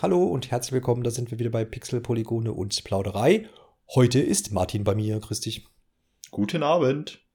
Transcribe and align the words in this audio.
Hallo 0.00 0.22
und 0.22 0.52
herzlich 0.52 0.74
willkommen, 0.74 1.02
da 1.02 1.10
sind 1.10 1.32
wir 1.32 1.40
wieder 1.40 1.50
bei 1.50 1.64
Pixel, 1.64 2.00
Polygone 2.00 2.52
und 2.52 2.84
Plauderei. 2.84 3.48
Heute 3.96 4.20
ist 4.20 4.52
Martin 4.52 4.84
bei 4.84 4.94
mir, 4.94 5.18
grüß 5.18 5.40
dich. 5.40 5.66
Guten 6.30 6.62
Abend. 6.62 7.27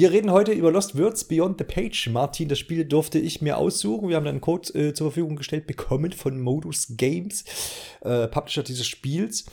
Wir 0.00 0.12
reden 0.12 0.30
heute 0.30 0.52
über 0.52 0.72
Lost 0.72 0.96
Words 0.96 1.24
Beyond 1.24 1.58
the 1.58 1.64
Page. 1.64 2.08
Martin, 2.10 2.48
das 2.48 2.58
Spiel 2.58 2.86
durfte 2.86 3.18
ich 3.18 3.42
mir 3.42 3.58
aussuchen. 3.58 4.08
Wir 4.08 4.16
haben 4.16 4.26
einen 4.26 4.40
Code 4.40 4.72
äh, 4.72 4.94
zur 4.94 5.10
Verfügung 5.10 5.36
gestellt 5.36 5.66
bekommen 5.66 6.12
von 6.12 6.40
Modus 6.40 6.94
Games, 6.96 7.44
äh, 8.00 8.26
Publisher 8.26 8.62
dieses 8.62 8.86
Spiels. 8.86 9.44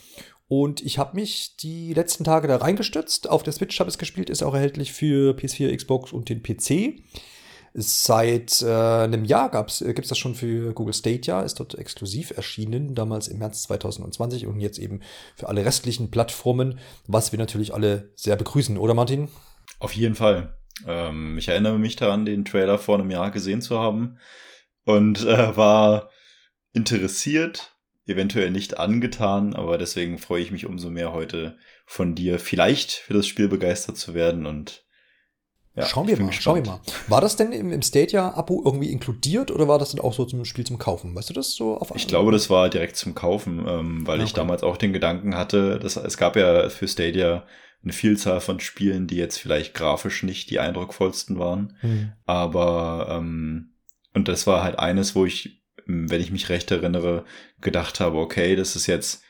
Und 0.48 0.82
ich 0.86 1.00
habe 1.00 1.18
mich 1.18 1.58
die 1.58 1.94
letzten 1.94 2.24
Tage 2.24 2.48
da 2.48 2.56
reingestürzt. 2.56 3.30
Auf 3.30 3.44
der 3.44 3.52
Switch 3.52 3.78
habe 3.82 3.90
ich 3.90 3.96
es 3.96 4.00
gespielt, 4.00 4.30
ist 4.30 4.42
auch 4.42 4.54
erhältlich 4.54 4.94
für 4.94 5.36
PS4, 5.36 5.76
Xbox 5.76 6.14
und 6.14 6.30
den 6.30 6.42
PC. 6.42 7.02
Seit 7.74 8.62
äh, 8.62 8.72
einem 8.72 9.26
Jahr 9.26 9.48
äh, 9.54 9.86
gibt 9.88 10.06
es 10.06 10.08
das 10.08 10.18
schon 10.18 10.34
für 10.34 10.72
Google 10.72 10.94
Stadia, 10.94 11.42
ist 11.42 11.60
dort 11.60 11.78
exklusiv 11.78 12.32
erschienen, 12.38 12.96
damals 12.96 13.28
im 13.28 13.40
März 13.40 13.64
2020 13.64 14.48
und 14.48 14.62
jetzt 14.62 14.80
eben 14.80 15.02
für 15.36 15.50
alle 15.50 15.66
restlichen 15.66 16.10
Plattformen, 16.10 16.80
was 17.06 17.34
wir 17.34 17.38
natürlich 17.38 17.74
alle 17.74 18.12
sehr 18.16 18.38
begrüßen, 18.38 18.78
oder 18.78 18.94
Martin? 18.94 19.28
Auf 19.80 19.94
jeden 19.94 20.16
Fall. 20.16 20.58
Ähm, 20.86 21.38
ich 21.38 21.48
erinnere 21.48 21.80
mich 21.80 21.96
daran, 21.96 22.26
den 22.26 22.46
Trailer 22.46 22.78
vor 22.78 23.00
einem 23.00 23.12
Jahr 23.12 23.32
gesehen 23.32 23.62
zu 23.62 23.80
haben 23.80 24.18
und 24.86 25.26
äh, 25.26 25.56
war 25.58 26.10
interessiert, 26.74 27.76
eventuell 28.06 28.52
nicht 28.52 28.78
angetan, 28.78 29.56
aber 29.56 29.78
deswegen 29.78 30.18
freue 30.18 30.42
ich 30.42 30.52
mich 30.52 30.66
umso 30.66 30.90
mehr 30.90 31.14
heute 31.14 31.58
von 31.86 32.16
dir 32.16 32.40
vielleicht 32.40 32.92
für 32.92 33.14
das 33.14 33.28
Spiel 33.28 33.48
begeistert 33.48 33.98
zu 33.98 34.14
werden 34.14 34.46
und 34.46 34.86
ja, 35.76 35.86
schauen 35.86 36.08
wir 36.08 36.18
mal, 36.18 36.28
gespannt. 36.28 36.44
schauen 36.44 36.66
wir 36.66 36.72
mal. 36.72 36.82
War 37.08 37.22
das 37.22 37.36
denn 37.36 37.52
im, 37.52 37.72
im 37.72 37.84
Stadia-Abo 37.84 38.64
irgendwie 38.66 38.92
inkludiert 38.92 39.52
oder 39.52 39.68
war 39.68 39.78
das 39.78 39.92
dann 39.92 40.04
auch 40.04 40.14
so 40.14 40.26
zum 40.26 40.44
Spiel 40.44 40.66
zum 40.66 40.80
Kaufen? 40.80 41.14
Weißt 41.14 41.30
du 41.30 41.36
das 41.36 41.54
so 41.54 41.78
auf 41.78 41.92
Ich 41.96 42.08
glaube, 42.08 42.32
das 42.32 42.50
war 42.50 42.68
direkt 42.70 42.96
zum 42.96 43.14
Kaufen, 43.14 43.64
ähm, 43.68 44.08
weil 44.08 44.16
okay. 44.16 44.26
ich 44.26 44.34
damals 44.34 44.64
auch 44.64 44.78
den 44.78 44.92
Gedanken 44.92 45.36
hatte, 45.36 45.78
dass 45.78 45.96
es 45.96 46.18
gab 46.18 46.36
ja 46.36 46.70
für 46.70 46.88
Stadia 46.88 47.46
eine 47.84 47.94
Vielzahl 47.94 48.42
von 48.42 48.60
Spielen, 48.60 49.08
die 49.08 49.16
jetzt 49.16 49.38
vielleicht 49.38 49.74
grafisch 49.74 50.24
nicht 50.24 50.50
die 50.50 50.60
eindrucksvollsten 50.60 51.40
waren. 51.40 51.78
Mhm. 51.82 52.12
Aber 52.26 53.08
ähm, 53.10 53.74
und 54.18 54.28
das 54.28 54.48
war 54.48 54.64
halt 54.64 54.80
eines, 54.80 55.16
wo 55.16 55.26
ich, 55.26 55.62
wenn 55.86 56.22
ich 56.22 56.32
mich 56.32 56.50
recht 56.50 56.72
erinnere, 56.72 57.24
gedacht 57.62 58.00
habe, 58.00 58.18
okay, 58.18 58.56
das 58.56 58.76
ist 58.76 58.88
jetzt, 58.88 59.22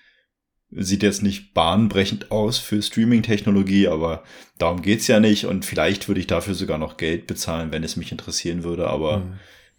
sieht 0.71 1.03
jetzt 1.03 1.23
nicht 1.23 1.53
bahnbrechend 1.53 2.31
aus 2.31 2.57
für 2.57 2.81
Streaming-Technologie, 2.81 3.89
aber 3.89 4.23
darum 4.57 4.81
geht's 4.81 5.07
ja 5.07 5.19
nicht. 5.19 5.45
Und 5.45 5.65
vielleicht 5.65 6.07
würde 6.07 6.21
ich 6.21 6.27
dafür 6.27 6.53
sogar 6.53 6.77
noch 6.77 6.95
Geld 6.95 7.27
bezahlen, 7.27 7.71
wenn 7.73 7.83
es 7.83 7.97
mich 7.97 8.13
interessieren 8.13 8.63
würde. 8.63 8.87
Aber 8.87 9.19
mhm. 9.19 9.33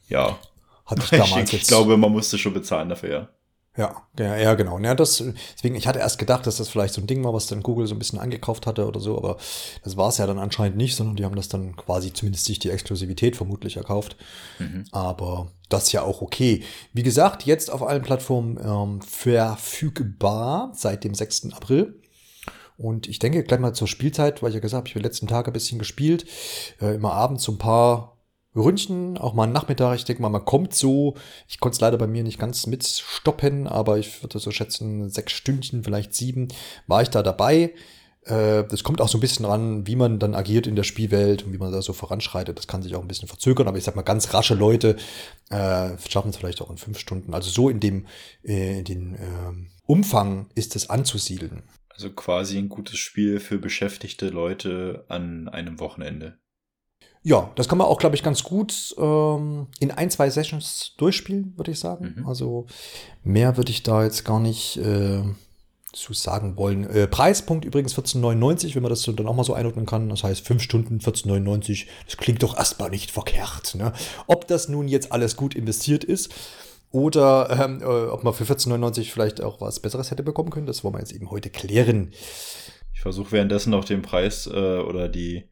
ja. 0.08 0.38
Hatte 0.84 1.02
ich 1.04 1.10
damals 1.18 1.52
ich, 1.54 1.62
ich 1.62 1.68
glaube, 1.68 1.96
man 1.96 2.12
musste 2.12 2.36
schon 2.36 2.52
bezahlen 2.52 2.90
dafür, 2.90 3.10
ja. 3.10 3.28
Ja, 3.78 4.02
ja, 4.18 4.36
ja, 4.36 4.54
genau. 4.54 4.76
Ja, 4.80 4.96
das, 4.96 5.22
deswegen, 5.54 5.76
ich 5.76 5.86
hatte 5.86 6.00
erst 6.00 6.18
gedacht, 6.18 6.48
dass 6.48 6.56
das 6.56 6.68
vielleicht 6.68 6.94
so 6.94 7.00
ein 7.00 7.06
Ding 7.06 7.22
war, 7.22 7.32
was 7.32 7.46
dann 7.46 7.62
Google 7.62 7.86
so 7.86 7.94
ein 7.94 8.00
bisschen 8.00 8.18
angekauft 8.18 8.66
hatte 8.66 8.88
oder 8.88 8.98
so, 8.98 9.16
aber 9.16 9.36
das 9.84 9.96
war 9.96 10.08
es 10.08 10.18
ja 10.18 10.26
dann 10.26 10.40
anscheinend 10.40 10.76
nicht, 10.76 10.96
sondern 10.96 11.14
die 11.14 11.24
haben 11.24 11.36
das 11.36 11.48
dann 11.48 11.76
quasi 11.76 12.12
zumindest 12.12 12.44
sich 12.44 12.58
die 12.58 12.70
Exklusivität 12.70 13.36
vermutlich 13.36 13.76
erkauft. 13.76 14.16
Mhm. 14.58 14.84
Aber 14.90 15.52
das 15.68 15.84
ist 15.84 15.92
ja 15.92 16.02
auch 16.02 16.22
okay. 16.22 16.64
Wie 16.92 17.04
gesagt, 17.04 17.44
jetzt 17.44 17.70
auf 17.70 17.84
allen 17.84 18.02
Plattformen 18.02 18.58
ähm, 18.60 19.00
verfügbar 19.00 20.72
seit 20.74 21.04
dem 21.04 21.14
6. 21.14 21.52
April. 21.52 22.02
Und 22.78 23.08
ich 23.08 23.20
denke 23.20 23.44
gleich 23.44 23.60
mal 23.60 23.74
zur 23.74 23.86
Spielzeit, 23.86 24.42
weil 24.42 24.50
ich 24.50 24.54
ja 24.54 24.60
gesagt 24.60 24.80
habe, 24.80 24.88
ich 24.88 24.94
habe 24.96 25.04
letzten 25.04 25.28
Tag 25.28 25.46
ein 25.46 25.52
bisschen 25.52 25.78
gespielt, 25.78 26.26
äh, 26.80 26.94
immer 26.94 27.12
abends 27.12 27.44
so 27.44 27.52
ein 27.52 27.58
paar 27.58 28.17
Ründchen, 28.56 29.18
auch 29.18 29.34
mal 29.34 29.44
einen 29.44 29.52
Nachmittag. 29.52 29.96
Ich 29.96 30.04
denke 30.04 30.22
mal, 30.22 30.28
man 30.28 30.44
kommt 30.44 30.74
so. 30.74 31.14
Ich 31.48 31.60
konnte 31.60 31.76
es 31.76 31.80
leider 31.80 31.98
bei 31.98 32.06
mir 32.06 32.22
nicht 32.22 32.38
ganz 32.38 32.66
mitstoppen, 32.66 33.66
aber 33.66 33.98
ich 33.98 34.22
würde 34.22 34.38
so 34.38 34.50
schätzen, 34.50 35.10
sechs 35.10 35.32
Stündchen, 35.32 35.84
vielleicht 35.84 36.14
sieben, 36.14 36.48
war 36.86 37.02
ich 37.02 37.10
da 37.10 37.22
dabei. 37.22 37.74
Äh, 38.24 38.64
das 38.64 38.84
kommt 38.84 39.00
auch 39.00 39.08
so 39.08 39.18
ein 39.18 39.22
bisschen 39.22 39.44
ran, 39.44 39.86
wie 39.86 39.96
man 39.96 40.18
dann 40.18 40.34
agiert 40.34 40.66
in 40.66 40.76
der 40.76 40.82
Spielwelt 40.82 41.44
und 41.44 41.52
wie 41.52 41.58
man 41.58 41.72
da 41.72 41.82
so 41.82 41.92
voranschreitet. 41.92 42.58
Das 42.58 42.66
kann 42.66 42.82
sich 42.82 42.94
auch 42.94 43.02
ein 43.02 43.08
bisschen 43.08 43.28
verzögern, 43.28 43.68
aber 43.68 43.78
ich 43.78 43.84
sag 43.84 43.96
mal, 43.96 44.02
ganz 44.02 44.32
rasche 44.34 44.54
Leute 44.54 44.96
äh, 45.50 45.90
schaffen 46.08 46.30
es 46.30 46.36
vielleicht 46.36 46.60
auch 46.60 46.70
in 46.70 46.78
fünf 46.78 46.98
Stunden. 46.98 47.34
Also 47.34 47.50
so 47.50 47.68
in 47.68 47.80
dem 47.80 48.06
äh, 48.44 48.78
in 48.78 48.84
den 48.84 49.14
äh, 49.14 49.52
Umfang 49.86 50.50
ist 50.54 50.76
es 50.76 50.90
anzusiedeln. 50.90 51.62
Also 51.88 52.10
quasi 52.10 52.58
ein 52.58 52.68
gutes 52.68 52.98
Spiel 52.98 53.40
für 53.40 53.58
beschäftigte 53.58 54.28
Leute 54.28 55.04
an 55.08 55.48
einem 55.48 55.80
Wochenende. 55.80 56.38
Ja, 57.22 57.50
das 57.56 57.68
kann 57.68 57.78
man 57.78 57.86
auch, 57.86 57.98
glaube 57.98 58.16
ich, 58.16 58.22
ganz 58.22 58.42
gut 58.42 58.94
ähm, 58.98 59.66
in 59.80 59.90
ein, 59.90 60.10
zwei 60.10 60.30
Sessions 60.30 60.94
durchspielen, 60.96 61.52
würde 61.56 61.72
ich 61.72 61.78
sagen. 61.78 62.14
Mhm. 62.18 62.26
Also 62.26 62.66
mehr 63.24 63.56
würde 63.56 63.70
ich 63.70 63.82
da 63.82 64.04
jetzt 64.04 64.24
gar 64.24 64.40
nicht 64.40 64.76
äh, 64.78 65.22
zu 65.92 66.12
sagen 66.12 66.56
wollen. 66.56 66.88
Äh, 66.88 67.06
Preispunkt 67.06 67.64
übrigens 67.64 67.96
14,99, 67.96 68.74
wenn 68.74 68.82
man 68.82 68.90
das 68.90 69.02
dann 69.02 69.26
auch 69.26 69.34
mal 69.34 69.44
so 69.44 69.54
einordnen 69.54 69.86
kann. 69.86 70.08
Das 70.08 70.22
heißt, 70.22 70.46
fünf 70.46 70.62
Stunden 70.62 70.98
14,99, 70.98 71.86
das 72.04 72.16
klingt 72.16 72.42
doch 72.42 72.56
erstmal 72.56 72.90
nicht 72.90 73.10
verkehrt. 73.10 73.74
Ne? 73.74 73.92
Ob 74.26 74.46
das 74.46 74.68
nun 74.68 74.88
jetzt 74.88 75.12
alles 75.12 75.36
gut 75.36 75.54
investiert 75.54 76.04
ist 76.04 76.32
oder 76.90 77.50
ähm, 77.50 77.80
äh, 77.80 77.84
ob 77.84 78.22
man 78.22 78.34
für 78.34 78.44
14,99 78.44 79.10
vielleicht 79.10 79.40
auch 79.40 79.60
was 79.60 79.80
Besseres 79.80 80.10
hätte 80.10 80.22
bekommen 80.22 80.50
können, 80.50 80.66
das 80.66 80.84
wollen 80.84 80.94
wir 80.94 81.00
jetzt 81.00 81.12
eben 81.12 81.30
heute 81.30 81.50
klären. 81.50 82.12
Ich 82.94 83.00
versuche 83.00 83.32
währenddessen 83.32 83.70
noch 83.70 83.84
den 83.84 84.02
Preis 84.02 84.46
äh, 84.46 84.78
oder 84.78 85.08
die 85.08 85.48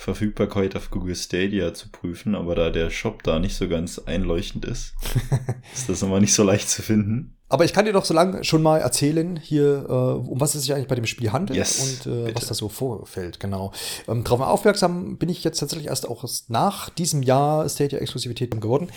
Verfügbarkeit 0.00 0.76
auf 0.76 0.90
Google 0.90 1.14
Stadia 1.14 1.74
zu 1.74 1.90
prüfen, 1.90 2.34
aber 2.34 2.54
da 2.54 2.70
der 2.70 2.88
Shop 2.88 3.22
da 3.22 3.38
nicht 3.38 3.54
so 3.54 3.68
ganz 3.68 3.98
einleuchtend 3.98 4.64
ist, 4.64 4.94
ist 5.74 5.90
das 5.90 6.00
immer 6.00 6.20
nicht 6.20 6.32
so 6.32 6.42
leicht 6.42 6.70
zu 6.70 6.80
finden. 6.80 7.36
Aber 7.50 7.66
ich 7.66 7.74
kann 7.74 7.84
dir 7.84 7.92
doch 7.92 8.06
so 8.06 8.14
lange 8.14 8.42
schon 8.42 8.62
mal 8.62 8.78
erzählen, 8.78 9.36
hier, 9.36 9.84
äh, 9.86 9.92
um 9.92 10.40
was 10.40 10.54
es 10.54 10.62
sich 10.62 10.72
eigentlich 10.72 10.88
bei 10.88 10.94
dem 10.94 11.04
Spiel 11.04 11.32
handelt 11.32 11.58
yes, 11.58 12.02
und 12.06 12.10
äh, 12.10 12.34
was 12.34 12.46
da 12.46 12.54
so 12.54 12.70
vorfällt, 12.70 13.40
genau. 13.40 13.72
Ähm, 14.08 14.24
darauf 14.24 14.40
aufmerksam 14.40 15.18
bin 15.18 15.28
ich 15.28 15.44
jetzt 15.44 15.58
tatsächlich 15.58 15.88
erst 15.88 16.08
auch 16.08 16.24
nach 16.48 16.88
diesem 16.88 17.22
Jahr 17.22 17.68
Stadia-Exklusivität 17.68 18.58
geworden. 18.58 18.88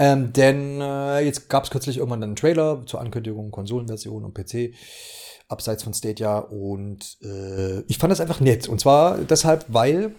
Ähm, 0.00 0.32
denn 0.32 0.80
äh, 0.80 1.20
jetzt 1.20 1.50
gab 1.50 1.62
es 1.62 1.70
kürzlich 1.70 1.98
irgendwann 1.98 2.22
einen 2.24 2.34
Trailer 2.34 2.82
zur 2.86 3.00
Ankündigung 3.00 3.52
Konsolenversion 3.52 4.24
und 4.24 4.34
PC 4.34 4.74
abseits 5.46 5.84
von 5.84 5.94
Stadia 5.94 6.38
und 6.38 7.18
äh, 7.22 7.82
ich 7.82 7.98
fand 7.98 8.10
das 8.10 8.20
einfach 8.20 8.40
nett. 8.40 8.68
Und 8.68 8.80
zwar 8.80 9.18
deshalb, 9.18 9.66
weil 9.68 10.16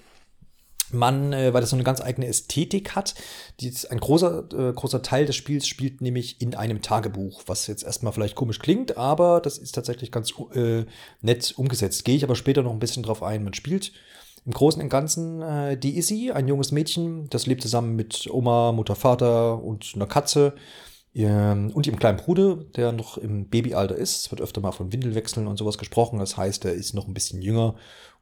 man, 0.93 1.33
äh, 1.33 1.53
weil 1.53 1.61
das 1.61 1.69
so 1.69 1.75
eine 1.75 1.83
ganz 1.83 2.01
eigene 2.01 2.27
Ästhetik 2.27 2.95
hat. 2.95 3.15
Die, 3.59 3.73
ein 3.89 3.99
großer, 3.99 4.45
äh, 4.53 4.73
großer 4.73 5.01
Teil 5.01 5.25
des 5.25 5.35
Spiels 5.35 5.67
spielt 5.67 6.01
nämlich 6.01 6.41
in 6.41 6.55
einem 6.55 6.81
Tagebuch, 6.81 7.43
was 7.47 7.67
jetzt 7.67 7.83
erstmal 7.83 8.13
vielleicht 8.13 8.35
komisch 8.35 8.59
klingt, 8.59 8.97
aber 8.97 9.41
das 9.41 9.57
ist 9.57 9.73
tatsächlich 9.73 10.11
ganz 10.11 10.33
äh, 10.53 10.85
nett 11.21 11.53
umgesetzt. 11.57 12.05
Gehe 12.05 12.15
ich 12.15 12.23
aber 12.23 12.35
später 12.35 12.63
noch 12.63 12.71
ein 12.71 12.79
bisschen 12.79 13.03
drauf 13.03 13.23
ein. 13.23 13.43
Man 13.43 13.53
spielt 13.53 13.91
im 14.45 14.51
Großen 14.51 14.81
und 14.81 14.89
Ganzen 14.89 15.41
äh, 15.41 15.77
die 15.77 15.97
Izzy, 15.97 16.31
ein 16.31 16.47
junges 16.47 16.71
Mädchen, 16.71 17.29
das 17.29 17.45
lebt 17.45 17.61
zusammen 17.61 17.95
mit 17.95 18.27
Oma, 18.29 18.71
Mutter, 18.71 18.95
Vater 18.95 19.63
und 19.63 19.91
einer 19.95 20.07
Katze 20.07 20.53
ähm, 21.15 21.71
und 21.73 21.87
ihrem 21.87 21.99
kleinen 21.99 22.17
Bruder, 22.17 22.55
der 22.75 22.91
noch 22.91 23.17
im 23.17 23.47
Babyalter 23.47 23.95
ist. 23.95 24.25
Es 24.25 24.31
wird 24.31 24.41
öfter 24.41 24.61
mal 24.61 24.71
von 24.71 24.91
Windelwechseln 24.91 25.47
und 25.47 25.57
sowas 25.57 25.77
gesprochen. 25.77 26.19
Das 26.19 26.37
heißt, 26.37 26.65
er 26.65 26.73
ist 26.73 26.93
noch 26.93 27.07
ein 27.07 27.13
bisschen 27.13 27.41
jünger 27.41 27.75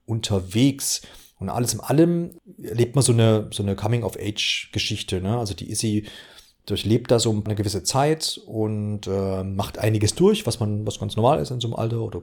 unterwegs. 0.06 1.02
Und 1.42 1.50
alles 1.50 1.74
in 1.74 1.80
allem 1.80 2.36
erlebt 2.62 2.96
man 2.96 3.04
so 3.04 3.12
eine, 3.12 3.50
so 3.52 3.64
eine 3.64 3.76
Coming-of-Age-Geschichte. 3.76 5.22
Ne? 5.22 5.38
Also 5.38 5.56
die 5.56 5.72
Izzy 5.72 6.06
durchlebt 6.68 7.10
da 7.10 7.18
so 7.18 7.32
eine 7.32 7.56
gewisse 7.56 7.84
Zeit 7.84 8.40
und 8.46 9.08
äh, 9.08 9.44
macht 9.44 9.80
einiges 9.80 10.14
durch, 10.14 10.46
was 10.46 10.60
man, 10.60 10.86
was 10.86 11.00
ganz 11.00 11.16
normal 11.16 11.40
ist 11.40 11.50
in 11.50 11.60
so 11.60 11.68
einem 11.68 11.76
Alter 11.76 12.02
oder 12.02 12.22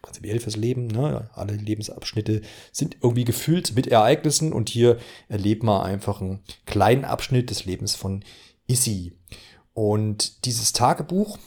prinzipiell 0.00 0.40
fürs 0.40 0.56
Leben. 0.56 0.86
Ne? 0.86 1.28
Alle 1.34 1.54
Lebensabschnitte 1.54 2.40
sind 2.72 2.96
irgendwie 3.02 3.24
gefüllt 3.24 3.76
mit 3.76 3.86
Ereignissen 3.86 4.54
und 4.54 4.70
hier 4.70 4.96
erlebt 5.28 5.62
man 5.62 5.82
einfach 5.82 6.22
einen 6.22 6.40
kleinen 6.64 7.04
Abschnitt 7.04 7.50
des 7.50 7.66
Lebens 7.66 7.94
von 7.94 8.24
Izzy. 8.66 9.12
Und 9.74 10.46
dieses 10.46 10.72
Tagebuch 10.72 11.38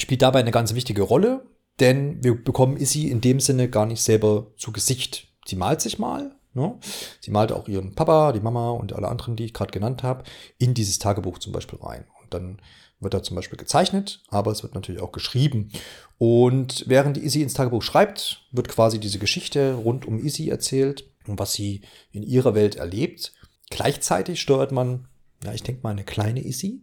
spielt 0.00 0.22
dabei 0.22 0.40
eine 0.40 0.52
ganz 0.52 0.74
wichtige 0.74 1.02
Rolle, 1.02 1.44
denn 1.78 2.24
wir 2.24 2.42
bekommen 2.42 2.78
Izzy 2.78 3.08
in 3.08 3.20
dem 3.20 3.38
Sinne 3.38 3.68
gar 3.68 3.84
nicht 3.84 4.00
selber 4.02 4.46
zu 4.56 4.72
Gesicht. 4.72 5.28
Sie 5.46 5.56
malt 5.56 5.80
sich 5.80 5.98
mal, 5.98 6.37
Ne? 6.54 6.78
Sie 7.20 7.30
malt 7.30 7.52
auch 7.52 7.68
ihren 7.68 7.94
Papa, 7.94 8.32
die 8.32 8.40
Mama 8.40 8.70
und 8.70 8.92
alle 8.92 9.08
anderen, 9.08 9.36
die 9.36 9.44
ich 9.44 9.54
gerade 9.54 9.70
genannt 9.70 10.02
habe, 10.02 10.24
in 10.58 10.74
dieses 10.74 10.98
Tagebuch 10.98 11.38
zum 11.38 11.52
Beispiel 11.52 11.78
rein. 11.80 12.04
Und 12.22 12.34
dann 12.34 12.60
wird 13.00 13.14
da 13.14 13.22
zum 13.22 13.36
Beispiel 13.36 13.58
gezeichnet, 13.58 14.22
aber 14.28 14.50
es 14.50 14.62
wird 14.62 14.74
natürlich 14.74 15.00
auch 15.00 15.12
geschrieben. 15.12 15.70
Und 16.18 16.84
während 16.88 17.16
Izzy 17.16 17.42
ins 17.42 17.54
Tagebuch 17.54 17.82
schreibt, 17.82 18.46
wird 18.50 18.68
quasi 18.68 18.98
diese 18.98 19.18
Geschichte 19.18 19.74
rund 19.74 20.04
um 20.06 20.18
Izzy 20.18 20.48
erzählt 20.48 21.08
und 21.26 21.38
was 21.38 21.52
sie 21.52 21.82
in 22.10 22.22
ihrer 22.22 22.54
Welt 22.54 22.76
erlebt. 22.76 23.32
Gleichzeitig 23.70 24.40
steuert 24.40 24.72
man, 24.72 25.06
ja, 25.44 25.52
ich 25.52 25.62
denke 25.62 25.82
mal, 25.82 25.90
eine 25.90 26.04
kleine 26.04 26.44
Izzy, 26.44 26.82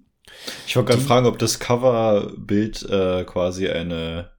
Ich 0.68 0.76
wollte 0.76 0.94
gerade 0.94 1.04
fragen, 1.06 1.26
ob 1.26 1.38
das 1.38 1.60
Coverbild 1.60 2.84
äh, 2.90 3.24
quasi 3.26 3.68
eine, 3.70 4.32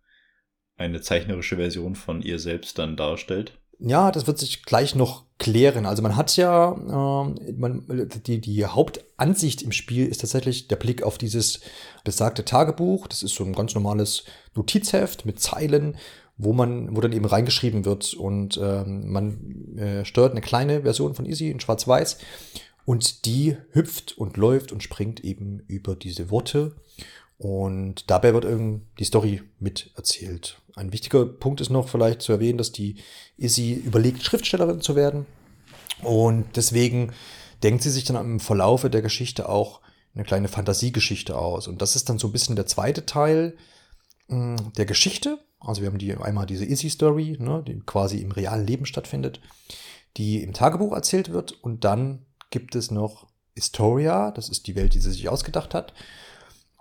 eine 0.76 1.00
zeichnerische 1.00 1.56
Version 1.56 1.94
von 1.94 2.22
ihr 2.22 2.38
selbst 2.38 2.78
dann 2.78 2.96
darstellt. 2.96 3.58
Ja, 3.78 4.10
das 4.10 4.26
wird 4.26 4.38
sich 4.38 4.64
gleich 4.64 4.94
noch 4.94 5.24
klären. 5.38 5.84
Also 5.84 6.02
man 6.02 6.16
hat 6.16 6.36
ja, 6.36 6.72
äh, 6.72 7.52
man, 7.52 8.08
die, 8.26 8.40
die 8.40 8.64
Hauptansicht 8.64 9.62
im 9.62 9.72
Spiel 9.72 10.06
ist 10.06 10.22
tatsächlich 10.22 10.68
der 10.68 10.76
Blick 10.76 11.02
auf 11.02 11.18
dieses 11.18 11.60
besagte 12.04 12.44
Tagebuch. 12.44 13.06
Das 13.06 13.22
ist 13.22 13.34
so 13.34 13.44
ein 13.44 13.52
ganz 13.52 13.74
normales 13.74 14.24
Notizheft 14.54 15.26
mit 15.26 15.40
Zeilen, 15.40 15.96
wo 16.38 16.52
man, 16.52 16.96
wo 16.96 17.00
dann 17.00 17.12
eben 17.12 17.26
reingeschrieben 17.26 17.84
wird 17.84 18.14
und 18.14 18.58
ähm, 18.62 19.10
man 19.10 19.76
äh, 19.78 20.04
steuert 20.04 20.32
eine 20.32 20.40
kleine 20.40 20.82
Version 20.82 21.14
von 21.14 21.26
Easy 21.26 21.50
in 21.50 21.60
Schwarz-Weiß 21.60 22.18
und 22.84 23.24
die 23.26 23.56
hüpft 23.72 24.16
und 24.16 24.36
läuft 24.36 24.72
und 24.72 24.82
springt 24.82 25.20
eben 25.24 25.60
über 25.66 25.96
diese 25.96 26.30
Worte 26.30 26.76
und 27.38 28.10
dabei 28.10 28.32
wird 28.32 28.44
eben 28.44 28.88
die 28.98 29.04
Story 29.04 29.42
mit 29.58 29.90
erzählt. 29.96 30.60
Ein 30.74 30.92
wichtiger 30.92 31.26
Punkt 31.26 31.60
ist 31.60 31.70
noch 31.70 31.88
vielleicht 31.88 32.22
zu 32.22 32.32
erwähnen, 32.32 32.58
dass 32.58 32.72
die 32.72 32.96
Izzy 33.36 33.74
überlegt, 33.74 34.22
Schriftstellerin 34.22 34.80
zu 34.80 34.96
werden. 34.96 35.26
Und 36.02 36.56
deswegen 36.56 37.12
denkt 37.62 37.82
sie 37.82 37.90
sich 37.90 38.04
dann 38.04 38.16
im 38.16 38.40
Verlaufe 38.40 38.90
der 38.90 39.02
Geschichte 39.02 39.48
auch 39.48 39.80
eine 40.14 40.24
kleine 40.24 40.48
Fantasiegeschichte 40.48 41.36
aus. 41.36 41.68
Und 41.68 41.82
das 41.82 41.96
ist 41.96 42.08
dann 42.08 42.18
so 42.18 42.28
ein 42.28 42.32
bisschen 42.32 42.56
der 42.56 42.66
zweite 42.66 43.04
Teil 43.04 43.56
mh, 44.28 44.58
hm, 44.58 44.72
der 44.74 44.86
Geschichte. 44.86 45.38
Also 45.60 45.82
wir 45.82 45.88
haben 45.88 45.98
die 45.98 46.14
einmal 46.14 46.46
diese 46.46 46.64
Izzy-Story, 46.64 47.36
ne, 47.38 47.62
die 47.66 47.80
quasi 47.80 48.18
im 48.18 48.30
realen 48.30 48.66
Leben 48.66 48.86
stattfindet, 48.86 49.40
die 50.16 50.42
im 50.42 50.54
Tagebuch 50.54 50.92
erzählt 50.92 51.32
wird. 51.32 51.52
Und 51.52 51.84
dann 51.84 52.24
gibt 52.50 52.74
es 52.74 52.90
noch 52.90 53.26
Historia, 53.54 54.30
das 54.30 54.48
ist 54.48 54.66
die 54.66 54.74
Welt, 54.74 54.94
die 54.94 55.00
sie 55.00 55.12
sich 55.12 55.28
ausgedacht 55.28 55.74
hat. 55.74 55.92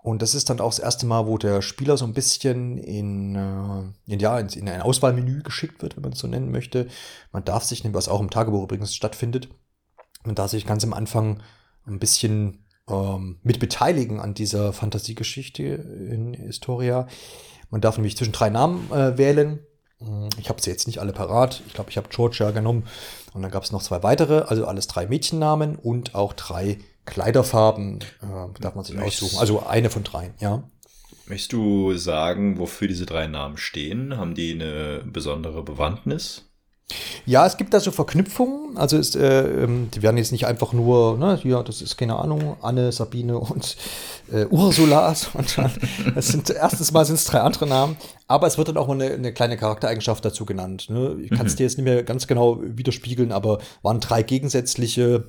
Und 0.06 0.22
das 0.22 0.36
ist 0.36 0.52
dann 0.52 0.60
auch 0.60 0.70
das 0.70 0.78
erste 0.78 1.08
Mal, 1.08 1.26
wo 1.26 1.40
der 1.40 1.64
Spieler 1.64 1.98
so 1.98 2.06
ein 2.06 2.14
bisschen 2.14 2.78
in, 2.78 3.34
äh, 3.34 4.14
in, 4.14 4.20
ja, 4.20 4.38
in 4.38 4.70
ein 4.70 4.84
Auswahlmenü 4.84 5.42
geschickt 5.42 5.82
wird, 5.82 5.96
wenn 5.96 6.04
man 6.04 6.12
es 6.12 6.20
so 6.20 6.28
nennen 6.28 6.52
möchte. 6.52 6.88
Man 7.32 7.44
darf 7.44 7.64
sich, 7.64 7.84
was 7.92 8.08
auch 8.08 8.20
im 8.20 8.30
Tagebuch 8.30 8.66
übrigens 8.66 8.94
stattfindet, 8.94 9.50
man 10.24 10.36
darf 10.36 10.52
sich 10.52 10.68
ganz 10.68 10.84
am 10.84 10.94
Anfang 10.94 11.42
ein 11.88 11.98
bisschen 11.98 12.66
ähm, 12.88 13.40
mit 13.42 13.60
beteiligen 13.60 14.20
an 14.20 14.36
dieser 14.36 14.74
Fantasiegeschichte 14.74 15.64
in 15.64 16.36
Historia. 16.36 17.08
Man 17.72 17.82
darf 17.82 17.98
nämlich 17.98 18.16
zwischen 18.16 18.34
drei 18.34 18.52
Namen 18.52 18.92
äh, 18.92 19.18
wählen. 19.18 19.66
Hm, 19.98 20.30
ich 20.38 20.50
habe 20.50 20.62
sie 20.62 20.70
jetzt 20.70 20.86
nicht 20.86 21.00
alle 21.00 21.14
parat. 21.14 21.64
Ich 21.66 21.74
glaube, 21.74 21.90
ich 21.90 21.98
habe 21.98 22.10
Georgia 22.10 22.52
genommen. 22.52 22.84
Und 23.34 23.42
dann 23.42 23.50
gab 23.50 23.64
es 23.64 23.72
noch 23.72 23.82
zwei 23.82 24.04
weitere, 24.04 24.42
also 24.42 24.68
alles 24.68 24.86
drei 24.86 25.08
Mädchennamen 25.08 25.76
und 25.76 26.14
auch 26.14 26.34
drei 26.34 26.78
Kleiderfarben 27.06 28.02
äh, 28.02 28.60
darf 28.60 28.76
man 28.76 28.84
sich 28.84 28.98
aussuchen. 29.00 29.38
Also 29.40 29.66
eine 29.66 29.90
von 29.90 30.04
dreien, 30.04 30.34
ja. 30.40 30.64
Möchtest 31.28 31.54
du 31.54 31.96
sagen, 31.98 32.60
wofür 32.60 32.88
diese 32.88 33.06
drei 33.06 33.28
Namen 33.28 33.58
stehen? 33.58 34.18
Haben 34.18 34.36
die 34.36 34.54
eine 34.54 35.02
besondere 35.06 35.64
Bewandtnis? 35.64 36.44
Ja, 37.26 37.48
es 37.48 37.58
gibt 37.58 37.74
da 37.74 37.80
so 37.80 37.92
Verknüpfungen. 37.92 38.78
Also 38.78 38.98
ist, 38.98 39.16
äh, 39.16 39.64
ähm, 39.64 39.90
die 39.92 40.04
werden 40.04 40.18
jetzt 40.18 40.32
nicht 40.32 40.46
einfach 40.46 40.72
nur, 40.72 41.18
ne, 41.18 41.36
hier, 41.42 41.64
das 41.64 41.82
ist 41.82 41.98
keine 41.98 42.18
Ahnung, 42.18 42.58
Anne, 42.62 42.92
Sabine 42.92 43.40
und 43.40 43.76
äh, 44.32 44.46
Ursula, 44.46 45.16
sondern 45.16 45.72
es 46.16 46.28
sind 46.28 46.52
erstens 46.52 46.92
mal 46.92 47.06
sind 47.06 47.16
es 47.16 47.26
drei 47.26 47.40
andere 47.40 47.66
Namen, 47.66 47.98
aber 48.28 48.46
es 48.46 48.60
wird 48.60 48.68
dann 48.68 48.78
auch 48.78 48.88
mal 48.88 49.02
eine, 49.02 49.14
eine 49.14 49.34
kleine 49.34 49.58
Charaktereigenschaft 49.58 50.24
dazu 50.24 50.46
genannt. 50.46 50.90
Ne? 50.90 51.18
Ich 51.24 51.32
kann 51.32 51.48
es 51.48 51.54
mhm. 51.54 51.58
dir 51.58 51.64
jetzt 51.64 51.78
nicht 51.78 51.86
mehr 51.86 52.04
ganz 52.04 52.28
genau 52.28 52.60
widerspiegeln, 52.62 53.32
aber 53.32 53.60
waren 53.82 54.00
drei 54.00 54.22
gegensätzliche 54.22 55.24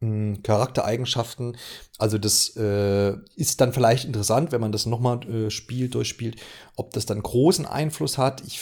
Charaktereigenschaften. 0.00 1.56
Also 1.98 2.18
das 2.18 2.56
äh, 2.56 3.14
ist 3.34 3.60
dann 3.60 3.72
vielleicht 3.72 4.04
interessant, 4.04 4.52
wenn 4.52 4.60
man 4.60 4.72
das 4.72 4.86
nochmal 4.86 5.28
äh, 5.28 5.50
spielt, 5.50 5.94
durchspielt, 5.94 6.40
ob 6.76 6.92
das 6.92 7.06
dann 7.06 7.22
großen 7.22 7.66
Einfluss 7.66 8.16
hat. 8.16 8.42
Ich 8.46 8.60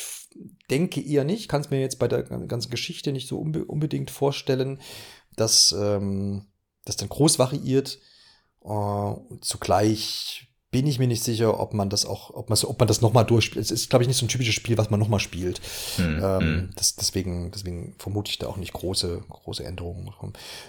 denke 0.70 1.00
eher 1.00 1.24
nicht, 1.24 1.48
kann 1.48 1.60
es 1.60 1.70
mir 1.70 1.80
jetzt 1.80 1.98
bei 1.98 2.08
der 2.08 2.22
ganzen 2.22 2.70
Geschichte 2.70 3.12
nicht 3.12 3.28
so 3.28 3.38
unbe 3.38 3.64
unbedingt 3.66 4.10
vorstellen, 4.10 4.80
dass 5.36 5.72
ähm, 5.78 6.46
das 6.84 6.96
dann 6.96 7.08
groß 7.08 7.38
variiert. 7.38 7.98
Äh, 8.64 9.14
zugleich 9.42 10.48
bin 10.76 10.86
ich 10.86 10.98
mir 10.98 11.06
nicht 11.06 11.24
sicher, 11.24 11.58
ob 11.58 11.72
man 11.72 11.88
das 11.88 12.04
auch, 12.04 12.28
ob 12.34 12.50
man, 12.50 12.58
ob 12.62 12.78
man 12.78 12.86
das 12.86 13.00
nochmal 13.00 13.24
durchspielt. 13.24 13.64
Es 13.64 13.70
ist, 13.70 13.88
glaube 13.88 14.02
ich, 14.02 14.08
nicht 14.08 14.18
so 14.18 14.26
ein 14.26 14.28
typisches 14.28 14.52
Spiel, 14.52 14.76
was 14.76 14.90
man 14.90 15.00
nochmal 15.00 15.20
spielt. 15.20 15.58
Hm, 15.96 16.20
ähm, 16.22 16.40
hm. 16.40 16.70
Das, 16.76 16.96
deswegen, 16.96 17.50
deswegen 17.50 17.94
vermute 17.96 18.30
ich 18.30 18.36
da 18.36 18.46
auch 18.46 18.58
nicht 18.58 18.74
große, 18.74 19.22
große 19.26 19.64
Änderungen 19.64 20.12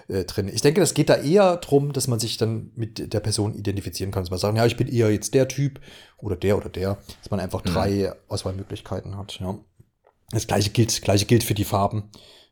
äh, 0.07 0.24
drin. 0.24 0.48
Ich 0.48 0.62
denke, 0.62 0.80
das 0.80 0.94
geht 0.94 1.09
da 1.09 1.18
eher 1.18 1.57
drum, 1.57 1.92
dass 1.92 2.07
man 2.07 2.21
sich 2.21 2.38
dann 2.38 2.71
mit 2.74 3.12
der 3.12 3.19
Person 3.19 3.54
identifizieren 3.54 4.12
kann. 4.12 4.24
Dass 4.24 4.30
man 4.30 4.39
sagen, 4.39 4.56
ja, 4.56 4.65
ich 4.65 4.77
bin 4.77 4.88
eher 4.88 5.12
jetzt 5.12 5.33
der 5.33 5.50
Typ 5.50 5.81
oder 6.19 6.38
der 6.38 6.56
oder 6.56 6.69
der, 6.69 7.00
dass 7.21 7.30
man 7.30 7.42
einfach 7.42 7.65
hm. 7.65 7.74
drei 7.74 8.13
Auswahlmöglichkeiten 8.30 9.18
hat. 9.18 9.42
Ja. 9.42 9.59
Das 10.30 10.48
gleiche 10.48 10.69
gilt, 10.69 11.01
gleiche 11.01 11.25
gilt 11.25 11.44
für 11.44 11.54
die 11.54 11.65
Farben. 11.65 12.12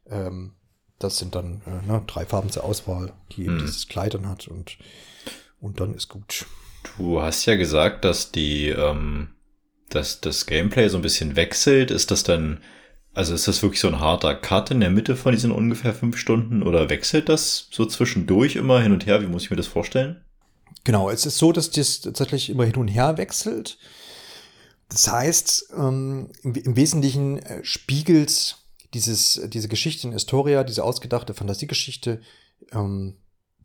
Ähm, 0.10 0.56
das 1.00 1.20
sind 1.20 1.36
dann 1.36 1.62
äh, 1.66 1.88
ne, 1.88 2.04
drei 2.06 2.26
Farben 2.26 2.50
zur 2.50 2.66
Auswahl, 2.66 3.14
die 3.32 3.44
eben 3.44 3.60
hm. 3.60 3.66
dieses 3.66 3.88
Kleid 3.88 4.14
dann 4.14 4.28
hat 4.28 4.50
und, 4.50 4.78
und 5.62 5.80
dann 5.80 5.94
ist 5.94 6.10
gut. 6.10 6.46
Du 6.98 7.22
hast 7.22 7.46
ja 7.46 7.56
gesagt, 7.56 8.06
dass 8.06 8.32
die, 8.32 8.70
ähm, 8.70 9.30
dass 9.90 10.22
das 10.22 10.46
Gameplay 10.46 10.88
so 10.90 10.98
ein 10.98 11.02
bisschen 11.02 11.36
wechselt. 11.36 11.92
Ist 11.92 12.12
das 12.12 12.24
dann, 12.24 12.62
also 13.14 13.34
ist 13.34 13.48
das 13.48 13.62
wirklich 13.62 13.82
so 13.82 13.88
ein 13.88 14.00
harter 14.00 14.36
Cut 14.36 14.72
in 14.72 14.80
der 14.80 14.90
Mitte 14.90 15.16
von 15.16 15.32
diesen 15.32 15.52
ungefähr 15.52 15.94
fünf 15.94 16.18
Stunden 16.18 16.64
oder 16.64 16.90
wechselt 16.90 17.30
das 17.30 17.68
so 17.72 17.86
zwischendurch 17.86 18.56
immer 18.56 18.82
hin 18.82 18.92
und 18.92 19.06
her? 19.06 19.22
Wie 19.22 19.28
muss 19.28 19.44
ich 19.44 19.50
mir 19.50 19.58
das 19.58 19.68
vorstellen? 19.68 20.24
Genau, 20.84 21.10
es 21.10 21.26
ist 21.26 21.38
so, 21.38 21.52
dass 21.52 21.72
das 21.72 22.02
tatsächlich 22.02 22.50
immer 22.50 22.66
hin 22.66 22.76
und 22.76 22.88
her 22.88 23.18
wechselt. 23.18 23.78
Das 24.90 25.12
heißt, 25.12 25.74
ähm, 25.76 26.32
im, 26.44 26.76
Wesentlichen 26.76 27.40
äh, 27.40 27.64
spiegelt 27.64 28.58
dieses, 28.94 29.42
diese 29.48 29.68
Geschichte 29.68 30.08
in 30.08 30.14
Historia, 30.14 30.64
diese 30.64 30.84
ausgedachte 30.84 31.34
Fantasiegeschichte, 31.34 32.22
ähm, 32.72 33.18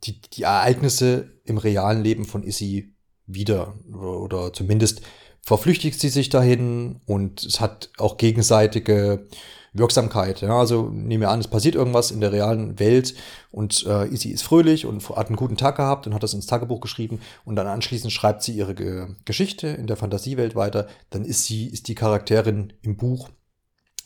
die, 0.03 0.19
die 0.19 0.43
Ereignisse 0.43 1.39
im 1.45 1.59
realen 1.59 2.03
Leben 2.03 2.25
von 2.25 2.43
Issy 2.43 2.95
wieder 3.27 3.75
oder 3.93 4.53
zumindest 4.53 5.01
verflüchtigt 5.41 5.99
sie 5.99 6.09
sich 6.09 6.29
dahin 6.29 7.01
und 7.05 7.43
es 7.43 7.59
hat 7.59 7.89
auch 7.97 8.17
gegenseitige 8.17 9.27
Wirksamkeit. 9.73 10.41
Ja, 10.41 10.59
also 10.59 10.89
nehmen 10.89 11.21
wir 11.21 11.29
an, 11.29 11.39
es 11.39 11.47
passiert 11.47 11.75
irgendwas 11.75 12.11
in 12.11 12.19
der 12.19 12.33
realen 12.33 12.77
Welt 12.79 13.15
und 13.51 13.85
äh, 13.87 14.07
Izzy 14.07 14.29
ist 14.29 14.43
fröhlich 14.43 14.85
und 14.85 15.07
hat 15.09 15.27
einen 15.27 15.37
guten 15.37 15.55
Tag 15.55 15.77
gehabt 15.77 16.05
und 16.05 16.13
hat 16.13 16.23
das 16.23 16.33
ins 16.33 16.45
Tagebuch 16.45 16.81
geschrieben 16.81 17.21
und 17.45 17.55
dann 17.55 17.67
anschließend 17.67 18.11
schreibt 18.11 18.43
sie 18.43 18.53
ihre 18.53 18.75
Ge 18.75 19.07
Geschichte 19.23 19.67
in 19.67 19.87
der 19.87 19.95
Fantasiewelt 19.95 20.55
weiter. 20.55 20.87
Dann 21.09 21.23
ist 21.23 21.45
sie, 21.45 21.67
ist 21.67 21.87
die 21.87 21.95
Charakterin 21.95 22.73
im 22.81 22.97
Buch, 22.97 23.29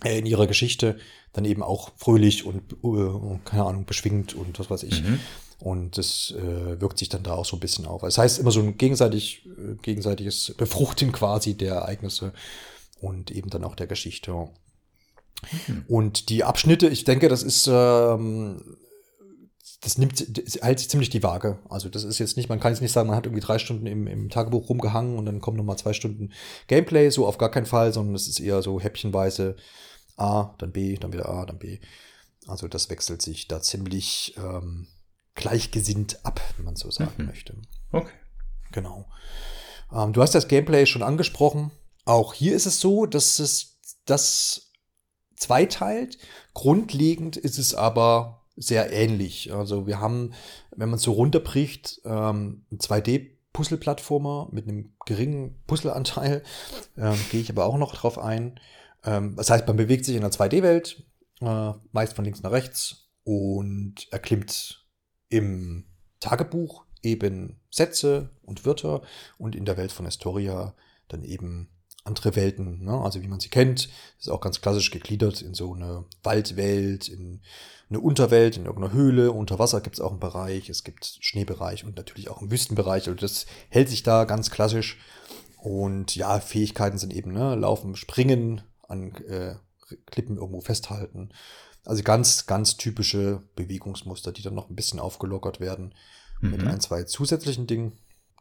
äh, 0.04 0.20
in 0.20 0.26
ihrer 0.26 0.46
Geschichte 0.46 0.98
dann 1.34 1.46
eben 1.46 1.64
auch 1.64 1.92
fröhlich 1.98 2.46
und, 2.46 2.74
äh, 2.84 3.40
keine 3.44 3.66
Ahnung, 3.66 3.86
beschwingt 3.86 4.36
und 4.36 4.60
was 4.60 4.70
weiß 4.70 4.84
ich. 4.84 5.04
Mhm. 5.04 5.20
Und 5.60 5.98
das 5.98 6.34
äh, 6.38 6.82
wirkt 6.82 7.00
sich 7.00 7.10
dann 7.10 7.24
da 7.24 7.34
auch 7.34 7.46
so 7.46 7.56
ein 7.56 7.62
bisschen 7.62 7.86
auf. 7.86 8.02
Das 8.02 8.18
heißt 8.18 8.40
immer 8.40 8.52
so 8.52 8.60
ein 8.60 8.78
gegenseitig, 8.78 9.46
äh, 9.46 9.76
gegenseitiges 9.82 10.54
Befruchten 10.58 11.12
quasi 11.12 11.56
der 11.56 11.76
Ereignisse 11.76 12.34
und 13.00 13.32
eben 13.32 13.50
dann 13.50 13.64
auch 13.64 13.76
der 13.76 13.88
Geschichte. 13.88 14.32
Mhm. 14.32 15.86
Und 15.88 16.30
die 16.30 16.44
Abschnitte, 16.44 16.88
ich 16.88 17.06
denke, 17.06 17.30
das 17.30 17.42
ist, 17.42 17.68
ähm, 17.68 18.78
das 19.82 19.98
nimmt, 19.98 20.38
das 20.38 20.56
hält 20.62 20.80
sich 20.80 20.90
ziemlich 20.90 21.10
die 21.10 21.24
Waage. 21.24 21.60
Also 21.70 21.90
das 21.90 22.04
ist 22.04 22.20
jetzt 22.20 22.38
nicht, 22.38 22.50
man 22.50 22.60
kann 22.60 22.74
jetzt 22.74 22.82
nicht 22.82 22.92
sagen, 22.92 23.08
man 23.08 23.16
hat 23.16 23.26
irgendwie 23.26 23.46
drei 23.46 23.60
Stunden 23.60 23.86
im, 23.86 24.08
im 24.08 24.30
Tagebuch 24.30 24.68
rumgehangen 24.70 25.18
und 25.18 25.26
dann 25.26 25.42
kommen 25.42 25.58
nochmal 25.58 25.78
zwei 25.78 25.94
Stunden 25.94 26.32
Gameplay, 26.68 27.10
so 27.10 27.26
auf 27.26 27.38
gar 27.38 27.52
keinen 27.52 27.66
Fall, 27.66 27.94
sondern 27.94 28.16
es 28.16 28.28
ist 28.28 28.40
eher 28.40 28.62
so 28.62 28.80
häppchenweise 28.80 29.56
A, 30.18 30.56
dann 30.58 30.72
B, 30.72 30.96
dann 30.98 31.14
wieder 31.14 31.30
A, 31.30 31.46
dann 31.46 31.60
B. 31.60 31.80
Also 32.48 32.68
das 32.68 32.90
wechselt 32.90 33.22
sich 33.22 33.48
da 33.48 33.62
ziemlich 33.62 34.36
ähm, 34.38 34.88
gleichgesinnt 35.36 36.26
ab, 36.26 36.42
wenn 36.58 36.66
man 36.66 36.76
so 36.76 36.90
sagen 36.90 37.14
mhm. 37.18 37.26
möchte. 37.28 37.56
Okay. 37.92 38.14
Genau. 38.72 39.06
Ähm, 39.94 40.14
du 40.14 40.22
hast 40.22 40.34
das 40.34 40.48
Gameplay 40.48 40.86
schon 40.86 41.04
angesprochen. 41.04 41.72
Auch 42.06 42.34
hier 42.34 42.56
ist 42.56 42.66
es 42.66 42.80
so, 42.80 43.06
dass 43.06 43.40
es 43.40 43.80
das 44.06 44.72
zweiteilt. 45.36 46.18
Grundlegend 46.54 47.38
ist 47.38 47.60
es 47.60 47.76
aber 47.76 48.46
sehr 48.56 48.92
ähnlich. 48.92 49.54
Also 49.54 49.86
wir 49.86 50.00
haben, 50.00 50.34
wenn 50.76 50.90
man 50.90 50.98
es 50.98 51.04
so 51.04 51.12
runterbricht, 51.12 52.02
ähm, 52.06 52.66
2D-Puzzle-Plattformer 52.72 54.50
mit 54.52 54.68
einem 54.68 54.94
geringen 55.06 55.62
Puzzleanteil. 55.68 56.44
Ähm, 56.98 57.18
Gehe 57.32 57.42
ich 57.42 57.50
aber 57.50 57.66
auch 57.66 57.78
noch 57.78 57.94
drauf 57.94 58.18
ein. 58.18 58.60
Ähm, 59.04 59.36
das 59.36 59.50
heißt, 59.50 59.68
man 59.68 59.78
bewegt 59.78 60.06
sich 60.06 60.16
in 60.16 60.24
einer 60.24 60.32
2D-Welt, 60.32 61.04
äh, 61.42 61.74
meist 61.92 62.14
von 62.14 62.24
links 62.24 62.42
nach 62.42 62.52
rechts 62.52 63.10
und 63.24 64.08
erklimmt 64.12 64.85
im 65.36 65.86
Tagebuch 66.20 66.86
eben 67.04 67.60
Sätze 67.70 68.30
und 68.44 68.66
Wörter 68.66 69.02
und 69.38 69.56
in 69.56 69.66
der 69.66 69.78
Welt 69.78 69.92
von 69.92 70.06
Historia 70.06 70.74
dann 71.08 71.24
eben 71.24 71.70
andere 72.04 72.36
Welten, 72.36 72.84
ne? 72.84 73.02
also 73.02 73.22
wie 73.22 73.28
man 73.28 73.40
sie 73.40 73.50
kennt. 73.50 73.90
Ist 74.20 74.30
auch 74.30 74.42
ganz 74.42 74.62
klassisch 74.62 74.92
gegliedert 74.92 75.42
in 75.42 75.54
so 75.54 75.74
eine 75.74 76.06
Waldwelt, 76.24 77.10
in 77.10 77.42
eine 77.90 78.00
Unterwelt, 78.00 78.58
in 78.58 78.66
irgendeiner 78.66 78.94
Höhle. 78.94 79.32
Unter 79.32 79.60
Wasser 79.60 79.82
gibt 79.82 79.96
es 79.96 80.02
auch 80.02 80.12
einen 80.12 80.20
Bereich, 80.20 80.70
es 80.70 80.84
gibt 80.84 81.18
Schneebereich 81.20 81.84
und 81.84 81.98
natürlich 81.98 82.30
auch 82.30 82.40
einen 82.40 82.52
Wüstenbereich. 82.52 83.08
Also 83.08 83.20
das 83.20 83.46
hält 83.70 83.90
sich 83.90 84.04
da 84.04 84.26
ganz 84.26 84.52
klassisch. 84.52 85.00
Und 85.58 86.16
ja, 86.16 86.40
Fähigkeiten 86.40 87.00
sind 87.00 87.12
eben 87.12 87.34
ne, 87.34 87.56
Laufen, 87.56 87.96
Springen, 87.96 88.62
an 88.88 89.16
äh, 89.28 89.56
Klippen 90.06 90.38
irgendwo 90.38 90.62
festhalten. 90.62 91.32
Also 91.86 92.04
ganz, 92.04 92.46
ganz 92.48 92.78
typische 92.78 93.44
Bewegungsmuster, 93.56 94.32
die 94.32 94.42
dann 94.42 94.56
noch 94.56 94.70
ein 94.70 94.76
bisschen 94.76 95.00
aufgelockert 95.00 95.60
werden 95.60 95.94
mhm. 96.42 96.52
mit 96.52 96.68
ein, 96.68 96.82
zwei 96.82 97.04
zusätzlichen 97.04 97.68
Dingen. 97.68 97.94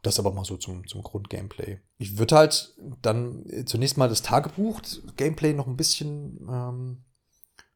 Das 0.03 0.19
aber 0.19 0.31
mal 0.31 0.45
so 0.45 0.57
zum, 0.57 0.87
zum 0.87 1.01
Grundgameplay. 1.01 1.79
Ich 1.97 2.17
würde 2.19 2.35
halt 2.35 2.75
dann 3.01 3.43
zunächst 3.65 3.97
mal 3.97 4.07
das 4.09 4.21
Tagebuch-Gameplay 4.21 5.53
noch 5.53 5.65
ein 5.65 5.77
bisschen 5.77 6.47
ähm, 6.47 6.97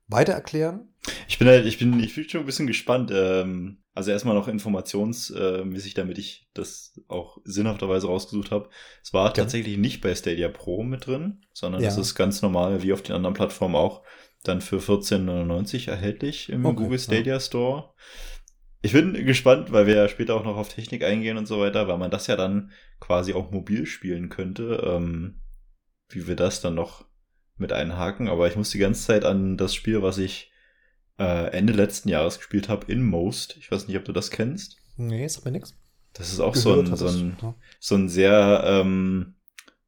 weiter 0.07 0.33
erklären. 0.33 0.89
Ich 1.27 1.39
bin 1.39 1.47
halt, 1.47 1.65
ich 1.65 1.79
bin, 1.79 1.99
ich 1.99 2.13
bin 2.13 2.29
schon 2.29 2.41
ein 2.41 2.45
bisschen 2.45 2.67
gespannt. 2.67 3.09
Ähm, 3.11 3.79
also 3.99 4.11
erstmal 4.11 4.35
noch 4.35 4.47
informationsmäßig, 4.47 5.93
damit 5.93 6.17
ich 6.17 6.47
das 6.53 6.93
auch 7.07 7.39
sinnhafterweise 7.43 8.07
rausgesucht 8.07 8.51
habe. 8.51 8.69
Es 9.03 9.11
war 9.11 9.33
tatsächlich 9.33 9.77
nicht 9.77 10.01
bei 10.01 10.13
Stadia 10.15 10.47
Pro 10.49 10.83
mit 10.83 11.07
drin, 11.07 11.41
sondern 11.53 11.83
es 11.83 11.97
ist 11.97 12.15
ganz 12.15 12.41
normal, 12.41 12.81
wie 12.81 12.93
auf 12.93 13.01
den 13.01 13.15
anderen 13.15 13.35
Plattformen 13.35 13.75
auch, 13.75 14.03
dann 14.43 14.61
für 14.61 14.77
14,99 14.77 15.89
erhältlich 15.89 16.49
im 16.49 16.65
okay, 16.65 16.75
Google 16.75 16.99
Stadia 16.99 17.33
ja. 17.35 17.39
Store. 17.39 17.93
Ich 18.81 18.93
bin 18.93 19.13
gespannt, 19.25 19.71
weil 19.71 19.87
wir 19.87 19.95
ja 19.95 20.07
später 20.07 20.35
auch 20.35 20.45
noch 20.45 20.55
auf 20.55 20.73
Technik 20.73 21.03
eingehen 21.03 21.37
und 21.37 21.47
so 21.47 21.59
weiter, 21.59 21.87
weil 21.87 21.97
man 21.97 22.11
das 22.11 22.27
ja 22.27 22.37
dann 22.37 22.71
quasi 23.01 23.33
auch 23.33 23.51
mobil 23.51 23.85
spielen 23.85 24.29
könnte, 24.29 24.81
ähm, 24.85 25.41
wie 26.07 26.27
wir 26.27 26.35
das 26.35 26.61
dann 26.61 26.75
noch 26.75 27.05
mit 27.57 27.73
einhaken. 27.73 28.29
Aber 28.29 28.47
ich 28.47 28.55
muss 28.55 28.69
die 28.69 28.79
ganze 28.79 29.05
Zeit 29.05 29.25
an 29.25 29.57
das 29.57 29.75
Spiel, 29.75 30.01
was 30.01 30.17
ich 30.17 30.51
äh, 31.19 31.51
Ende 31.51 31.73
letzten 31.73 32.07
Jahres 32.07 32.37
gespielt 32.37 32.69
habe, 32.69 32.89
Inmost. 32.89 33.57
Ich 33.57 33.69
weiß 33.69 33.87
nicht, 33.87 33.97
ob 33.97 34.05
du 34.05 34.13
das 34.13 34.31
kennst. 34.31 34.77
Nee, 34.95 35.25
ist 35.25 35.39
aber 35.39 35.51
nix. 35.51 35.77
Das 36.13 36.31
ist 36.31 36.39
auch 36.39 36.53
Gehört 36.53 36.87
so 36.87 36.93
ein, 36.93 36.95
so 36.95 37.07
ein, 37.07 37.37
ja. 37.41 37.55
so 37.79 37.95
ein 37.95 38.09
sehr, 38.09 38.63
ähm, 38.65 39.35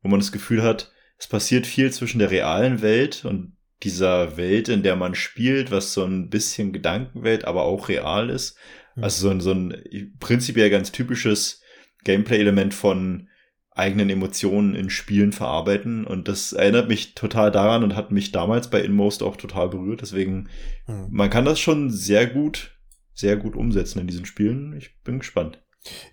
wo 0.01 0.09
man 0.09 0.19
das 0.19 0.33
Gefühl 0.33 0.63
hat, 0.63 0.91
es 1.17 1.27
passiert 1.27 1.65
viel 1.65 1.91
zwischen 1.91 2.19
der 2.19 2.31
realen 2.31 2.81
Welt 2.81 3.25
und 3.25 3.55
dieser 3.83 4.37
Welt, 4.37 4.69
in 4.69 4.83
der 4.83 4.95
man 4.95 5.15
spielt, 5.15 5.71
was 5.71 5.93
so 5.93 6.03
ein 6.03 6.29
bisschen 6.29 6.71
Gedankenwelt, 6.71 7.45
aber 7.45 7.63
auch 7.63 7.89
real 7.89 8.29
ist. 8.29 8.57
Mhm. 8.95 9.03
Also 9.03 9.27
so 9.27 9.29
ein, 9.29 9.41
so 9.41 9.51
ein 9.51 10.15
prinzipiell 10.19 10.69
ganz 10.69 10.91
typisches 10.91 11.61
Gameplay-Element 12.03 12.73
von 12.73 13.27
eigenen 13.73 14.09
Emotionen 14.09 14.75
in 14.75 14.89
Spielen 14.89 15.31
verarbeiten. 15.31 16.05
Und 16.05 16.27
das 16.27 16.53
erinnert 16.53 16.89
mich 16.89 17.15
total 17.15 17.51
daran 17.51 17.83
und 17.83 17.95
hat 17.95 18.11
mich 18.11 18.31
damals 18.31 18.69
bei 18.69 18.81
Inmost 18.81 19.23
auch 19.23 19.37
total 19.37 19.69
berührt. 19.69 20.01
Deswegen, 20.01 20.49
mhm. 20.87 21.07
man 21.09 21.29
kann 21.29 21.45
das 21.45 21.59
schon 21.59 21.89
sehr 21.89 22.27
gut, 22.27 22.77
sehr 23.13 23.37
gut 23.37 23.55
umsetzen 23.55 23.99
in 23.99 24.07
diesen 24.07 24.25
Spielen. 24.25 24.75
Ich 24.77 25.01
bin 25.03 25.19
gespannt. 25.19 25.61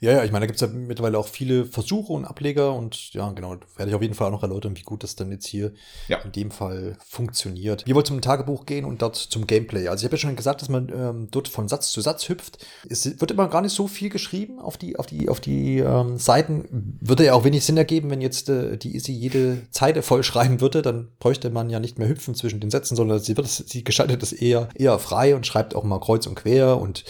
Ja, 0.00 0.12
ja, 0.12 0.25
ich 0.25 0.32
meine, 0.32 0.44
da 0.44 0.46
gibt 0.46 0.62
es 0.62 0.62
ja 0.62 0.75
mittlerweile 0.75 1.18
auch 1.18 1.28
viele 1.28 1.66
Versuche 1.66 2.14
und 2.14 2.25
Ableger 2.25 2.72
und 2.72 3.12
ja, 3.12 3.30
genau, 3.32 3.56
werde 3.76 3.90
ich 3.90 3.94
auf 3.94 4.00
jeden 4.00 4.14
Fall 4.14 4.28
auch 4.28 4.32
noch 4.32 4.42
erläutern, 4.42 4.76
wie 4.76 4.82
gut 4.82 5.02
das 5.02 5.14
dann 5.14 5.30
jetzt 5.30 5.46
hier 5.46 5.72
ja. 6.08 6.18
in 6.18 6.32
dem 6.32 6.50
Fall 6.50 6.96
funktioniert. 7.06 7.87
Wir 7.87 7.94
wollen 7.94 8.06
zum 8.06 8.20
Tagebuch 8.22 8.64
gehen 8.64 8.87
und 8.87 9.02
dort 9.02 9.16
zum 9.16 9.46
Gameplay. 9.46 9.88
Also 9.88 10.02
ich 10.02 10.04
habe 10.06 10.16
ja 10.16 10.20
schon 10.20 10.37
gesagt, 10.37 10.62
dass 10.62 10.70
man 10.70 10.90
ähm, 10.94 11.28
dort 11.30 11.48
von 11.48 11.68
Satz 11.68 11.92
zu 11.92 12.00
Satz 12.00 12.30
hüpft. 12.30 12.64
Es 12.88 13.20
wird 13.20 13.30
immer 13.30 13.48
gar 13.48 13.60
nicht 13.60 13.75
so 13.75 13.88
viel 13.88 14.08
geschrieben 14.08 14.58
auf 14.58 14.78
die, 14.78 14.98
auf 14.98 15.06
die, 15.06 15.28
auf 15.28 15.40
die 15.40 15.80
ähm, 15.80 16.16
Seiten. 16.16 16.96
Würde 17.00 17.26
ja 17.26 17.34
auch 17.34 17.44
wenig 17.44 17.64
Sinn 17.64 17.76
ergeben, 17.76 18.10
wenn 18.10 18.22
jetzt 18.22 18.48
äh, 18.48 18.78
die 18.78 18.94
Easy 18.94 19.12
jede 19.12 19.70
Zeile 19.70 20.00
vollschreiben 20.02 20.62
würde, 20.62 20.80
dann 20.80 21.08
bräuchte 21.18 21.50
man 21.50 21.68
ja 21.68 21.78
nicht 21.78 21.98
mehr 21.98 22.08
hüpfen 22.08 22.34
zwischen 22.34 22.60
den 22.60 22.70
Sätzen, 22.70 22.96
sondern 22.96 23.18
sie 23.18 23.37
wird 23.37 23.48
sie 23.48 23.84
gestaltet 23.84 24.22
das 24.22 24.32
eher, 24.32 24.70
eher 24.75 24.98
frei 24.98 25.34
und 25.34 25.46
schreibt 25.46 25.75
auch 25.75 25.84
mal 25.84 26.00
kreuz 26.00 26.26
und 26.26 26.37
quer 26.37 26.78
und 26.78 27.04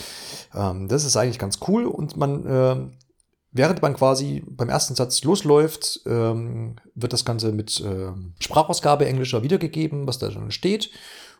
ähm, 0.54 0.88
das 0.88 1.04
ist 1.04 1.16
eigentlich 1.16 1.38
ganz 1.38 1.58
cool 1.68 1.86
und 1.86 2.16
man, 2.16 2.46
äh, 2.48 2.76
während 3.52 3.82
man 3.82 3.94
quasi 3.94 4.42
beim 4.46 4.68
ersten 4.68 4.94
Satz 4.94 5.22
losläuft, 5.24 6.00
ähm, 6.06 6.76
wird 6.94 7.12
das 7.12 7.24
Ganze 7.24 7.52
mit 7.52 7.80
äh, 7.80 8.12
Sprachausgabe 8.40 9.06
englischer 9.06 9.42
wiedergegeben, 9.42 10.06
was 10.06 10.18
da 10.18 10.30
schon 10.30 10.50
steht. 10.50 10.90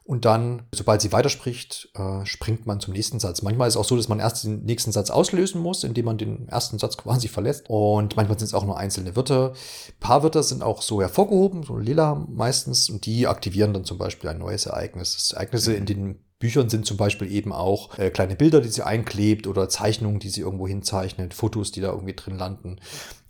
Und 0.09 0.25
dann, 0.25 0.63
sobald 0.75 1.03
sie 1.03 1.13
weiterspricht, 1.13 1.91
äh, 1.95 2.25
springt 2.25 2.67
man 2.67 2.81
zum 2.81 2.95
nächsten 2.95 3.21
Satz. 3.21 3.43
Manchmal 3.43 3.69
ist 3.69 3.75
es 3.75 3.77
auch 3.79 3.85
so, 3.85 3.95
dass 3.95 4.09
man 4.09 4.21
erst 4.21 4.43
den 4.43 4.65
nächsten 4.65 4.91
Satz 4.91 5.11
auslösen 5.11 5.61
muss, 5.61 5.85
indem 5.85 6.07
man 6.07 6.17
den 6.17 6.49
ersten 6.49 6.79
Satz 6.79 6.97
quasi 6.97 7.29
verlässt. 7.29 7.67
Und 7.69 8.17
manchmal 8.17 8.39
sind 8.39 8.47
es 8.47 8.55
auch 8.55 8.65
nur 8.65 8.79
einzelne 8.79 9.17
Wörter. 9.17 9.51
Ein 9.51 10.01
paar 10.01 10.23
Wörter 10.23 10.43
sind 10.43 10.63
auch 10.63 10.81
so 10.81 11.03
hervorgehoben, 11.03 11.63
so 11.63 11.77
lila 11.77 12.15
meistens, 12.27 12.89
und 12.89 13.05
die 13.05 13.27
aktivieren 13.27 13.75
dann 13.75 13.85
zum 13.85 13.99
Beispiel 13.99 14.31
ein 14.31 14.39
neues 14.39 14.65
Ereignis. 14.65 15.15
Das 15.15 15.33
Ereignisse 15.33 15.75
in 15.75 15.85
den 15.85 16.25
Büchern 16.39 16.69
sind 16.69 16.87
zum 16.87 16.97
Beispiel 16.97 17.31
eben 17.33 17.53
auch 17.53 17.99
äh, 17.99 18.11
kleine 18.11 18.37
Bilder, 18.37 18.61
die 18.61 18.69
sie 18.69 18.87
einklebt 18.87 19.47
oder 19.47 19.69
Zeichnungen, 19.69 20.21
die 20.21 20.29
sie 20.29 20.43
irgendwo 20.43 20.69
hinzeichnet, 20.69 21.35
Fotos, 21.35 21.73
die 21.73 21.81
da 21.81 21.91
irgendwie 21.91 22.15
drin 22.15 22.39
landen. 22.39 22.81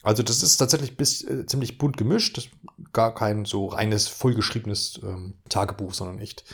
Also 0.02 0.22
das 0.22 0.42
ist 0.42 0.58
tatsächlich 0.58 0.96
bis, 0.96 1.22
äh, 1.24 1.46
ziemlich 1.46 1.78
bunt 1.78 1.96
gemischt. 1.96 2.50
gar 2.92 3.14
kein 3.14 3.44
so 3.44 3.66
reines, 3.66 4.08
vollgeschriebenes 4.08 5.00
ähm, 5.02 5.34
Tagebuch, 5.48 5.94
sondern 5.94 6.18
echt 6.18 6.44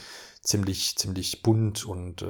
ziemlich, 0.45 0.97
ziemlich 0.97 1.43
bunt 1.43 1.87
und 1.87 2.21
äh, 2.21 2.27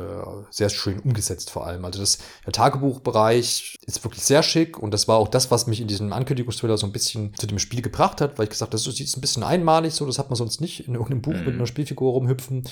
sehr 0.50 0.71
schön 0.71 1.00
umgesetzt 1.00 1.50
vor 1.50 1.66
allem. 1.66 1.85
Also 1.85 1.99
das, 1.99 2.18
der 2.47 2.52
Tagebuchbereich 2.52 3.76
ist 3.85 4.04
wirklich 4.04 4.23
sehr 4.23 4.44
schick 4.44 4.78
und 4.78 4.92
das 4.92 5.09
war 5.09 5.18
auch 5.18 5.26
das, 5.26 5.50
was 5.50 5.66
mich 5.66 5.80
in 5.80 5.88
diesem 5.88 6.12
Ankündigungstrailer 6.12 6.78
so 6.78 6.87
ein 6.87 6.92
bisschen 6.92 7.35
zu 7.35 7.49
dem 7.49 7.59
Spiel 7.59 7.83
gebracht 7.83 8.21
hat, 8.21 8.38
weil 8.38 8.44
ich 8.44 8.50
gesagt 8.50 8.68
habe, 8.68 8.71
das 8.71 8.87
ist 8.87 9.00
jetzt 9.00 9.16
ein 9.16 9.21
bisschen 9.21 9.42
einmalig 9.42 9.94
so, 9.94 10.06
das 10.06 10.21
hat 10.21 10.30
man 10.30 10.37
sonst 10.37 10.61
nicht 10.61 10.87
in 10.87 10.94
irgendeinem 10.94 11.23
Buch 11.23 11.35
mhm. 11.35 11.44
mit 11.44 11.54
einer 11.54 11.66
Spielfigur 11.66 12.12
rumhüpfen 12.12 12.62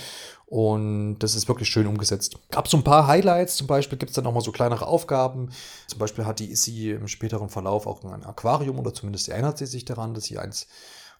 und 0.46 1.18
das 1.18 1.34
ist 1.34 1.48
wirklich 1.48 1.68
schön 1.68 1.88
umgesetzt. 1.88 2.36
Gab 2.50 2.68
so 2.68 2.76
ein 2.76 2.84
paar 2.84 3.08
Highlights, 3.08 3.56
zum 3.56 3.66
Beispiel 3.66 3.98
gibt 3.98 4.10
es 4.10 4.14
dann 4.16 4.26
auch 4.26 4.34
mal 4.34 4.42
so 4.42 4.52
kleinere 4.52 4.86
Aufgaben. 4.86 5.50
Zum 5.88 5.98
Beispiel 5.98 6.24
hat 6.24 6.38
die 6.38 6.52
Issy 6.52 6.90
im 6.90 7.08
späteren 7.08 7.48
Verlauf 7.48 7.86
auch 7.86 8.04
ein 8.04 8.24
Aquarium 8.24 8.78
oder 8.78 8.94
zumindest 8.94 9.28
erinnert 9.28 9.58
sie 9.58 9.66
sich 9.66 9.84
daran, 9.84 10.14
dass 10.14 10.24
sie 10.24 10.38
eins 10.38 10.68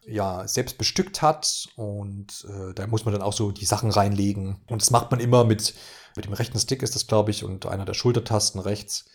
ja 0.07 0.47
selbst 0.47 0.77
bestückt 0.77 1.21
hat 1.21 1.67
und 1.75 2.45
äh, 2.49 2.73
da 2.73 2.87
muss 2.87 3.05
man 3.05 3.13
dann 3.13 3.23
auch 3.23 3.33
so 3.33 3.51
die 3.51 3.65
Sachen 3.65 3.91
reinlegen 3.91 4.57
und 4.67 4.81
das 4.81 4.91
macht 4.91 5.11
man 5.11 5.19
immer 5.19 5.43
mit 5.43 5.73
mit 6.15 6.25
dem 6.25 6.33
rechten 6.33 6.59
Stick 6.59 6.83
ist 6.83 6.95
das 6.95 7.07
glaube 7.07 7.31
ich 7.31 7.43
und 7.43 7.65
einer 7.65 7.85
der 7.85 7.93
Schultertasten 7.93 8.59
rechts 8.59 9.05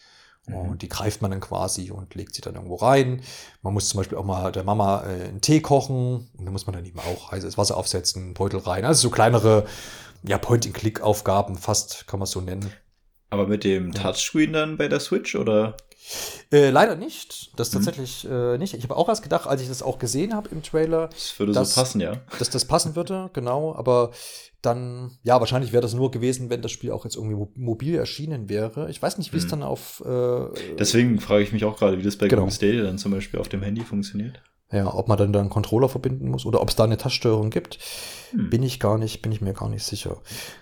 mhm. 0.47 0.57
und 0.57 0.83
die 0.83 0.89
greift 0.89 1.23
man 1.23 1.31
dann 1.31 1.41
quasi 1.41 1.91
und 1.91 2.15
legt 2.15 2.35
sie 2.35 2.43
dann 2.43 2.55
irgendwo 2.55 2.77
rein. 2.77 3.23
Man 3.63 3.75
muss 3.75 3.89
zum 3.89 3.99
Beispiel 3.99 4.19
auch 4.19 4.25
mal 4.25 4.53
der 4.53 4.65
Mama 4.65 5.05
äh, 5.05 5.29
einen 5.29 5.41
Tee 5.41 5.61
kochen 5.61 6.29
und 6.37 6.45
da 6.45 6.51
muss 6.51 6.67
man 6.67 6.75
dann 6.75 6.85
eben 6.85 6.99
auch 6.99 7.33
heißes 7.33 7.59
Wasser 7.59 7.77
aufsetzen, 7.77 8.35
Beutel 8.35 8.61
rein. 8.61 8.85
Also 8.85 9.09
so 9.09 9.11
kleinere 9.11 9.67
ja 10.23 10.39
Point-and-Click-Aufgaben 10.39 11.57
fast 11.57 12.07
kann 12.07 12.19
man 12.19 12.25
es 12.25 12.33
so 12.33 12.41
nennen. 12.41 12.73
Aber 13.31 13.47
mit 13.47 13.65
dem 13.65 13.93
Touchscreen 13.93 14.53
dann 14.53 14.77
bei 14.77 14.89
der 14.89 15.01
Switch 15.01 15.35
oder? 15.37 15.77
Äh, 16.53 16.71
leider 16.71 16.97
nicht. 16.97 17.53
Das 17.57 17.71
mhm. 17.71 17.77
tatsächlich 17.77 18.27
äh, 18.29 18.59
nicht. 18.59 18.75
Ich 18.75 18.83
habe 18.83 18.97
auch 18.97 19.09
erst 19.09 19.23
gedacht, 19.23 19.47
als 19.47 19.63
ich 19.63 19.69
das 19.69 19.83
auch 19.83 19.99
gesehen 19.99 20.35
habe 20.35 20.49
im 20.51 20.63
Trailer. 20.63 21.09
Das 21.09 21.39
würde 21.39 21.53
dass, 21.53 21.75
so 21.75 21.81
passen, 21.81 22.01
ja. 22.01 22.21
Dass 22.39 22.51
das 22.51 22.65
passen 22.65 22.97
würde, 22.97 23.31
genau. 23.35 23.75
Aber 23.75 24.11
dann, 24.63 25.19
ja, 25.23 25.39
wahrscheinlich 25.39 25.73
wäre 25.73 25.83
das 25.83 25.95
nur 25.95 26.11
gewesen, 26.11 26.51
wenn 26.51 26.63
das 26.63 26.73
Spiel 26.73 26.91
auch 26.91 27.05
jetzt 27.05 27.17
irgendwie 27.17 27.47
mobil 27.55 27.95
erschienen 27.95 28.49
wäre. 28.49 28.91
Ich 28.91 29.01
weiß 29.01 29.19
nicht, 29.19 29.33
wie 29.33 29.37
es 29.37 29.45
mhm. 29.45 29.51
dann 29.51 29.63
auf. 29.63 30.03
Äh, 30.05 30.77
Deswegen 30.79 31.21
frage 31.21 31.43
ich 31.43 31.53
mich 31.53 31.65
auch 31.65 31.79
gerade, 31.79 31.99
wie 31.99 32.03
das 32.03 32.17
bei 32.17 32.29
genau. 32.29 32.43
Google 32.43 32.55
Stadia 32.55 32.83
dann 32.83 32.99
zum 32.99 33.13
Beispiel 33.13 33.39
auf 33.39 33.49
dem 33.49 33.63
Handy 33.63 33.83
funktioniert. 33.83 34.43
Ja, 34.71 34.95
ob 34.95 35.09
man 35.09 35.17
dann 35.17 35.33
da 35.33 35.41
einen 35.41 35.49
Controller 35.49 35.89
verbinden 35.89 36.29
muss 36.29 36.45
oder 36.45 36.61
ob 36.61 36.69
es 36.69 36.77
da 36.77 36.85
eine 36.85 36.99
Touchsteuerung 36.99 37.49
gibt, 37.49 37.79
hm. 38.33 38.51
bin 38.51 38.63
ich 38.63 38.79
gar 38.79 38.99
nicht, 38.99 39.23
bin 39.23 39.33
ich 39.33 39.41
mir 39.41 39.55
gar 39.55 39.71
nicht 39.71 39.83
sicher. 39.83 40.19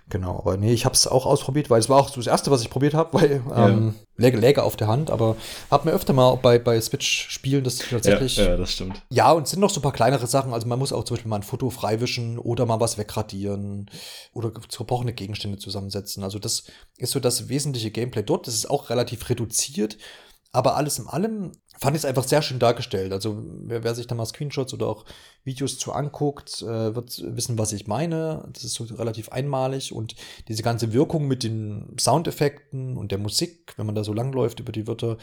Genau, 0.09 0.39
aber 0.39 0.57
nee, 0.57 0.73
ich 0.73 0.85
habe 0.85 0.95
es 0.95 1.09
auch 1.09 1.27
ausprobiert, 1.27 1.71
weil 1.71 1.81
es 1.81 1.89
war 1.89 1.99
auch 1.99 2.09
so 2.09 2.17
das 2.17 2.29
erste, 2.29 2.53
was 2.53 2.63
ich 2.63 2.71
probiert 2.71 2.95
habe, 2.95 3.15
weil 3.15 3.43
ähm, 3.53 3.95
ja. 4.17 4.25
läge, 4.25 4.39
läge 4.39 4.63
auf 4.63 4.77
der 4.77 4.87
Hand, 4.87 5.11
aber 5.11 5.35
habe 5.73 5.89
mir 5.89 5.95
öfter 5.95 6.13
mal 6.13 6.37
bei, 6.37 6.61
bei 6.61 6.81
Switch-Spielen 6.81 7.65
das 7.65 7.79
tatsächlich. 7.79 8.37
Ja, 8.37 8.51
ja, 8.51 8.57
das 8.57 8.71
stimmt. 8.71 9.03
Ja, 9.11 9.33
und 9.33 9.43
es 9.43 9.51
sind 9.51 9.59
noch 9.59 9.71
so 9.71 9.81
ein 9.81 9.83
paar 9.83 9.93
kleinere 9.93 10.29
Sachen. 10.29 10.53
Also 10.53 10.69
man 10.69 10.79
muss 10.79 10.93
auch 10.93 11.03
zum 11.03 11.17
Beispiel 11.17 11.31
mal 11.31 11.37
ein 11.37 11.43
Foto 11.43 11.71
freiwischen 11.71 12.39
oder 12.39 12.65
mal 12.65 12.79
was 12.79 12.99
wegradieren 12.99 13.91
oder 14.33 14.53
zerbrochene 14.69 15.15
Gegenstände 15.15 15.59
zusammensetzen. 15.59 16.23
Also 16.23 16.39
das 16.39 16.63
ist 16.99 17.11
so 17.11 17.19
das 17.19 17.49
wesentliche 17.49 17.91
Gameplay 17.91 18.23
dort. 18.23 18.47
Das 18.47 18.55
ist 18.55 18.71
auch 18.71 18.89
relativ 18.89 19.29
reduziert. 19.29 19.99
Aber 20.57 20.75
alles 20.75 20.99
in 20.99 21.07
allem 21.07 21.53
fand 21.77 21.97
ich 21.97 22.01
es 22.01 22.07
einfach 22.07 22.25
sehr 22.25 22.41
schön 22.41 22.59
dargestellt. 22.59 23.13
Also 23.13 23.43
wer, 23.45 23.85
wer, 23.85 23.95
sich 23.95 24.07
da 24.07 24.15
mal 24.15 24.25
Screenshots 24.25 24.73
oder 24.73 24.87
auch 24.87 25.05
Videos 25.45 25.79
zu 25.79 25.93
anguckt, 25.93 26.63
äh, 26.63 26.95
wird 26.95 27.23
wissen, 27.37 27.59
was 27.59 27.75
ich 27.75 27.87
meine. 27.87 28.49
Das 28.55 28.65
ist 28.65 28.73
so 28.73 28.85
relativ 28.85 29.29
einmalig 29.29 29.93
und 29.93 30.17
diese 30.49 30.63
ganze 30.63 30.95
Wirkung 30.95 31.27
mit 31.27 31.43
den 31.43 31.95
Soundeffekten 32.01 32.97
und 32.97 33.13
der 33.13 33.19
Musik, 33.19 33.75
wenn 33.77 33.85
man 33.85 33.95
da 33.95 34.03
so 34.03 34.15
langläuft 34.15 34.59
über 34.59 34.73
die 34.73 34.87
Wörter, 34.87 35.19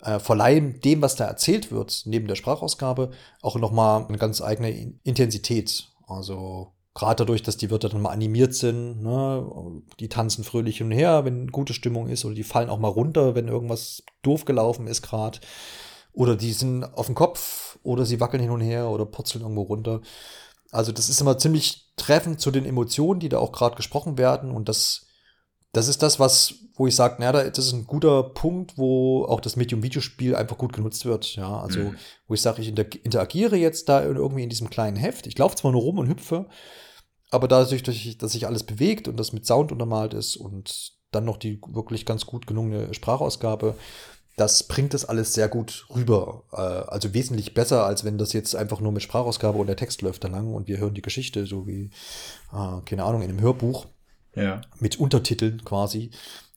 äh, 0.00 0.18
verleihen 0.18 0.80
dem, 0.80 1.02
was 1.02 1.14
da 1.14 1.26
erzählt 1.26 1.70
wird, 1.70 2.04
neben 2.06 2.26
der 2.26 2.36
Sprachausgabe, 2.36 3.10
auch 3.42 3.56
nochmal 3.56 4.06
eine 4.08 4.16
ganz 4.16 4.40
eigene 4.40 4.94
Intensität. 5.02 5.90
Also 6.06 6.72
Gerade 6.94 7.16
dadurch, 7.16 7.42
dass 7.42 7.56
die 7.56 7.70
Wörter 7.70 7.88
dann 7.88 8.02
mal 8.02 8.10
animiert 8.10 8.54
sind, 8.54 9.02
ne? 9.02 9.82
die 10.00 10.08
tanzen 10.08 10.42
fröhlich 10.42 10.78
hin 10.78 10.88
und 10.88 10.92
her, 10.92 11.24
wenn 11.24 11.46
gute 11.48 11.72
Stimmung 11.72 12.08
ist, 12.08 12.24
oder 12.24 12.34
die 12.34 12.42
fallen 12.42 12.68
auch 12.68 12.80
mal 12.80 12.88
runter, 12.88 13.34
wenn 13.36 13.46
irgendwas 13.48 14.02
doof 14.22 14.44
gelaufen 14.44 14.86
ist 14.88 15.02
gerade. 15.02 15.38
oder 16.12 16.36
die 16.36 16.52
sind 16.52 16.84
auf 16.84 17.06
dem 17.06 17.14
Kopf 17.14 17.78
oder 17.82 18.04
sie 18.04 18.20
wackeln 18.20 18.42
hin 18.42 18.50
und 18.52 18.60
her 18.60 18.88
oder 18.90 19.06
purzeln 19.06 19.42
irgendwo 19.42 19.62
runter. 19.62 20.00
Also 20.72 20.92
das 20.92 21.08
ist 21.08 21.20
immer 21.20 21.38
ziemlich 21.38 21.92
treffend 21.96 22.40
zu 22.40 22.50
den 22.50 22.64
Emotionen, 22.64 23.20
die 23.20 23.28
da 23.28 23.38
auch 23.38 23.52
gerade 23.52 23.76
gesprochen 23.76 24.18
werden 24.18 24.50
und 24.50 24.68
das 24.68 25.06
das 25.72 25.88
ist 25.88 26.02
das, 26.02 26.18
was, 26.18 26.54
wo 26.74 26.86
ich 26.86 26.96
sage, 26.96 27.16
naja, 27.20 27.48
das 27.48 27.66
ist 27.66 27.72
ein 27.72 27.86
guter 27.86 28.22
Punkt, 28.22 28.76
wo 28.76 29.24
auch 29.24 29.40
das 29.40 29.56
Medium 29.56 29.82
Videospiel 29.82 30.34
einfach 30.34 30.58
gut 30.58 30.72
genutzt 30.72 31.04
wird. 31.04 31.36
Ja, 31.36 31.60
also, 31.60 31.80
mhm. 31.80 31.96
wo 32.26 32.34
ich 32.34 32.42
sage, 32.42 32.62
ich 32.62 32.68
interagiere 32.68 33.56
jetzt 33.56 33.88
da 33.88 34.02
irgendwie 34.04 34.42
in 34.42 34.50
diesem 34.50 34.70
kleinen 34.70 34.96
Heft. 34.96 35.26
Ich 35.26 35.38
laufe 35.38 35.56
zwar 35.56 35.72
nur 35.72 35.82
rum 35.82 35.98
und 35.98 36.08
hüpfe, 36.08 36.46
aber 37.30 37.46
dadurch, 37.46 37.82
dass 37.82 38.32
sich 38.32 38.46
alles 38.46 38.64
bewegt 38.64 39.06
und 39.06 39.16
das 39.16 39.32
mit 39.32 39.46
Sound 39.46 39.70
untermalt 39.70 40.14
ist 40.14 40.36
und 40.36 40.92
dann 41.12 41.24
noch 41.24 41.36
die 41.36 41.60
wirklich 41.68 42.06
ganz 42.06 42.26
gut 42.26 42.46
gelungene 42.46 42.92
Sprachausgabe, 42.94 43.76
das 44.36 44.62
bringt 44.62 44.94
das 44.94 45.04
alles 45.04 45.34
sehr 45.34 45.48
gut 45.48 45.86
rüber. 45.94 46.44
Äh, 46.52 46.90
also 46.90 47.14
wesentlich 47.14 47.52
besser, 47.54 47.84
als 47.84 48.04
wenn 48.04 48.18
das 48.18 48.32
jetzt 48.32 48.56
einfach 48.56 48.80
nur 48.80 48.92
mit 48.92 49.02
Sprachausgabe 49.02 49.58
und 49.58 49.66
der 49.66 49.76
Text 49.76 50.02
läuft 50.02 50.24
da 50.24 50.28
lang 50.28 50.54
und 50.54 50.66
wir 50.66 50.78
hören 50.78 50.94
die 50.94 51.02
Geschichte, 51.02 51.46
so 51.46 51.66
wie, 51.66 51.90
äh, 52.52 52.80
keine 52.84 53.04
Ahnung, 53.04 53.22
in 53.22 53.28
einem 53.28 53.40
Hörbuch. 53.40 53.86
Ja. 54.34 54.60
Mit 54.78 54.98
Untertiteln 54.98 55.64
quasi. 55.64 56.10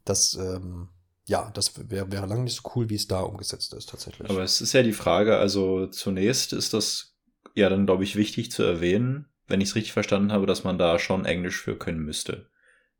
Das, 0.06 0.36
ähm, 0.36 0.89
ja, 1.25 1.51
das 1.53 1.74
wäre 1.89 2.12
wär 2.12 2.27
lange 2.27 2.44
nicht 2.44 2.62
so 2.62 2.70
cool, 2.75 2.89
wie 2.89 2.96
es 2.96 3.08
da 3.08 3.22
umgesetzt 3.22 3.74
ist, 3.74 3.89
tatsächlich. 3.89 4.30
Aber 4.30 4.44
es 4.44 4.62
ist 4.62 4.74
ja 4.74 4.84
die 4.84 4.94
Frage, 4.94 5.38
also 5.38 5.88
zunächst 5.88 6.53
ist 6.53 6.74
das 6.74 7.15
ja 7.56 7.70
dann, 7.70 7.86
glaube 7.86 8.03
ich, 8.03 8.15
wichtig 8.15 8.51
zu 8.51 8.63
erwähnen, 8.63 9.27
wenn 9.48 9.62
ich 9.62 9.70
es 9.70 9.75
richtig 9.75 9.94
verstanden 9.94 10.32
habe, 10.32 10.46
dass 10.46 10.63
man 10.63 10.77
da 10.77 11.00
schon 11.00 11.25
Englisch 11.25 11.62
für 11.62 11.77
können 11.77 12.00
müsste. 12.00 12.48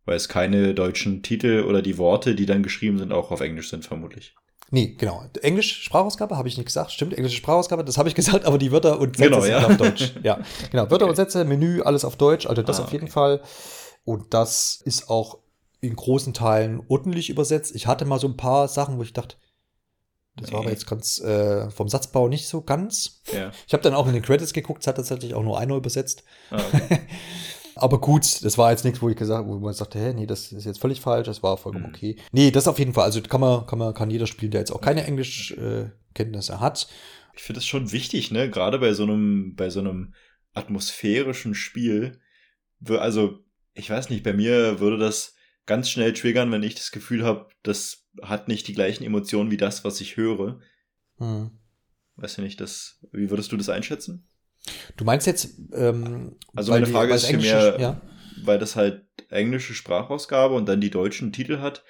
Weil 0.06 0.18
es 0.18 0.28
keine 0.28 0.74
deutschen 0.74 1.24
Titel 1.24 1.64
oder 1.68 1.82
die 1.82 1.98
Worte, 1.98 2.36
die 2.36 2.46
dann 2.46 2.64
geschrieben 2.64 2.98
sind, 2.98 3.14
auch 3.14 3.32
auf 3.32 3.42
Englisch 3.42 3.70
sind, 3.70 3.86
vermutlich. 3.86 4.36
Nee, 4.70 4.96
genau. 4.98 5.24
Englisch 5.42 5.84
Sprachausgabe 5.84 6.36
habe 6.36 6.48
ich 6.48 6.58
nicht 6.58 6.66
gesagt. 6.66 6.92
Stimmt, 6.92 7.14
englische 7.14 7.38
Sprachausgabe, 7.38 7.84
das 7.84 7.98
habe 7.98 8.10
ich 8.10 8.16
gesagt, 8.22 8.46
aber 8.46 8.58
die 8.58 8.72
Wörter 8.72 9.00
und 9.00 9.16
Sätze 9.16 9.30
genau, 9.30 9.46
ja. 9.46 9.62
sind 9.62 9.72
auf 9.72 9.78
Deutsch. 9.78 10.14
ja, 10.24 10.40
genau. 10.72 10.90
Wörter 10.90 11.06
okay. 11.06 11.10
und 11.12 11.16
Sätze, 11.16 11.46
Menü, 11.46 11.82
alles 11.82 12.04
auf 12.04 12.16
Deutsch. 12.16 12.48
Also 12.48 12.64
das 12.64 12.80
ah, 12.80 12.84
auf 12.84 12.92
jeden 12.92 13.06
okay. 13.06 13.14
Fall. 13.14 13.42
Und 14.04 14.34
das 14.34 14.82
ist 14.84 15.10
auch 15.10 15.40
in 15.80 15.96
großen 15.96 16.34
Teilen 16.34 16.82
ordentlich 16.88 17.30
übersetzt. 17.30 17.76
Ich 17.76 17.88
hatte 17.88 18.06
mal 18.06 18.20
so 18.20 18.28
ein 18.28 18.38
paar 18.38 18.68
Sachen, 18.68 18.98
wo 18.98 19.04
ich 19.04 19.14
dachte, 19.14 19.36
das 20.36 20.48
nee. 20.48 20.54
war 20.54 20.62
aber 20.62 20.72
jetzt 20.72 20.88
ganz 20.88 21.20
äh, 21.20 21.70
vom 21.70 21.90
Satzbau 21.90 22.28
nicht 22.28 22.48
so 22.48 22.62
ganz. 22.62 23.22
Ja. 23.32 23.52
Ich 23.68 23.74
habe 23.74 23.84
dann 23.84 23.94
auch 23.94 24.08
in 24.08 24.14
den 24.14 24.24
Credits 24.24 24.54
geguckt, 24.54 24.82
es 24.82 24.88
hat 24.88 24.96
tatsächlich 24.96 25.36
auch 25.36 25.44
nur 25.44 25.60
einer 25.60 25.76
übersetzt. 25.76 26.24
Ah, 26.50 26.62
okay. 26.74 27.02
aber 27.76 28.00
gut, 28.02 28.44
das 28.44 28.58
war 28.58 28.72
jetzt 28.72 28.84
nichts, 28.84 29.02
wo 29.02 29.10
ich 29.10 29.16
gesagt, 29.16 29.48
wo 29.48 29.60
man 29.60 29.74
sagte, 29.74 30.00
hä, 30.00 30.14
nee, 30.14 30.26
das 30.26 30.52
ist 30.52 30.66
jetzt 30.66 30.82
völlig 30.82 31.02
falsch, 31.02 31.28
das 31.28 31.44
war 31.44 31.58
vollkommen 31.58 31.86
mhm. 31.86 31.94
okay. 31.94 32.16
Nee, 32.32 32.50
das 32.50 32.68
auf 32.68 32.80
jeden 32.80 32.94
Fall. 32.94 33.04
Also 33.04 33.22
kann 33.22 33.42
man, 33.42 33.68
kann 33.68 33.78
man, 33.78 33.94
kann 33.94 34.10
jeder 34.10 34.26
spielen, 34.26 34.52
der 34.52 34.62
jetzt 34.62 34.72
auch 34.72 34.82
keine 34.82 35.06
Englischkenntnisse 35.06 36.54
äh, 36.54 36.58
hat. 36.58 36.88
Ich 37.36 37.44
finde 37.44 37.60
das 37.60 37.66
schon 37.66 37.92
wichtig, 37.92 38.32
ne? 38.32 38.50
Gerade 38.50 38.80
bei 38.80 38.94
so 38.94 39.04
einem, 39.04 39.56
bei 39.56 39.70
so 39.70 39.80
einem 39.82 40.14
atmosphärischen 40.54 41.56
Spiel. 41.56 42.20
Also, 42.90 43.40
ich 43.74 43.90
weiß 43.90 44.10
nicht, 44.10 44.24
bei 44.24 44.34
mir 44.34 44.80
würde 44.80 44.98
das 44.98 45.36
ganz 45.66 45.90
schnell 45.90 46.14
triggern, 46.14 46.52
wenn 46.52 46.64
ich 46.64 46.76
das 46.76 46.92
Gefühl 46.92 47.24
habe, 47.24 47.48
das 47.64 48.08
hat 48.22 48.48
nicht 48.48 48.68
die 48.68 48.74
gleichen 48.74 49.04
Emotionen 49.04 49.52
wie 49.52 49.58
das, 49.58 49.84
was 49.84 50.02
ich 50.02 50.18
höre. 50.18 50.60
Hm. 51.18 51.52
Weiß 52.16 52.38
ja 52.38 52.44
nicht, 52.44 52.62
das, 52.62 53.00
wie 53.12 53.30
würdest 53.30 53.52
du 53.52 53.58
das 53.58 53.70
einschätzen? 53.70 54.28
Du 54.96 55.04
meinst 55.04 55.28
jetzt, 55.28 55.60
ähm, 55.74 56.38
also 56.56 56.72
meine 56.72 56.86
Frage 56.86 57.10
die, 57.10 57.16
ist 57.16 57.26
vielmehr, 57.26 57.78
ja? 57.80 58.02
weil 58.44 58.60
das 58.60 58.76
halt 58.76 59.04
englische 59.30 59.74
Sprachausgabe 59.74 60.54
und 60.54 60.68
dann 60.68 60.80
die 60.80 60.92
deutschen 60.92 61.34
Titel 61.34 61.60
hat, 61.60 61.84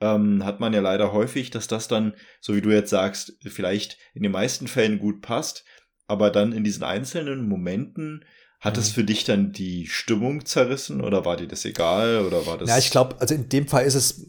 ähm, 0.00 0.44
hat 0.44 0.60
man 0.60 0.72
ja 0.72 0.80
leider 0.80 1.12
häufig, 1.12 1.50
dass 1.50 1.68
das 1.68 1.88
dann, 1.88 2.14
so 2.40 2.54
wie 2.54 2.62
du 2.62 2.70
jetzt 2.70 2.90
sagst, 2.90 3.36
vielleicht 3.42 3.98
in 4.14 4.22
den 4.22 4.32
meisten 4.32 4.66
Fällen 4.66 4.98
gut 4.98 5.20
passt, 5.22 5.64
aber 6.06 6.30
dann 6.30 6.52
in 6.52 6.64
diesen 6.64 6.82
einzelnen 6.82 7.48
Momenten 7.48 8.24
hat 8.60 8.76
es 8.76 8.90
mhm. 8.90 8.94
für 8.94 9.04
dich 9.04 9.24
dann 9.24 9.52
die 9.52 9.86
Stimmung 9.86 10.44
zerrissen 10.44 11.00
oder 11.00 11.24
war 11.24 11.36
dir 11.36 11.48
das 11.48 11.64
egal 11.64 12.24
oder 12.26 12.46
war 12.46 12.58
das? 12.58 12.68
Ja, 12.68 12.78
ich 12.78 12.90
glaube, 12.90 13.16
also 13.18 13.34
in 13.34 13.48
dem 13.48 13.66
Fall 13.66 13.84
ist 13.84 13.94
es 13.94 14.26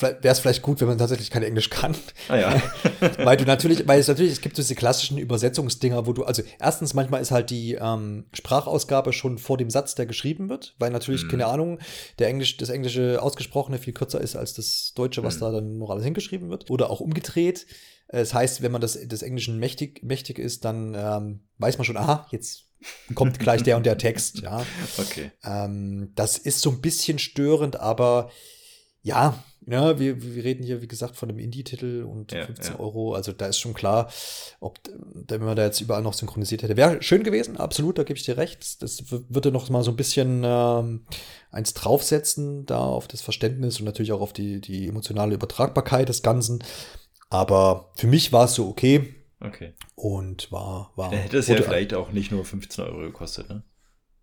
wäre 0.00 0.18
es 0.22 0.40
vielleicht 0.40 0.62
gut, 0.62 0.80
wenn 0.80 0.88
man 0.88 0.98
tatsächlich 0.98 1.30
kein 1.30 1.42
Englisch 1.42 1.70
kann. 1.70 1.94
Ah 2.28 2.36
ja. 2.36 2.62
weil 3.18 3.36
du 3.36 3.44
natürlich, 3.44 3.86
weil 3.86 4.00
es 4.00 4.08
natürlich, 4.08 4.32
es 4.32 4.40
gibt 4.40 4.58
diese 4.58 4.74
klassischen 4.74 5.18
Übersetzungsdinger, 5.18 6.06
wo 6.06 6.12
du, 6.12 6.24
also 6.24 6.42
erstens 6.58 6.94
manchmal 6.94 7.22
ist 7.22 7.30
halt 7.30 7.50
die 7.50 7.74
ähm, 7.74 8.26
Sprachausgabe 8.32 9.12
schon 9.12 9.38
vor 9.38 9.56
dem 9.56 9.70
Satz, 9.70 9.94
der 9.94 10.06
geschrieben 10.06 10.48
wird, 10.48 10.74
weil 10.78 10.90
natürlich, 10.90 11.24
mhm. 11.24 11.28
keine 11.28 11.46
Ahnung, 11.46 11.78
der 12.18 12.28
Englisch, 12.28 12.56
das 12.56 12.68
Englische 12.68 13.22
ausgesprochene 13.22 13.78
viel 13.78 13.92
kürzer 13.92 14.20
ist 14.20 14.36
als 14.36 14.54
das 14.54 14.92
Deutsche, 14.94 15.22
was 15.22 15.36
mhm. 15.36 15.40
da 15.40 15.50
dann 15.52 15.78
noch 15.78 15.90
alles 15.90 16.04
hingeschrieben 16.04 16.50
wird. 16.50 16.70
Oder 16.70 16.90
auch 16.90 17.00
umgedreht. 17.00 17.66
Das 18.08 18.34
heißt, 18.34 18.62
wenn 18.62 18.72
man 18.72 18.80
das 18.80 18.94
des 18.94 19.22
Englischen 19.22 19.58
mächtig, 19.58 20.02
mächtig 20.02 20.38
ist, 20.38 20.64
dann 20.64 20.94
ähm, 20.94 21.40
weiß 21.58 21.78
man 21.78 21.84
schon, 21.84 21.96
aha, 21.96 22.26
jetzt 22.30 22.66
kommt 23.14 23.38
gleich 23.38 23.62
der 23.62 23.76
und 23.76 23.86
der 23.86 23.98
Text, 23.98 24.40
ja. 24.40 24.64
Okay. 24.98 25.30
Ähm, 25.44 26.12
das 26.14 26.38
ist 26.38 26.60
so 26.60 26.70
ein 26.70 26.80
bisschen 26.80 27.18
störend, 27.18 27.80
aber 27.80 28.30
ja, 29.02 29.42
ja, 29.68 29.98
wir, 29.98 30.22
wir 30.22 30.44
reden 30.44 30.62
hier, 30.62 30.80
wie 30.80 30.86
gesagt, 30.86 31.16
von 31.16 31.28
einem 31.28 31.40
Indie-Titel 31.40 32.04
und 32.08 32.30
ja, 32.30 32.46
15 32.46 32.74
ja. 32.74 32.80
Euro. 32.80 33.14
Also 33.14 33.32
da 33.32 33.46
ist 33.46 33.58
schon 33.58 33.74
klar, 33.74 34.08
ob 34.60 34.78
wenn 35.12 35.42
man 35.42 35.56
da 35.56 35.64
jetzt 35.64 35.80
überall 35.80 36.02
noch 36.02 36.14
synchronisiert 36.14 36.62
hätte. 36.62 36.76
Wäre 36.76 37.02
schön 37.02 37.24
gewesen, 37.24 37.56
absolut, 37.56 37.98
da 37.98 38.04
gebe 38.04 38.16
ich 38.16 38.24
dir 38.24 38.36
recht. 38.36 38.80
Das 38.80 39.10
würde 39.10 39.50
noch 39.50 39.68
mal 39.68 39.82
so 39.82 39.90
ein 39.90 39.96
bisschen 39.96 40.42
ähm, 40.44 41.04
eins 41.50 41.74
draufsetzen, 41.74 42.64
da 42.66 42.78
auf 42.78 43.08
das 43.08 43.22
Verständnis 43.22 43.80
und 43.80 43.86
natürlich 43.86 44.12
auch 44.12 44.20
auf 44.20 44.32
die, 44.32 44.60
die 44.60 44.86
emotionale 44.86 45.34
Übertragbarkeit 45.34 46.08
des 46.08 46.22
Ganzen. 46.22 46.62
Aber 47.28 47.90
für 47.96 48.06
mich 48.06 48.32
war 48.32 48.44
es 48.44 48.54
so 48.54 48.68
okay. 48.68 49.16
Okay. 49.40 49.74
Und 49.94 50.50
war, 50.50 50.92
war. 50.96 51.10
Dann 51.10 51.20
hätte 51.20 51.38
es 51.38 51.48
ja 51.48 51.56
vielleicht 51.56 51.94
auch 51.94 52.10
nicht 52.10 52.32
nur 52.32 52.44
15 52.44 52.84
Euro 52.84 52.98
gekostet, 53.00 53.48
ne? 53.48 53.62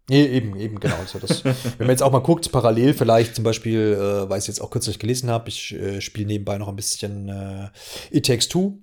Nee, 0.09 0.25
eben, 0.25 0.59
eben, 0.59 0.79
genau. 0.79 0.95
Also 0.97 1.19
das, 1.19 1.45
wenn 1.45 1.53
man 1.79 1.89
jetzt 1.89 2.03
auch 2.03 2.11
mal 2.11 2.19
guckt, 2.19 2.51
parallel 2.51 2.93
vielleicht 2.93 3.35
zum 3.35 3.43
Beispiel, 3.43 3.93
äh, 3.93 4.29
weil 4.29 4.39
ich 4.39 4.47
jetzt 4.47 4.59
auch 4.59 4.69
kürzlich 4.69 4.99
gelesen 4.99 5.29
habe, 5.29 5.49
ich 5.49 5.73
äh, 5.73 6.01
spiele 6.01 6.27
nebenbei 6.27 6.57
noch 6.57 6.67
ein 6.67 6.75
bisschen 6.75 7.29
äh, 7.29 7.69
It 8.11 8.25
Takes 8.25 8.49
Two. 8.49 8.79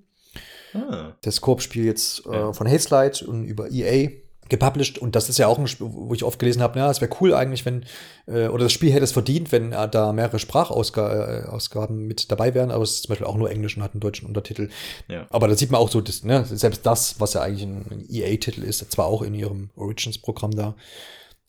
Ah. 0.72 1.12
Das 1.22 1.40
Koop-Spiel 1.40 1.84
jetzt 1.84 2.24
äh, 2.26 2.32
ja. 2.32 2.52
von 2.52 2.68
Hazelight 2.68 3.22
und 3.22 3.44
über 3.44 3.70
EA 3.70 4.10
gepublished 4.50 4.98
und 4.98 5.16
das 5.16 5.28
ist 5.28 5.38
ja 5.38 5.46
auch 5.46 5.58
ein 5.58 5.66
Spiel, 5.66 5.86
wo 5.90 6.12
ich 6.12 6.24
oft 6.24 6.38
gelesen 6.38 6.60
habe, 6.62 6.78
ja, 6.78 6.90
es 6.90 7.00
wäre 7.00 7.10
cool 7.20 7.32
eigentlich, 7.34 7.64
wenn, 7.64 7.84
äh, 8.26 8.48
oder 8.48 8.64
das 8.64 8.72
Spiel 8.72 8.92
hätte 8.92 9.04
es 9.04 9.12
verdient, 9.12 9.52
wenn 9.52 9.72
äh, 9.72 9.88
da 9.88 10.12
mehrere 10.12 10.38
Sprachausgaben 10.38 12.06
mit 12.06 12.30
dabei 12.30 12.54
wären, 12.54 12.70
aber 12.70 12.84
es 12.84 12.92
ist 12.92 13.02
zum 13.04 13.10
Beispiel 13.10 13.26
auch 13.26 13.36
nur 13.36 13.50
Englisch 13.50 13.76
und 13.76 13.82
hat 13.82 13.94
einen 13.94 14.00
deutschen 14.00 14.26
Untertitel. 14.26 14.68
Ja. 15.08 15.26
Aber 15.30 15.48
da 15.48 15.54
sieht 15.54 15.70
man 15.70 15.80
auch 15.80 15.90
so, 15.90 16.00
dass, 16.00 16.24
ne, 16.24 16.44
selbst 16.44 16.84
das, 16.84 17.18
was 17.18 17.34
ja 17.34 17.40
eigentlich 17.40 17.62
ein 17.62 18.04
EA-Titel 18.10 18.62
ist, 18.62 18.90
zwar 18.92 19.06
auch 19.06 19.22
in 19.22 19.34
ihrem 19.34 19.70
Origins-Programm 19.76 20.52
da, 20.52 20.74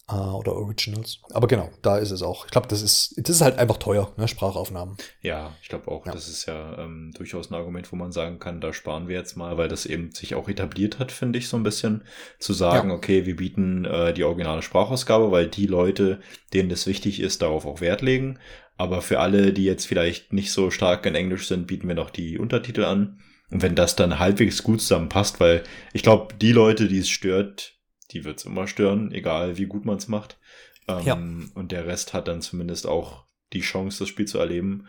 äh, 0.09 0.13
oder 0.13 0.53
Originals. 0.53 1.19
Aber 1.31 1.47
genau, 1.47 1.69
da 1.81 1.97
ist 1.97 2.11
es 2.11 2.21
auch. 2.21 2.45
Ich 2.45 2.51
glaube, 2.51 2.67
das 2.67 2.81
ist, 2.81 3.13
das 3.17 3.35
ist 3.35 3.41
halt 3.41 3.57
einfach 3.57 3.77
teuer, 3.77 4.11
ne, 4.17 4.27
Sprachaufnahmen. 4.27 4.97
Ja, 5.21 5.55
ich 5.61 5.69
glaube 5.69 5.89
auch, 5.89 6.05
ja. 6.05 6.11
das 6.11 6.27
ist 6.27 6.45
ja 6.45 6.77
ähm, 6.79 7.11
durchaus 7.15 7.49
ein 7.49 7.55
Argument, 7.55 7.91
wo 7.91 7.95
man 7.95 8.11
sagen 8.11 8.39
kann, 8.39 8.61
da 8.61 8.73
sparen 8.73 9.07
wir 9.07 9.15
jetzt 9.15 9.35
mal, 9.35 9.57
weil 9.57 9.67
das 9.67 9.85
eben 9.85 10.11
sich 10.11 10.35
auch 10.35 10.49
etabliert 10.49 10.99
hat, 10.99 11.11
finde 11.11 11.39
ich 11.39 11.47
so 11.47 11.57
ein 11.57 11.63
bisschen, 11.63 12.03
zu 12.39 12.53
sagen, 12.53 12.89
ja. 12.89 12.95
okay, 12.95 13.25
wir 13.25 13.35
bieten 13.35 13.85
äh, 13.85 14.13
die 14.13 14.23
originale 14.23 14.61
Sprachausgabe, 14.61 15.31
weil 15.31 15.47
die 15.47 15.67
Leute, 15.67 16.19
denen 16.53 16.69
das 16.69 16.87
wichtig 16.87 17.19
ist, 17.19 17.41
darauf 17.41 17.65
auch 17.65 17.81
Wert 17.81 18.01
legen. 18.01 18.39
Aber 18.77 19.01
für 19.01 19.19
alle, 19.19 19.53
die 19.53 19.65
jetzt 19.65 19.85
vielleicht 19.85 20.33
nicht 20.33 20.51
so 20.51 20.71
stark 20.71 21.05
in 21.05 21.15
Englisch 21.15 21.47
sind, 21.47 21.67
bieten 21.67 21.87
wir 21.87 21.95
noch 21.95 22.09
die 22.09 22.39
Untertitel 22.39 22.83
an. 22.83 23.19
Und 23.51 23.61
wenn 23.61 23.75
das 23.75 23.95
dann 23.95 24.17
halbwegs 24.17 24.63
gut 24.63 24.81
zusammenpasst, 24.81 25.39
weil 25.39 25.63
ich 25.93 26.03
glaube, 26.03 26.33
die 26.35 26.53
Leute, 26.53 26.87
die 26.87 26.99
es 26.99 27.09
stört, 27.09 27.75
die 28.11 28.25
wird's 28.25 28.45
immer 28.45 28.67
stören, 28.67 29.11
egal 29.11 29.57
wie 29.57 29.65
gut 29.65 29.85
man 29.85 29.97
es 29.97 30.07
macht. 30.07 30.39
Ähm, 30.87 31.05
ja. 31.05 31.13
Und 31.53 31.71
der 31.71 31.87
Rest 31.87 32.13
hat 32.13 32.27
dann 32.27 32.41
zumindest 32.41 32.87
auch 32.87 33.25
die 33.53 33.61
Chance, 33.61 33.99
das 33.99 34.09
Spiel 34.09 34.25
zu 34.25 34.39
erleben. 34.39 34.87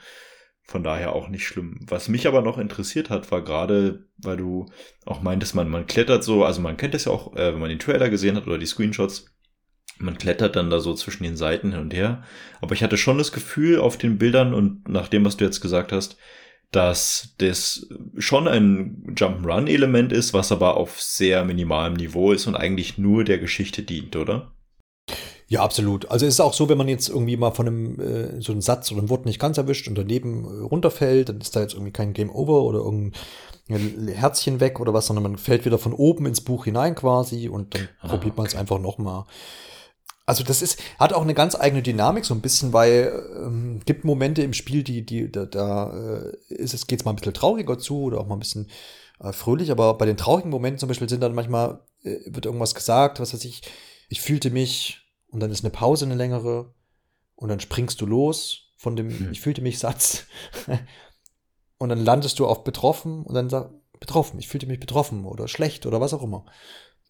Von 0.65 0.85
daher 0.85 1.13
auch 1.13 1.29
nicht 1.29 1.45
schlimm. 1.45 1.81
Was 1.89 2.09
mich 2.09 2.29
aber 2.29 2.41
noch 2.41 2.57
interessiert 2.57 3.11
hat, 3.11 3.31
war 3.33 3.43
gerade, 3.43 4.07
weil 4.17 4.37
du 4.37 4.67
auch 5.05 5.21
meintest, 5.21 5.57
man, 5.57 5.69
man 5.69 5.87
klettert 5.87 6.23
so, 6.23 6.45
also 6.45 6.61
man 6.61 6.77
kennt 6.77 6.95
das 6.95 7.07
ja 7.07 7.13
auch, 7.13 7.35
äh, 7.35 7.53
wenn 7.53 7.61
man 7.61 7.69
den 7.69 7.81
Trailer 7.81 8.09
gesehen 8.11 8.37
hat 8.37 8.47
oder 8.47 8.59
die 8.59 8.67
Screenshots, 8.67 9.27
man 9.99 10.19
klettert 10.19 10.57
dann 10.57 10.71
da 10.71 10.81
so 10.81 10.95
zwischen 10.95 11.25
den 11.25 11.37
Seiten 11.37 11.73
hin 11.73 11.81
und 11.81 11.93
her. 11.93 12.23
Aber 12.61 12.75
ich 12.75 12.83
hatte 12.83 12.97
schon 12.97 13.19
das 13.19 13.33
Gefühl 13.33 13.81
auf 13.81 13.99
den 13.99 14.19
Bildern 14.19 14.55
und 14.55 14.89
nach 14.89 15.09
dem, 15.09 15.25
was 15.25 15.37
du 15.37 15.45
jetzt 15.45 15.61
gesagt 15.61 15.93
hast, 15.93 16.17
dass 16.73 17.35
das 17.39 17.87
schon 18.17 18.49
ein 18.49 19.15
Jump'n'Run-Element 19.15 20.11
ist, 20.11 20.33
was 20.33 20.51
aber 20.51 20.77
auf 20.77 21.01
sehr 21.01 21.45
minimalem 21.45 21.95
Niveau 21.95 22.33
ist 22.33 22.47
und 22.47 22.57
eigentlich 22.57 22.99
nur 22.99 23.25
der 23.25 23.39
Geschichte 23.39 23.83
dient, 23.83 24.17
oder? 24.17 24.53
Ja, 25.49 25.63
absolut. 25.63 26.11
Also 26.11 26.25
es 26.25 26.35
ist 26.35 26.41
auch 26.41 26.55
so, 26.55 26.71
wenn 26.71 26.79
man 26.79 26.89
jetzt 26.89 27.11
irgendwie 27.11 27.37
mal 27.37 27.51
von 27.51 27.67
einem 27.67 28.01
äh, 28.01 28.41
so 28.41 28.53
einen 28.53 28.63
Satz 28.63 28.91
oder 28.91 29.03
ein 29.03 29.11
Wort 29.11 29.27
nicht 29.27 29.39
ganz 29.39 29.59
erwischt 29.59 29.87
und 29.87 29.99
daneben 29.99 30.45
äh, 30.45 30.63
runterfällt, 30.63 31.29
dann 31.29 31.43
ist 31.43 31.55
da 31.55 31.61
jetzt 31.61 31.75
irgendwie 31.75 31.93
kein 31.93 32.15
Game 32.15 32.31
Over 32.31 32.63
oder 32.63 32.79
irgendein 32.79 34.09
Herzchen 34.09 34.61
weg 34.61 34.81
oder 34.81 34.95
was, 34.95 35.07
sondern 35.07 35.25
man 35.25 35.37
fällt 35.37 35.67
wieder 35.67 35.77
von 35.77 35.93
oben 35.93 36.25
ins 36.25 36.41
Buch 36.41 36.65
hinein 36.65 36.95
quasi 36.95 37.51
und 37.51 37.75
dann 37.75 37.89
ah, 38.01 38.09
probiert 38.09 38.39
man 38.39 38.47
es 38.47 38.55
einfach 38.55 38.79
noch 38.79 38.97
mal. 38.97 39.27
Also 40.33 40.45
das 40.45 40.63
ist, 40.63 40.81
hat 40.99 41.13
auch 41.13 41.21
eine 41.21 41.35
ganz 41.35 41.55
eigene 41.55 41.83
Dynamik, 41.83 42.25
so 42.25 42.33
ein 42.33 42.41
bisschen, 42.41 42.73
weil 42.73 43.23
ähm, 43.37 43.81
gibt 43.85 44.07
Momente 44.07 44.41
im 44.41 44.55
Spiel, 44.55 44.83
die, 44.83 45.05
die, 45.05 45.31
da, 45.31 45.45
da 45.45 45.93
äh, 45.93 46.55
ist 46.55 46.73
es, 46.73 46.87
geht's 46.87 47.05
mal 47.05 47.13
ein 47.13 47.17
bisschen 47.17 47.35
trauriger 47.35 47.79
zu 47.79 48.05
oder 48.05 48.19
auch 48.19 48.27
mal 48.27 48.37
ein 48.37 48.39
bisschen 48.39 48.71
äh, 49.21 49.31
fröhlich, 49.35 49.71
aber 49.71 49.93
bei 49.99 50.07
den 50.07 50.17
traurigen 50.17 50.51
Momenten 50.51 50.79
zum 50.79 50.89
Beispiel 50.89 51.11
sind 51.11 51.21
dann 51.21 51.35
manchmal, 51.35 51.81
äh, 52.03 52.17
wird 52.25 52.47
irgendwas 52.47 52.75
gesagt, 52.75 53.21
was 53.21 53.35
weiß 53.35 53.45
ich, 53.45 53.61
ich 54.09 54.23
fühlte 54.23 54.49
mich 54.49 55.03
und 55.29 55.41
dann 55.41 55.51
ist 55.51 55.65
eine 55.65 55.71
Pause, 55.71 56.07
eine 56.07 56.15
längere 56.15 56.73
und 57.35 57.51
dann 57.51 57.61
springst 57.61 58.01
du 58.01 58.07
los 58.07 58.73
von 58.79 58.97
dem 58.97 59.11
hm. 59.11 59.33
ich 59.33 59.43
fühlte 59.43 59.61
mich 59.61 59.81
Satz 59.81 60.25
und 61.77 61.91
dann 61.91 62.03
landest 62.03 62.39
du 62.39 62.47
auf 62.47 62.65
betroffen 62.65 63.23
und 63.23 63.35
dann 63.35 63.51
sag 63.51 63.71
betroffen, 64.01 64.39
ich 64.39 64.49
fühlte 64.49 64.67
mich 64.67 64.81
betroffen 64.81 65.27
oder 65.27 65.47
schlecht 65.47 65.85
oder 65.85 66.01
was 66.01 66.15
auch 66.15 66.23
immer. 66.23 66.47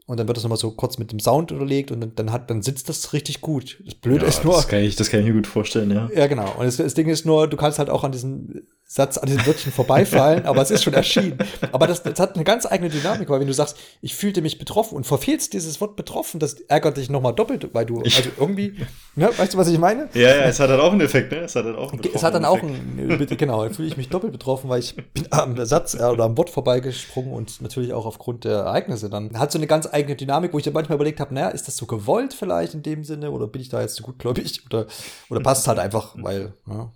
Und 0.07 0.19
dann 0.19 0.27
wird 0.27 0.37
das 0.37 0.43
nochmal 0.45 0.59
so 0.59 0.73
kurz 0.73 0.99
mit 0.99 1.13
dem 1.13 1.21
Sound 1.21 1.53
unterlegt 1.53 1.93
und 1.93 2.01
dann, 2.01 2.15
dann, 2.15 2.33
hat, 2.33 2.51
dann 2.51 2.63
sitzt 2.63 2.89
das 2.89 3.13
richtig 3.13 3.41
gut. 3.41 3.81
Das 3.85 3.95
Blöde 3.95 4.23
ja, 4.23 4.29
ist 4.29 4.45
nur. 4.45 4.55
Das 4.55 4.69
kann, 4.69 4.81
ich, 4.81 4.97
das 4.97 5.11
kann 5.11 5.21
ich 5.21 5.27
mir 5.27 5.35
gut 5.35 5.47
vorstellen, 5.47 5.91
ja. 5.91 6.11
Ja, 6.15 6.27
genau. 6.27 6.53
Und 6.59 6.65
das, 6.65 6.77
das 6.77 6.95
Ding 6.95 7.09
ist 7.09 7.25
nur, 7.25 7.47
du 7.47 7.57
kannst 7.57 7.79
halt 7.79 7.89
auch 7.89 8.03
an 8.03 8.13
diesen 8.13 8.67
Satz, 8.95 9.17
an 9.17 9.25
diesen 9.25 9.47
Wörtchen 9.47 9.73
vorbeifallen, 9.73 10.45
aber 10.45 10.61
es 10.61 10.71
ist 10.71 10.85
schon 10.85 10.93
erschienen. 10.93 11.39
Aber 11.73 11.87
das, 11.87 12.03
das 12.03 12.21
hat 12.21 12.35
eine 12.35 12.45
ganz 12.45 12.67
eigene 12.67 12.91
Dynamik, 12.91 13.31
weil 13.31 13.41
wenn 13.41 13.47
du 13.47 13.55
sagst, 13.55 13.79
ich 14.03 14.15
fühlte 14.15 14.43
mich 14.43 14.59
betroffen 14.59 14.97
und 14.97 15.07
verfehlst 15.07 15.55
dieses 15.55 15.81
Wort 15.81 15.97
betroffen, 15.97 16.39
das 16.41 16.61
ärgert 16.69 16.99
dich 16.99 17.09
nochmal 17.09 17.35
doppelt, 17.35 17.71
weil 17.73 17.87
du, 17.87 18.03
also 18.03 18.29
irgendwie, 18.39 18.75
ne, 19.17 19.31
weißt 19.35 19.55
du, 19.55 19.57
was 19.57 19.69
ich 19.69 19.79
meine? 19.79 20.11
Ja, 20.13 20.37
ja, 20.37 20.43
es 20.43 20.61
hat 20.61 20.69
dann 20.69 20.79
auch 20.79 20.93
einen 20.93 21.01
Effekt, 21.01 21.33
ne? 21.33 21.39
Es 21.39 21.57
hat 21.57 21.65
dann 21.65 21.75
auch 21.75 21.91
einen 21.91 22.03
Es 22.13 22.23
hat 22.23 22.35
dann 22.35 22.45
auch 22.45 22.59
einen, 22.59 23.27
genau, 23.39 23.65
dann 23.65 23.73
fühle 23.73 23.89
ich 23.89 23.97
mich 23.97 24.11
doppelt 24.11 24.31
betroffen, 24.31 24.69
weil 24.69 24.81
ich 24.81 24.95
bin 24.95 25.27
am 25.31 25.57
Satz 25.65 25.95
äh, 25.95 26.03
oder 26.03 26.25
am 26.25 26.37
Wort 26.37 26.51
vorbeigesprungen 26.51 27.33
und 27.33 27.63
natürlich 27.63 27.95
auch 27.95 28.05
aufgrund 28.05 28.45
der 28.45 28.59
Ereignisse 28.59 29.09
dann. 29.09 29.39
Hat 29.39 29.53
so 29.53 29.59
eine 29.59 29.67
ganz 29.67 29.89
eigene 29.91 30.17
Dynamik, 30.17 30.53
wo 30.53 30.59
ich 30.59 30.65
dann 30.65 30.75
manchmal 30.75 30.97
überlegt 30.97 31.19
habe, 31.19 31.33
naja, 31.33 31.49
ist 31.49 31.67
das 31.67 31.79
so 31.79 31.87
gewollt 31.87 32.35
vielleicht 32.35 32.75
in 32.75 32.83
dem 32.83 33.05
Sinne 33.05 33.31
oder 33.31 33.47
bin 33.47 33.63
ich 33.63 33.71
da 33.71 33.81
jetzt 33.81 33.95
zu 33.95 34.03
gutgläubig 34.03 34.67
oder, 34.67 34.85
oder 35.31 35.41
passt 35.41 35.63
es 35.63 35.69
halt 35.69 35.79
einfach, 35.79 36.15
weil, 36.19 36.53
ja. 36.67 36.91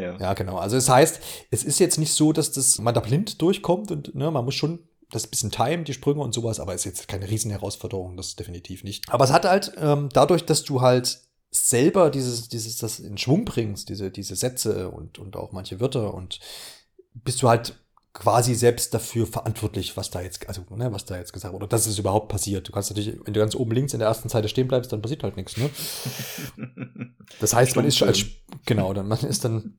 Ja. 0.00 0.16
ja, 0.18 0.34
genau. 0.34 0.56
Also 0.56 0.76
es 0.76 0.86
das 0.86 0.94
heißt, 0.94 1.20
es 1.50 1.64
ist 1.64 1.78
jetzt 1.78 1.98
nicht 1.98 2.12
so, 2.12 2.32
dass 2.32 2.52
das 2.52 2.78
man 2.78 2.94
da 2.94 3.00
blind 3.00 3.40
durchkommt 3.40 3.90
und 3.90 4.14
ne, 4.14 4.30
man 4.30 4.44
muss 4.44 4.54
schon 4.54 4.80
das 5.10 5.26
bisschen 5.26 5.50
Time, 5.50 5.82
die 5.82 5.92
Sprünge 5.92 6.20
und 6.20 6.32
sowas, 6.32 6.60
aber 6.60 6.74
es 6.74 6.82
ist 6.82 6.84
jetzt 6.84 7.08
keine 7.08 7.28
Riesenherausforderung, 7.28 8.16
das 8.16 8.36
definitiv 8.36 8.84
nicht. 8.84 9.10
Aber 9.10 9.24
es 9.24 9.32
hat 9.32 9.44
halt 9.44 9.72
ähm, 9.76 10.08
dadurch, 10.12 10.44
dass 10.44 10.62
du 10.62 10.80
halt 10.80 11.20
selber 11.50 12.10
dieses, 12.10 12.48
dieses, 12.48 12.76
das 12.76 13.00
in 13.00 13.18
Schwung 13.18 13.44
bringst, 13.44 13.88
diese, 13.88 14.10
diese 14.10 14.36
Sätze 14.36 14.88
und, 14.88 15.18
und 15.18 15.36
auch 15.36 15.52
manche 15.52 15.80
Wörter 15.80 16.14
und 16.14 16.38
bist 17.12 17.42
du 17.42 17.48
halt 17.48 17.74
quasi 18.12 18.54
selbst 18.54 18.92
dafür 18.92 19.26
verantwortlich, 19.26 19.96
was 19.96 20.10
da 20.10 20.20
jetzt, 20.20 20.48
also, 20.48 20.62
ne, 20.70 20.92
was 20.92 21.04
da 21.04 21.16
jetzt 21.16 21.32
gesagt 21.32 21.52
wurde, 21.52 21.64
oder 21.64 21.70
dass 21.70 21.86
es 21.86 21.98
überhaupt 21.98 22.28
passiert. 22.28 22.68
Du 22.68 22.72
kannst 22.72 22.90
natürlich, 22.90 23.18
wenn 23.24 23.34
du 23.34 23.40
ganz 23.40 23.54
oben 23.54 23.70
links 23.72 23.92
in 23.92 24.00
der 24.00 24.08
ersten 24.08 24.28
Seite 24.28 24.48
stehen 24.48 24.68
bleibst, 24.68 24.92
dann 24.92 25.00
passiert 25.02 25.22
halt 25.22 25.36
nichts, 25.36 25.56
ne? 25.56 25.70
Das 27.38 27.54
heißt, 27.54 27.76
man 27.76 27.84
ist 27.84 27.96
schon 27.96 28.08
als, 28.08 28.24
genau, 28.66 28.92
dann, 28.92 29.06
man 29.06 29.20
ist 29.20 29.44
dann 29.44 29.78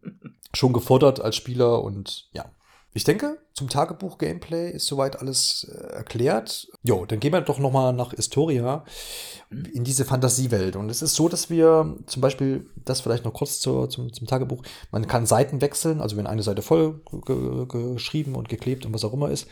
schon 0.54 0.72
gefordert 0.72 1.20
als 1.20 1.36
Spieler 1.36 1.84
und 1.84 2.30
ja. 2.32 2.50
Ich 2.94 3.06
denke, 3.06 3.38
zum 3.54 3.70
Tagebuch-Gameplay 3.70 4.72
ist 4.72 4.86
soweit 4.86 5.20
alles 5.20 5.66
äh, 5.72 5.94
erklärt. 5.94 6.68
Jo, 6.84 7.06
dann 7.06 7.22
gehen 7.22 7.32
wir 7.32 7.40
doch 7.40 7.58
noch 7.58 7.72
mal 7.72 7.94
nach 7.94 8.12
Historia 8.12 8.84
in 9.50 9.86
diese 9.86 10.04
Fantasiewelt. 10.04 10.76
Und 10.76 10.90
es 10.90 11.02
ist 11.02 11.16
so, 11.16 11.30
dass 11.30 11.50
wir 11.50 11.98
zum 12.06 12.22
Beispiel, 12.22 12.70
das 12.76 13.00
vielleicht 13.00 13.24
noch 13.24 13.34
kurz 13.34 13.62
zur, 13.62 13.90
zum, 13.90 14.12
zum 14.12 14.28
Tagebuch, 14.28 14.64
man 14.92 15.08
kann 15.08 15.26
Seiten 15.26 15.62
wechseln. 15.62 16.02
Also 16.02 16.18
wenn 16.18 16.28
eine 16.28 16.44
Seite 16.44 16.62
voll 16.62 17.02
ge 17.26 17.66
geschrieben 17.68 18.36
und 18.36 18.50
geklebt 18.50 18.86
und 18.86 18.94
was 18.94 19.06
auch 19.06 19.14
immer 19.14 19.32
ist, 19.32 19.48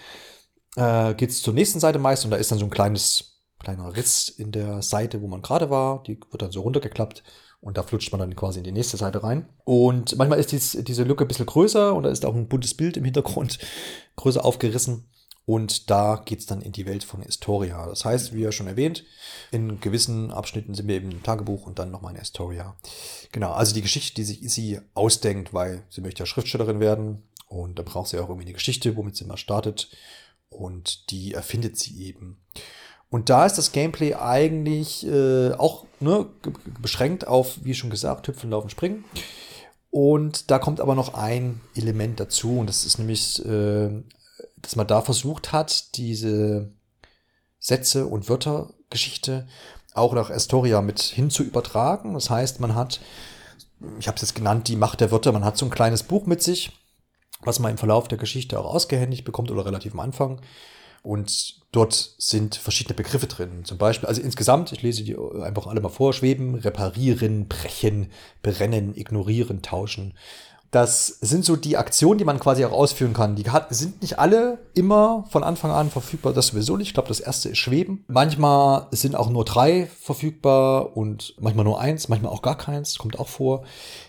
äh, 0.76 1.14
geht 1.14 1.30
es 1.30 1.42
zur 1.42 1.54
nächsten 1.54 1.80
Seite 1.80 2.00
meist 2.00 2.26
und 2.26 2.32
da 2.32 2.38
ist 2.38 2.52
dann 2.52 2.60
so 2.60 2.66
ein 2.66 2.72
kleines, 2.72 3.40
kleiner 3.60 3.96
Riss 3.96 4.28
in 4.28 4.52
der 4.52 4.82
Seite, 4.82 5.22
wo 5.22 5.28
man 5.28 5.42
gerade 5.42 5.70
war. 5.70 6.04
Die 6.04 6.20
wird 6.30 6.42
dann 6.42 6.52
so 6.52 6.62
runtergeklappt 6.62 7.24
und 7.62 7.78
da 7.78 7.84
flutscht 7.84 8.12
man 8.12 8.20
dann 8.20 8.36
quasi 8.36 8.60
in 8.60 8.64
die 8.64 8.72
nächste 8.72 8.98
Seite 8.98 9.24
rein. 9.24 9.48
Und 9.66 10.18
manchmal 10.18 10.40
ist 10.40 10.52
dies, 10.52 10.78
diese 10.82 11.04
Lücke 11.04 11.26
ein 11.26 11.28
bisschen 11.28 11.46
größer 11.46 11.94
und 11.94 12.04
da 12.04 12.10
ist 12.10 12.26
auch 12.26 12.36
ein 12.36 12.48
buntes 12.48 12.74
Bild 12.74 12.98
im 12.98 13.06
Hintergrund 13.06 13.60
größer 14.16 14.44
aufgerissen. 14.44 15.06
Und 15.46 15.90
da 15.90 16.22
geht's 16.24 16.46
dann 16.46 16.62
in 16.62 16.74
die 16.74 16.86
Welt 16.86 17.04
von 17.04 17.24
Historia. 17.24 17.88
Das 17.88 18.06
heißt, 18.06 18.34
wie 18.34 18.42
ja 18.42 18.52
schon 18.52 18.68
erwähnt, 18.68 19.04
in 19.50 19.80
gewissen 19.80 20.32
Abschnitten 20.32 20.76
sind 20.76 20.88
wir 20.88 20.96
eben 20.96 21.10
im 21.10 21.24
Tagebuch 21.24 21.66
und 21.66 21.80
dann 21.80 21.90
nochmal 21.90 22.14
in 22.14 22.20
Historia. 22.20 22.76
Genau, 23.32 23.54
also 23.54 23.74
die 23.74 23.82
Geschichte, 23.82 24.14
die 24.14 24.26
sich 24.26 24.42
sie 24.54 24.80
ausdenkt, 24.94 25.52
weil 25.52 25.84
sie 25.90 26.02
möchte 26.02 26.20
ja 26.20 26.28
Schriftstellerin 26.28 26.80
werden 26.80 27.24
und 27.48 27.80
da 27.80 27.84
braucht 27.84 28.10
sie 28.10 28.20
auch 28.20 28.30
irgendwie 28.30 28.46
eine 28.46 28.54
Geschichte, 28.54 28.96
womit 28.96 29.16
sie 29.16 29.26
mal 29.26 29.38
startet. 29.38 29.90
Und 30.50 31.10
die 31.10 31.34
erfindet 31.34 31.78
sie 31.78 32.04
eben. 32.04 32.38
Und 33.10 33.30
da 33.30 33.46
ist 33.46 33.58
das 33.58 33.72
Gameplay 33.72 34.14
eigentlich 34.14 35.06
äh, 35.08 35.54
auch 35.54 35.86
ne, 36.00 36.28
beschränkt 36.80 37.28
auf, 37.28 37.58
wie 37.64 37.74
schon 37.74 37.90
gesagt, 37.90 38.28
Hüpfen, 38.28 38.52
Laufen, 38.52 38.70
Springen. 38.70 39.04
Und 39.90 40.52
da 40.52 40.60
kommt 40.60 40.80
aber 40.80 40.94
noch 40.94 41.16
ein 41.16 41.62
Element 41.76 42.20
dazu, 42.20 42.60
und 42.60 42.68
das 42.68 42.86
ist 42.86 43.00
nämlich, 43.00 43.44
äh, 43.44 43.90
dass 44.58 44.76
man 44.76 44.86
da 44.86 45.02
versucht 45.02 45.52
hat, 45.52 45.98
diese 45.98 46.72
Sätze 47.58 48.06
und 48.06 48.30
Wörtergeschichte 48.30 49.48
auch 49.94 50.14
nach 50.14 50.30
Astoria 50.30 50.82
mit 50.82 51.02
hin 51.02 51.30
zu 51.30 51.44
übertragen. 51.44 52.14
Das 52.14 52.30
heißt, 52.30 52.60
man 52.60 52.76
hat, 52.76 53.00
ich 54.00 54.08
habe 54.08 54.16
es 54.16 54.22
jetzt 54.22 54.36
genannt, 54.36 54.68
die 54.68 54.76
Macht 54.76 55.02
der 55.02 55.12
Wörter, 55.12 55.32
man 55.32 55.44
hat 55.44 55.58
so 55.58 55.66
ein 55.66 55.72
kleines 55.72 56.04
Buch 56.04 56.28
mit 56.28 56.44
sich, 56.44 56.72
was 57.42 57.60
man 57.60 57.72
im 57.72 57.78
Verlauf 57.78 58.08
der 58.08 58.20
Geschichte 58.20 58.60
auch 58.60 58.74
ausgehändigt 58.74 59.26
bekommt 59.26 59.50
oder 59.50 59.66
relativ 59.66 59.94
am 59.94 60.00
Anfang. 60.02 60.42
Und 61.04 61.62
dort 61.72 62.16
sind 62.18 62.56
verschiedene 62.56 62.96
Begriffe 62.96 63.28
drin. 63.28 63.64
Zum 63.64 63.78
Beispiel, 63.78 64.08
also 64.08 64.22
insgesamt, 64.22 64.72
ich 64.72 64.82
lese 64.82 65.04
die 65.04 65.18
einfach 65.42 65.68
alle 65.68 65.82
mal 65.82 65.90
vor, 65.90 66.14
schweben, 66.14 66.56
reparieren, 66.56 67.48
brechen, 67.48 68.12
brennen, 68.42 68.96
ignorieren, 68.96 69.62
tauschen. 69.62 70.14
Das 70.72 71.08
sind 71.08 71.46
so 71.46 71.56
die 71.56 71.78
Aktionen, 71.78 72.20
die 72.20 72.26
man 72.26 72.40
quasi 72.40 72.64
auch 72.64 72.72
ausführen 72.72 73.14
kann. 73.14 73.36
Die 73.36 73.46
sind 73.72 74.04
nicht 74.04 74.20
alle 74.20 74.60
immer 74.76 75.26
von 75.32 75.44
Anfang 75.44 75.72
an 75.72 75.90
verfügbar, 75.90 76.32
das 76.32 76.48
sowieso 76.48 76.78
nicht. 76.78 76.90
Ich 76.90 76.94
glaube, 76.94 77.10
das 77.10 77.20
erste 77.20 77.50
ist 77.50 77.58
Schweben. 77.58 78.06
Manchmal 78.08 78.86
sind 78.92 79.16
auch 79.16 79.32
nur 79.32 79.46
drei 79.46 79.88
verfügbar 80.00 80.96
und 80.96 81.34
manchmal 81.40 81.66
nur 81.66 81.82
eins, 81.82 82.08
manchmal 82.08 82.32
auch 82.32 82.44
gar 82.44 82.58
keins, 82.58 83.00
kommt 83.00 83.18
auch 83.18 83.28
vor. 83.28 83.64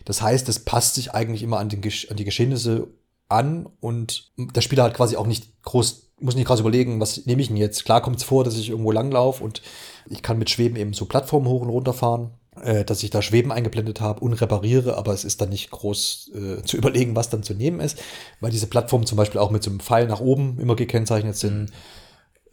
Das 0.04 0.20
heißt, 0.20 0.50
es 0.50 0.58
passt 0.58 0.96
sich 0.96 1.14
eigentlich 1.14 1.42
immer 1.42 1.58
an, 1.60 1.70
den, 1.70 1.80
an 2.10 2.16
die 2.16 2.24
Geschehnisse 2.24 2.88
an 3.30 3.66
und 3.80 4.32
der 4.36 4.60
Spieler 4.60 4.84
hat 4.84 4.94
quasi 4.94 5.16
auch 5.16 5.26
nicht 5.26 5.62
groß 5.62 6.09
muss 6.20 6.34
nicht 6.34 6.46
gerade 6.46 6.60
überlegen, 6.60 7.00
was 7.00 7.26
nehme 7.26 7.42
ich 7.42 7.48
denn 7.48 7.56
jetzt. 7.56 7.84
Klar 7.84 8.00
kommt 8.02 8.18
es 8.18 8.24
vor, 8.24 8.44
dass 8.44 8.56
ich 8.56 8.70
irgendwo 8.70 8.92
langlaufe 8.92 9.42
und 9.42 9.62
ich 10.08 10.22
kann 10.22 10.38
mit 10.38 10.50
Schweben 10.50 10.76
eben 10.76 10.92
so 10.92 11.04
Plattformen 11.04 11.46
hoch 11.46 11.62
und 11.62 11.68
runter 11.68 11.92
fahren, 11.92 12.30
äh, 12.62 12.84
dass 12.84 13.02
ich 13.02 13.10
da 13.10 13.22
Schweben 13.22 13.52
eingeblendet 13.52 14.00
habe 14.00 14.20
und 14.20 14.32
repariere, 14.34 14.96
aber 14.96 15.12
es 15.12 15.24
ist 15.24 15.40
dann 15.40 15.50
nicht 15.50 15.70
groß 15.70 16.30
äh, 16.34 16.62
zu 16.62 16.76
überlegen, 16.78 17.16
was 17.16 17.30
dann 17.30 17.42
zu 17.42 17.54
nehmen 17.54 17.80
ist, 17.80 17.98
weil 18.40 18.50
diese 18.50 18.66
Plattformen 18.66 19.06
zum 19.06 19.16
Beispiel 19.16 19.40
auch 19.40 19.50
mit 19.50 19.62
so 19.62 19.70
einem 19.70 19.80
Pfeil 19.80 20.06
nach 20.06 20.20
oben 20.20 20.58
immer 20.60 20.76
gekennzeichnet 20.76 21.36
sind. 21.36 21.70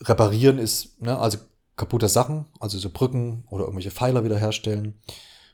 Reparieren 0.01 0.59
ist, 0.59 1.01
ne, 1.01 1.17
also 1.17 1.39
kaputte 1.75 2.09
Sachen, 2.09 2.45
also 2.59 2.77
so 2.77 2.89
Brücken 2.89 3.43
oder 3.49 3.63
irgendwelche 3.63 3.91
Pfeiler 3.91 4.23
wiederherstellen. 4.23 4.95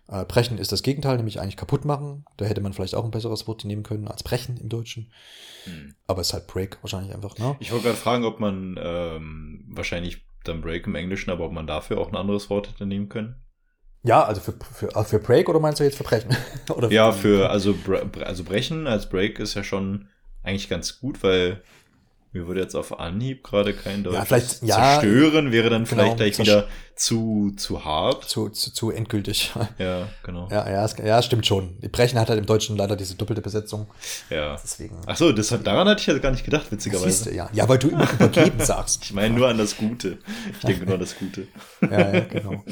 Äh, 0.07 0.25
brechen 0.25 0.57
ist 0.57 0.71
das 0.71 0.83
Gegenteil, 0.83 1.17
nämlich 1.17 1.39
eigentlich 1.39 1.57
kaputt 1.57 1.85
machen. 1.85 2.25
Da 2.37 2.45
hätte 2.45 2.61
man 2.61 2.73
vielleicht 2.73 2.95
auch 2.95 3.05
ein 3.05 3.11
besseres 3.11 3.47
Wort 3.47 3.63
nehmen 3.63 3.83
können 3.83 4.07
als 4.07 4.23
brechen 4.23 4.57
im 4.57 4.69
Deutschen. 4.69 5.11
Hm. 5.65 5.95
Aber 6.07 6.21
es 6.21 6.27
ist 6.27 6.33
halt 6.33 6.47
Break 6.47 6.77
wahrscheinlich 6.81 7.13
einfach, 7.13 7.37
ne? 7.37 7.55
Ich 7.59 7.71
wollte 7.71 7.85
gerade 7.85 7.97
fragen, 7.97 8.25
ob 8.25 8.39
man 8.39 8.77
ähm, 8.81 9.65
wahrscheinlich 9.69 10.25
dann 10.43 10.61
Break 10.61 10.87
im 10.87 10.95
Englischen, 10.95 11.29
aber 11.29 11.45
ob 11.45 11.53
man 11.53 11.67
dafür 11.67 11.99
auch 11.99 12.09
ein 12.09 12.17
anderes 12.17 12.49
Wort 12.49 12.69
hätte 12.69 12.85
nehmen 12.85 13.07
können. 13.07 13.35
Ja, 14.03 14.23
also 14.23 14.41
für, 14.41 14.53
für, 14.73 14.95
also 14.95 15.09
für 15.09 15.19
Break 15.19 15.47
oder 15.47 15.61
meinst 15.61 15.79
du 15.79 15.85
jetzt 15.85 15.97
für 15.97 16.03
Brechen? 16.03 16.35
oder 16.69 16.89
für 16.89 16.93
ja, 16.93 17.11
für, 17.13 17.49
also, 17.49 17.73
also 18.21 18.43
Brechen 18.43 18.87
als 18.87 19.07
Break 19.07 19.39
ist 19.39 19.53
ja 19.53 19.63
schon 19.63 20.09
eigentlich 20.43 20.67
ganz 20.67 20.99
gut, 20.99 21.23
weil 21.23 21.63
mir 22.33 22.47
würde 22.47 22.61
jetzt 22.61 22.75
auf 22.75 22.99
Anhieb 22.99 23.43
gerade 23.43 23.73
kein 23.73 24.03
Deutsch 24.03 24.15
ja, 24.15 24.25
vielleicht, 24.25 24.63
ja, 24.63 24.75
zerstören, 24.75 25.51
wäre 25.51 25.69
dann 25.69 25.85
genau, 25.85 26.01
vielleicht 26.01 26.17
gleich 26.17 26.39
wieder 26.39 26.67
zu, 26.95 27.53
zu 27.57 27.85
hart. 27.85 28.25
Zu, 28.25 28.49
zu, 28.49 28.71
zu 28.71 28.91
endgültig. 28.91 29.51
Ja, 29.79 30.07
genau. 30.23 30.47
Ja, 30.51 30.69
ja, 30.69 30.85
es, 30.85 30.95
ja, 31.03 31.21
stimmt 31.21 31.45
schon. 31.45 31.77
Die 31.81 31.87
Brechen 31.87 32.19
hat 32.19 32.29
halt 32.29 32.39
im 32.39 32.45
Deutschen 32.45 32.77
leider 32.77 32.95
diese 32.95 33.15
doppelte 33.15 33.41
Besetzung. 33.41 33.87
Ja. 34.29 34.55
Deswegen. 34.63 34.95
Ach 35.07 35.17
so, 35.17 35.31
das, 35.31 35.49
daran 35.49 35.87
hatte 35.87 36.01
ich 36.01 36.07
ja 36.07 36.17
gar 36.19 36.31
nicht 36.31 36.45
gedacht, 36.45 36.71
witzigerweise. 36.71 37.11
Siehste, 37.11 37.33
ja. 37.33 37.49
ja, 37.53 37.67
weil 37.67 37.79
du 37.79 37.89
immer 37.89 38.09
übergeben 38.11 38.59
sagst. 38.63 39.03
Ich 39.05 39.13
meine 39.13 39.33
nur 39.33 39.47
an 39.47 39.57
das 39.57 39.77
Gute. 39.77 40.19
Ich 40.51 40.65
denke 40.65 40.85
nur 40.85 40.95
an 40.95 40.99
das 40.99 41.17
Gute. 41.17 41.47
ja, 41.81 42.13
ja, 42.13 42.19
genau. 42.21 42.63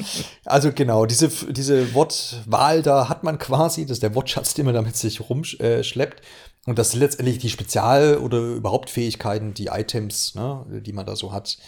Also 0.44 0.72
genau, 0.72 1.06
diese, 1.06 1.28
diese 1.52 1.92
Wortwahl 1.94 2.82
da 2.82 3.08
hat 3.08 3.24
man 3.24 3.38
quasi, 3.38 3.82
das 3.82 3.96
ist 3.96 4.02
der 4.02 4.14
Wortschatz, 4.14 4.54
den 4.54 4.66
man 4.66 4.74
damit 4.74 4.96
sich 4.96 5.20
rumschleppt. 5.28 6.20
Äh, 6.20 6.22
und 6.66 6.78
das 6.78 6.92
sind 6.92 7.00
letztendlich 7.00 7.38
die 7.38 7.50
Spezial- 7.50 8.18
oder 8.18 8.38
überhaupt 8.38 8.90
Fähigkeiten, 8.90 9.54
die 9.54 9.66
Items, 9.66 10.34
ne, 10.34 10.64
die 10.84 10.92
man 10.92 11.06
da 11.06 11.16
so 11.16 11.32
hat. 11.32 11.58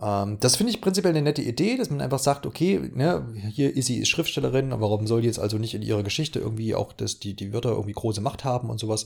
Ähm, 0.00 0.38
das 0.40 0.56
finde 0.56 0.72
ich 0.72 0.80
prinzipiell 0.80 1.12
eine 1.14 1.22
nette 1.22 1.42
Idee, 1.42 1.76
dass 1.76 1.90
man 1.90 2.00
einfach 2.00 2.18
sagt, 2.18 2.44
okay, 2.44 2.90
ne, 2.92 3.26
hier 3.52 3.76
Izzy 3.76 3.96
ist 3.98 4.08
Schriftstellerin, 4.08 4.72
warum 4.76 5.06
soll 5.06 5.20
die 5.20 5.28
jetzt 5.28 5.38
also 5.38 5.58
nicht 5.58 5.74
in 5.74 5.82
ihrer 5.82 6.02
Geschichte 6.02 6.40
irgendwie 6.40 6.74
auch 6.74 6.92
das, 6.92 7.20
die, 7.20 7.34
die 7.34 7.52
Wörter 7.52 7.70
irgendwie 7.70 7.92
große 7.92 8.20
Macht 8.20 8.44
haben 8.44 8.68
und 8.68 8.78
sowas. 8.78 9.04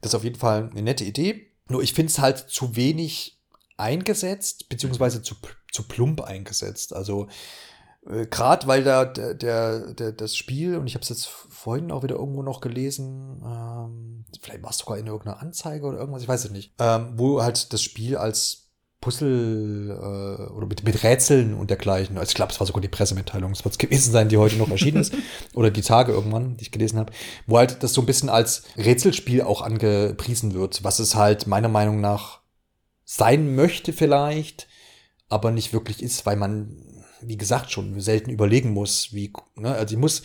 Das 0.00 0.10
ist 0.10 0.14
auf 0.14 0.24
jeden 0.24 0.38
Fall 0.38 0.68
eine 0.70 0.82
nette 0.82 1.04
Idee. 1.04 1.46
Nur 1.68 1.82
ich 1.82 1.94
finde 1.94 2.10
es 2.10 2.18
halt 2.18 2.38
zu 2.38 2.76
wenig 2.76 3.40
eingesetzt, 3.78 4.68
beziehungsweise 4.68 5.22
zu, 5.22 5.34
zu 5.72 5.84
plump 5.84 6.20
eingesetzt. 6.20 6.94
Also 6.94 7.26
Äh, 8.06 8.26
Gerade 8.26 8.66
weil 8.66 8.84
da 8.84 9.06
der, 9.06 9.32
der, 9.32 9.94
der, 9.94 10.12
das 10.12 10.36
Spiel, 10.36 10.76
und 10.76 10.86
ich 10.86 10.94
habe 10.94 11.02
es 11.02 11.08
jetzt 11.08 11.26
vorhin 11.64 11.90
auch 11.90 12.02
wieder 12.02 12.16
irgendwo 12.16 12.42
noch 12.42 12.60
gelesen, 12.60 13.42
ähm, 13.42 14.26
vielleicht 14.42 14.62
war 14.62 14.70
es 14.70 14.76
sogar 14.76 14.98
in 14.98 15.06
irgendeiner 15.06 15.40
Anzeige 15.40 15.86
oder 15.86 15.98
irgendwas, 15.98 16.22
ich 16.22 16.28
weiß 16.28 16.44
es 16.44 16.50
nicht, 16.50 16.74
ähm, 16.78 17.14
wo 17.16 17.42
halt 17.42 17.72
das 17.72 17.80
Spiel 17.80 18.18
als 18.18 18.68
Puzzle 19.00 19.90
äh, 19.90 20.52
oder 20.52 20.66
mit, 20.66 20.84
mit 20.84 21.02
Rätseln 21.02 21.54
und 21.54 21.70
dergleichen. 21.70 22.18
Also 22.18 22.30
ich 22.30 22.34
glaube, 22.34 22.52
es 22.52 22.60
war 22.60 22.66
sogar 22.66 22.82
die 22.82 22.88
Pressemitteilung. 22.88 23.52
Es 23.52 23.64
wird 23.64 23.74
es 23.74 23.78
gewesen 23.78 24.12
sein, 24.12 24.28
die 24.28 24.36
heute 24.36 24.56
noch 24.56 24.70
erschienen 24.70 24.98
ist. 24.98 25.14
oder 25.54 25.70
die 25.70 25.82
Tage 25.82 26.12
irgendwann, 26.12 26.56
die 26.56 26.64
ich 26.64 26.70
gelesen 26.70 26.98
habe. 26.98 27.12
Wo 27.46 27.58
halt 27.58 27.82
das 27.82 27.92
so 27.92 28.02
ein 28.02 28.06
bisschen 28.06 28.28
als 28.28 28.64
Rätselspiel 28.76 29.42
auch 29.42 29.60
angepriesen 29.60 30.54
wird, 30.54 30.84
was 30.84 31.00
es 31.00 31.14
halt 31.14 31.46
meiner 31.46 31.68
Meinung 31.68 32.00
nach 32.00 32.40
sein 33.04 33.54
möchte 33.54 33.92
vielleicht, 33.92 34.68
aber 35.28 35.50
nicht 35.50 35.74
wirklich 35.74 36.02
ist, 36.02 36.24
weil 36.24 36.36
man, 36.36 37.04
wie 37.20 37.36
gesagt, 37.36 37.70
schon 37.70 38.00
selten 38.00 38.30
überlegen 38.30 38.70
muss, 38.70 39.12
wie, 39.12 39.32
ne, 39.54 39.74
also 39.74 39.94
ich 39.94 40.00
muss 40.00 40.22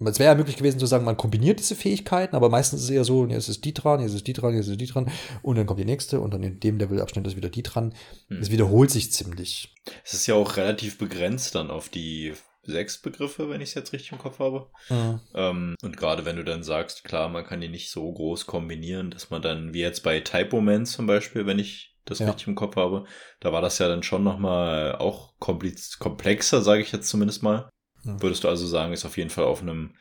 es 0.00 0.18
wäre 0.18 0.32
ja 0.32 0.34
möglich 0.34 0.56
gewesen 0.56 0.78
zu 0.78 0.86
sagen, 0.86 1.04
man 1.04 1.16
kombiniert 1.16 1.60
diese 1.60 1.76
Fähigkeiten, 1.76 2.36
aber 2.36 2.48
meistens 2.48 2.80
ist 2.80 2.86
es 2.86 2.90
eher 2.90 3.04
so, 3.04 3.26
jetzt 3.26 3.48
ist 3.48 3.64
die 3.64 3.74
dran, 3.74 4.00
jetzt 4.00 4.14
ist 4.14 4.26
die 4.26 4.32
dran, 4.32 4.54
jetzt 4.54 4.68
ist 4.68 4.80
die 4.80 4.86
dran 4.86 5.10
und 5.42 5.56
dann 5.56 5.66
kommt 5.66 5.80
die 5.80 5.84
nächste 5.84 6.20
und 6.20 6.34
dann 6.34 6.42
in 6.42 6.60
dem 6.60 6.78
Levelabschnitt 6.78 7.26
ist 7.26 7.36
wieder 7.36 7.48
die 7.48 7.62
dran. 7.62 7.94
Hm. 8.28 8.38
Es 8.40 8.50
wiederholt 8.50 8.90
sich 8.90 9.12
ziemlich. 9.12 9.72
Es 10.04 10.14
ist 10.14 10.26
ja 10.26 10.34
auch 10.34 10.56
relativ 10.56 10.98
begrenzt 10.98 11.54
dann 11.54 11.70
auf 11.70 11.88
die 11.88 12.34
sechs 12.66 12.98
Begriffe, 12.98 13.48
wenn 13.50 13.60
ich 13.60 13.70
es 13.70 13.74
jetzt 13.74 13.92
richtig 13.92 14.12
im 14.12 14.18
Kopf 14.18 14.38
habe. 14.38 14.68
Mhm. 14.88 15.20
Ähm, 15.34 15.74
und 15.82 15.96
gerade 15.96 16.24
wenn 16.24 16.36
du 16.36 16.44
dann 16.44 16.62
sagst, 16.62 17.04
klar, 17.04 17.28
man 17.28 17.44
kann 17.44 17.60
die 17.60 17.68
nicht 17.68 17.90
so 17.90 18.10
groß 18.10 18.46
kombinieren, 18.46 19.10
dass 19.10 19.30
man 19.30 19.42
dann, 19.42 19.74
wie 19.74 19.80
jetzt 19.80 20.02
bei 20.02 20.20
Typo-Man 20.20 20.86
zum 20.86 21.06
Beispiel, 21.06 21.46
wenn 21.46 21.58
ich 21.58 21.94
das 22.04 22.18
ja. 22.18 22.26
richtig 22.26 22.48
im 22.48 22.54
Kopf 22.54 22.76
habe, 22.76 23.04
da 23.40 23.52
war 23.52 23.62
das 23.62 23.78
ja 23.78 23.88
dann 23.88 24.02
schon 24.02 24.24
nochmal 24.24 24.96
auch 24.96 25.34
komplexer, 25.38 26.62
sage 26.62 26.82
ich 26.82 26.92
jetzt 26.92 27.08
zumindest 27.08 27.42
mal. 27.42 27.68
Würdest 28.04 28.44
du 28.44 28.48
also 28.48 28.66
sagen, 28.66 28.92
ist 28.92 29.04
auf 29.04 29.16
jeden 29.16 29.30
Fall 29.30 29.44
auf 29.44 29.62
einem 29.62 29.94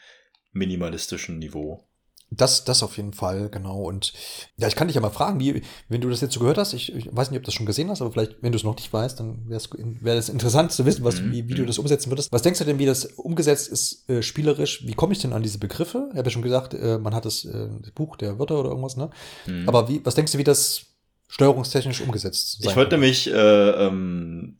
minimalistischen 0.51 1.39
Niveau? 1.39 1.87
Das, 2.35 2.63
das 2.63 2.81
auf 2.83 2.97
jeden 2.97 3.13
Fall, 3.13 3.49
genau. 3.49 3.83
Und 3.83 4.13
ja, 4.57 4.67
ich 4.67 4.75
kann 4.75 4.87
dich 4.87 4.95
ja 4.95 5.01
mal 5.01 5.09
fragen, 5.09 5.39
wie, 5.39 5.61
wenn 5.87 6.01
du 6.01 6.09
das 6.09 6.21
jetzt 6.21 6.33
so 6.33 6.39
gehört 6.39 6.57
hast, 6.57 6.73
ich, 6.73 6.93
ich 6.95 7.07
weiß 7.11 7.29
nicht, 7.29 7.37
ob 7.37 7.43
du 7.43 7.47
das 7.47 7.53
schon 7.53 7.65
gesehen 7.65 7.89
hast, 7.89 8.01
aber 8.01 8.11
vielleicht, 8.11 8.41
wenn 8.41 8.51
du 8.51 8.57
es 8.57 8.63
noch 8.63 8.75
nicht 8.75 8.91
weißt, 8.91 9.19
dann 9.19 9.47
wäre 9.47 9.59
es 9.59 9.69
wär 9.71 10.33
interessant 10.33 10.71
zu 10.71 10.85
wissen, 10.85 11.03
was, 11.03 11.21
mhm. 11.21 11.31
wie, 11.31 11.47
wie 11.47 11.53
du 11.53 11.63
mhm. 11.63 11.67
das 11.67 11.77
umsetzen 11.77 12.11
würdest. 12.11 12.31
Was 12.31 12.41
denkst 12.41 12.59
du 12.59 12.65
denn, 12.65 12.79
wie 12.79 12.85
das 12.85 13.05
umgesetzt 13.05 13.69
ist, 13.69 14.09
äh, 14.09 14.23
spielerisch? 14.23 14.85
Wie 14.85 14.93
komme 14.93 15.13
ich 15.13 15.19
denn 15.19 15.33
an 15.33 15.43
diese 15.43 15.59
Begriffe? 15.59 16.09
Ich 16.11 16.17
habe 16.17 16.27
ja 16.27 16.31
schon 16.31 16.41
gesagt, 16.41 16.73
äh, 16.73 16.97
man 16.97 17.13
hat 17.13 17.25
das, 17.25 17.45
äh, 17.45 17.69
das 17.81 17.91
Buch 17.91 18.15
der 18.17 18.39
Wörter 18.39 18.59
oder 18.59 18.69
irgendwas, 18.69 18.97
ne? 18.97 19.11
Mhm. 19.45 19.67
Aber 19.67 19.87
wie, 19.89 20.03
was 20.03 20.15
denkst 20.15 20.31
du, 20.31 20.37
wie 20.37 20.43
das 20.43 20.85
steuerungstechnisch 21.27 22.01
umgesetzt 22.01 22.61
sein 22.61 22.71
Ich 22.71 22.75
wollte 22.75 22.95
nämlich 22.95 23.27
äh, 23.31 23.69
ähm, 23.87 24.59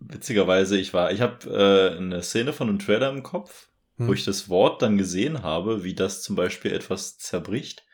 witzigerweise, 0.00 0.78
ich 0.78 0.94
war, 0.94 1.12
ich 1.12 1.20
habe 1.20 1.48
äh, 1.50 1.96
eine 1.96 2.22
Szene 2.22 2.52
von 2.52 2.68
einem 2.68 2.78
Trailer 2.78 3.10
im 3.10 3.22
Kopf, 3.22 3.68
hm. 3.96 4.08
wo 4.08 4.12
ich 4.12 4.24
das 4.24 4.48
Wort 4.48 4.82
dann 4.82 4.98
gesehen 4.98 5.42
habe, 5.42 5.84
wie 5.84 5.94
das 5.94 6.22
zum 6.22 6.36
Beispiel 6.36 6.72
etwas 6.72 7.18
zerbricht. 7.18 7.84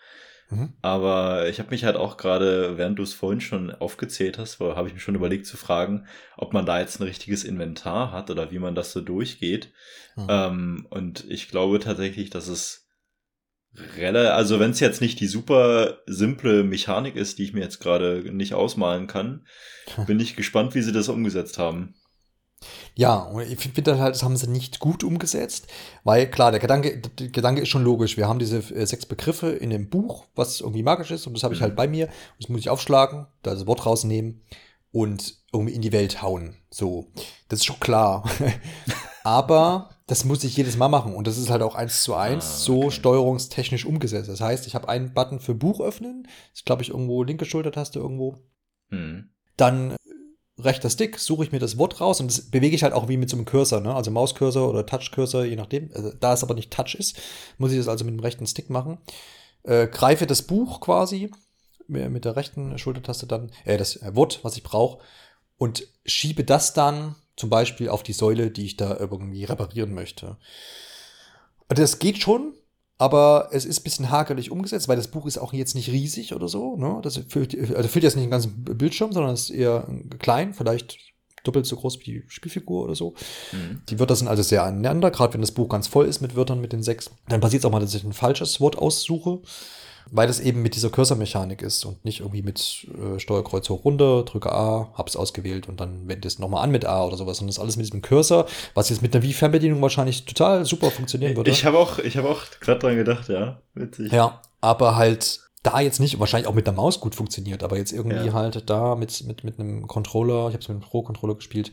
Mhm. 0.51 0.75
Aber 0.83 1.49
ich 1.49 1.59
habe 1.59 1.71
mich 1.71 1.85
halt 1.85 1.97
auch 1.97 2.17
gerade, 2.17 2.77
während 2.77 2.99
du 2.99 3.03
es 3.03 3.15
vorhin 3.15 3.41
schon 3.41 3.71
aufgezählt 3.71 4.39
hast, 4.39 4.61
habe 4.61 4.89
ich 4.89 4.95
mir 4.95 5.01
schon 5.01 5.15
überlegt 5.15 5.47
zu 5.47 5.57
fragen, 5.57 6.07
ob 6.37 6.53
man 6.53 6.67
da 6.67 6.81
jetzt 6.81 7.01
ein 7.01 7.05
richtiges 7.05 7.45
Inventar 7.45 8.13
hat 8.13 8.31
oder 8.31 8.51
wie 8.51 8.59
man 8.59 8.75
das 8.75 8.93
so 8.93 9.01
durchgeht. 9.01 9.73
Mhm. 10.17 10.27
Ähm, 10.29 10.87
und 10.91 11.25
ich 11.29 11.49
glaube 11.49 11.81
tatsächlich, 11.81 12.31
dass 12.31 12.49
es 12.49 12.84
also 13.99 14.61
wenn 14.61 14.71
es 14.71 14.81
jetzt 14.81 15.01
nicht 15.01 15.21
die 15.21 15.27
super 15.27 15.99
simple 16.07 16.65
Mechanik 16.65 17.17
ist, 17.17 17.39
die 17.39 17.45
ich 17.45 17.53
mir 17.53 17.61
jetzt 17.61 17.81
gerade 17.81 18.23
nicht 18.33 18.55
ausmalen 18.55 19.07
kann, 19.07 19.47
bin 20.07 20.21
ich 20.21 20.37
gespannt, 20.37 20.75
wie 20.75 20.83
sie 20.83 20.93
das 20.93 21.09
umgesetzt 21.09 21.59
haben. 21.59 21.95
Ja, 22.95 23.17
und 23.17 23.43
ich 23.43 23.59
finde 23.59 23.99
halt, 23.99 24.15
das 24.15 24.23
haben 24.23 24.37
sie 24.37 24.49
nicht 24.49 24.79
gut 24.79 25.05
umgesetzt, 25.05 25.67
weil 26.05 26.31
klar, 26.31 26.51
der 26.51 26.61
Gedanke, 26.61 26.99
der 26.99 27.29
Gedanke 27.29 27.63
ist 27.63 27.69
schon 27.69 27.85
logisch. 27.85 28.17
Wir 28.17 28.29
haben 28.29 28.39
diese 28.39 28.59
äh, 28.59 28.87
sechs 28.87 29.05
Begriffe 29.05 29.51
in 29.51 29.71
dem 29.71 29.91
Buch, 29.91 30.27
was 30.35 30.61
irgendwie 30.61 30.83
magisch 30.83 31.11
ist, 31.11 31.27
und 31.27 31.35
das 31.35 31.43
habe 31.43 31.55
ich 31.55 31.61
halt 31.61 31.73
mhm. 31.73 31.77
bei 31.77 31.89
mir. 31.89 32.09
Das 32.39 32.49
muss 32.49 32.61
ich 32.61 32.71
aufschlagen, 32.71 33.27
da 33.43 33.53
das 33.53 33.67
Wort 33.67 33.85
rausnehmen 33.85 34.43
und 34.93 35.35
irgendwie 35.53 35.75
in 35.75 35.83
die 35.83 35.93
Welt 35.93 36.23
hauen. 36.23 36.57
So, 36.71 37.11
das 37.49 37.61
ist 37.61 37.67
schon 37.67 37.81
klar. 37.81 38.29
Aber 39.25 39.91
das 40.07 40.25
muss 40.25 40.45
ich 40.45 40.57
jedes 40.57 40.77
Mal 40.77 40.89
machen 40.89 41.15
und 41.15 41.27
das 41.27 41.39
ist 41.39 41.51
halt 41.51 41.63
auch 41.63 41.75
eins 41.75 42.03
zu 42.03 42.15
eins 42.15 42.45
ah, 42.45 42.49
okay. 42.49 42.63
so 42.65 42.91
steuerungstechnisch 42.91 43.87
umgesetzt. 43.87 44.29
Das 44.29 44.41
heißt, 44.41 44.67
ich 44.67 44.75
habe 44.75 44.89
einen 44.89 45.15
Button 45.15 45.41
für 45.41 45.55
Buch 45.55 45.81
öffnen, 45.81 46.25
das 46.25 46.61
ist 46.61 46.67
glaube 46.67 46.83
ich 46.83 46.91
irgendwo 46.91 47.23
linke 47.23 47.45
Schultertaste 47.45 47.99
irgendwo. 47.99 48.37
Mhm. 48.91 49.31
Dann 49.57 49.97
rechter 50.59 50.91
Stick, 50.91 51.19
suche 51.19 51.45
ich 51.45 51.53
mir 51.53 51.59
das 51.59 51.79
Wort 51.79 52.01
raus 52.01 52.21
und 52.21 52.31
das 52.31 52.51
bewege 52.51 52.77
ich 52.77 52.83
halt 52.83 52.93
auch 52.93 53.09
wie 53.09 53.17
mit 53.17 53.31
so 53.31 53.37
einem 53.37 53.45
Cursor, 53.45 53.81
ne? 53.81 53.95
also 53.95 54.11
Mauscursor 54.11 54.69
oder 54.69 54.87
Touchcursor, 54.87 55.45
je 55.45 55.57
nachdem. 55.57 55.91
Also, 55.95 56.13
da 56.13 56.33
es 56.33 56.43
aber 56.43 56.55
nicht 56.55 56.73
Touch 56.73 56.95
ist, 56.95 57.21
muss 57.59 57.73
ich 57.73 57.79
das 57.79 57.89
also 57.89 58.05
mit 58.05 58.15
dem 58.15 58.21
rechten 58.21 58.47
Stick 58.47 58.71
machen. 58.71 58.99
Äh, 59.63 59.89
greife 59.89 60.27
das 60.27 60.43
Buch 60.43 60.81
quasi 60.81 61.31
mit 61.87 62.25
der 62.25 62.37
rechten 62.37 62.79
Schultertaste 62.79 63.27
dann, 63.27 63.51
äh, 63.65 63.77
das 63.77 64.01
Wort, 64.15 64.41
was 64.43 64.57
ich 64.57 64.63
brauche, 64.63 65.03
und 65.57 65.87
schiebe 66.05 66.45
das 66.45 66.73
dann 66.73 67.17
zum 67.37 67.51
Beispiel 67.51 67.89
auf 67.89 68.03
die 68.03 68.13
Säule, 68.13 68.51
die 68.51 68.67
ich 68.67 68.77
da 68.77 68.97
irgendwie 68.97 69.45
reparieren 69.45 69.95
möchte. 69.95 70.37
Und 71.69 71.79
das 71.79 71.99
geht 71.99 72.19
schon, 72.19 72.55
aber 72.99 73.49
es 73.53 73.65
ist 73.65 73.81
ein 73.81 73.85
bisschen 73.85 74.11
hakelig 74.11 74.51
umgesetzt, 74.51 74.89
weil 74.89 74.97
das 74.97 75.09
Buch 75.09 75.27
ist 75.27 75.39
auch 75.39 75.53
jetzt 75.53 75.75
nicht 75.75 75.91
riesig 75.91 76.35
oder 76.35 76.49
so. 76.49 76.77
Ne? 76.77 77.01
Das 77.03 77.17
füllt, 77.29 77.57
also 77.75 77.89
füllt 77.89 78.05
jetzt 78.05 78.17
nicht 78.17 78.25
den 78.25 78.31
ganzen 78.31 78.65
Bildschirm, 78.65 79.13
sondern 79.13 79.33
es 79.33 79.51
ist 79.51 79.57
eher 79.57 79.89
klein, 80.19 80.55
vielleicht 80.55 80.99
doppelt 81.43 81.67
so 81.67 81.77
groß 81.77 82.01
wie 82.01 82.05
die 82.05 82.25
Spielfigur 82.29 82.85
oder 82.85 82.95
so. 82.95 83.15
Mhm. 83.53 83.83
Die 83.89 83.99
Wörter 83.99 84.17
sind 84.17 84.29
also 84.29 84.43
sehr 84.43 84.65
aneinander, 84.65 85.11
gerade 85.11 85.35
wenn 85.35 85.41
das 85.41 85.53
Buch 85.53 85.69
ganz 85.69 85.87
voll 85.89 86.07
ist 86.07 86.21
mit 86.21 86.37
Wörtern, 86.37 86.61
mit 86.61 86.73
den 86.73 86.83
sechs. 86.83 87.11
Dann 87.29 87.41
passiert 87.41 87.61
es 87.61 87.67
auch 87.67 87.71
mal, 87.71 87.81
dass 87.81 87.95
ich 87.95 88.05
ein 88.05 88.13
falsches 88.13 88.61
Wort 88.61 88.79
aussuche 88.79 89.41
weil 90.15 90.29
das 90.29 90.39
eben 90.39 90.63
mit 90.63 90.77
dieser 90.77 90.91
Cursor-Mechanik 90.91 91.61
ist 91.61 91.85
und 91.85 92.05
nicht 92.05 92.21
irgendwie 92.21 92.43
mit 92.43 92.87
äh, 92.95 93.19
Steuerkreuz 93.19 93.69
hoch 93.69 93.85
runter, 93.85 94.23
drücke 94.23 94.53
A, 94.53 94.93
hab's 94.95 95.17
ausgewählt 95.17 95.69
und 95.69 95.81
dann 95.81 96.07
wende 96.07 96.29
es 96.29 96.39
nochmal 96.39 96.63
an 96.63 96.71
mit 96.71 96.85
A 96.85 97.05
oder 97.05 97.17
sowas. 97.17 97.41
Und 97.41 97.49
das 97.49 97.59
alles 97.59 97.77
mit 97.77 97.87
diesem 97.87 98.01
Cursor, 98.01 98.47
was 98.75 98.91
jetzt 98.91 99.03
mit 99.03 99.13
einer 99.15 99.25
Wii-Fernbedienung 99.25 99.83
wahrscheinlich 99.83 100.25
total 100.25 100.65
super 100.65 100.93
funktionieren 100.93 101.37
würde. 101.37 101.51
Ich 101.51 101.65
habe 101.65 101.79
auch, 101.79 101.99
ich 101.99 102.17
habe 102.17 102.29
auch 102.29 102.43
gerade 102.61 102.79
dran 102.79 102.97
gedacht, 102.97 103.29
ja, 103.29 103.61
witzig. 103.75 104.13
Ja, 104.13 104.41
aber 104.61 104.95
halt 104.95 105.41
da 105.65 105.81
jetzt 105.81 105.99
nicht, 105.99 106.21
wahrscheinlich 106.21 106.47
auch 106.47 106.55
mit 106.55 106.67
der 106.67 106.75
Maus 106.75 107.01
gut 107.01 107.17
funktioniert, 107.17 107.65
aber 107.65 107.77
jetzt 107.77 107.93
irgendwie 107.93 108.27
ja. 108.27 108.33
halt 108.33 108.71
da 108.71 108.95
mit, 108.95 109.27
mit, 109.27 109.43
mit 109.43 109.59
einem 109.59 109.89
Controller, 109.89 110.49
ich 110.49 110.55
habe 110.55 110.59
es 110.59 110.69
mit 110.69 110.77
einem 110.77 110.81
Pro-Controller 110.81 111.35
gespielt, 111.35 111.73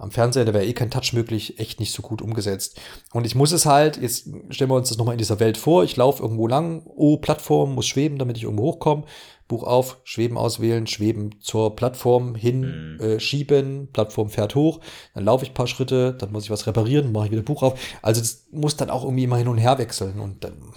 am 0.00 0.10
Fernseher, 0.10 0.46
da 0.46 0.54
wäre 0.54 0.64
eh 0.64 0.72
kein 0.72 0.90
Touch 0.90 1.12
möglich, 1.12 1.58
echt 1.58 1.78
nicht 1.78 1.92
so 1.92 2.02
gut 2.02 2.22
umgesetzt. 2.22 2.80
Und 3.12 3.26
ich 3.26 3.34
muss 3.34 3.52
es 3.52 3.66
halt, 3.66 4.00
jetzt 4.00 4.28
stellen 4.48 4.70
wir 4.70 4.76
uns 4.76 4.88
das 4.88 4.98
nochmal 4.98 5.14
in 5.14 5.18
dieser 5.18 5.40
Welt 5.40 5.58
vor, 5.58 5.84
ich 5.84 5.96
laufe 5.96 6.22
irgendwo 6.22 6.46
lang, 6.46 6.82
oh, 6.86 7.18
Plattform, 7.18 7.74
muss 7.74 7.86
schweben, 7.86 8.18
damit 8.18 8.38
ich 8.38 8.44
irgendwo 8.44 8.64
hochkomme, 8.64 9.04
Buch 9.46 9.64
auf, 9.64 9.98
Schweben 10.04 10.38
auswählen, 10.38 10.86
Schweben 10.86 11.40
zur 11.40 11.76
Plattform 11.76 12.34
hin, 12.34 12.96
mhm. 12.98 13.00
äh, 13.00 13.20
schieben, 13.20 13.88
Plattform 13.92 14.30
fährt 14.30 14.54
hoch, 14.54 14.80
dann 15.14 15.24
laufe 15.24 15.44
ich 15.44 15.52
paar 15.52 15.66
Schritte, 15.66 16.14
dann 16.14 16.32
muss 16.32 16.44
ich 16.44 16.50
was 16.50 16.66
reparieren, 16.66 17.12
mache 17.12 17.26
ich 17.26 17.32
wieder 17.32 17.42
Buch 17.42 17.62
auf. 17.62 17.78
Also 18.00 18.20
das 18.20 18.46
muss 18.52 18.76
dann 18.76 18.90
auch 18.90 19.04
irgendwie 19.04 19.24
immer 19.24 19.36
hin 19.36 19.48
und 19.48 19.58
her 19.58 19.78
wechseln 19.78 20.20
und 20.20 20.44
dann, 20.44 20.72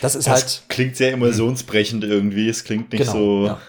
das 0.00 0.14
ist 0.14 0.28
das 0.28 0.34
halt. 0.34 0.62
Klingt 0.68 0.96
sehr 0.96 1.12
emotionsbrechend 1.12 2.04
irgendwie, 2.04 2.48
es 2.48 2.62
klingt 2.62 2.92
nicht 2.92 3.00
genau, 3.00 3.12
so, 3.12 3.46
ja. 3.46 3.60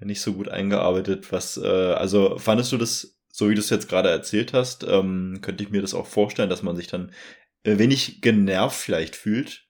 nicht 0.00 0.20
so 0.20 0.34
gut 0.34 0.48
eingearbeitet, 0.48 1.32
was, 1.32 1.56
äh, 1.56 1.66
also 1.66 2.36
fandest 2.36 2.72
du 2.72 2.76
das 2.76 3.17
so 3.38 3.48
wie 3.48 3.54
du 3.54 3.60
es 3.60 3.70
jetzt 3.70 3.88
gerade 3.88 4.10
erzählt 4.10 4.52
hast, 4.52 4.82
ähm, 4.82 5.38
könnte 5.42 5.62
ich 5.62 5.70
mir 5.70 5.80
das 5.80 5.94
auch 5.94 6.08
vorstellen, 6.08 6.50
dass 6.50 6.64
man 6.64 6.74
sich 6.74 6.88
dann 6.88 7.12
äh, 7.62 7.78
wenig 7.78 8.20
genervt 8.20 8.76
vielleicht 8.76 9.14
fühlt 9.14 9.64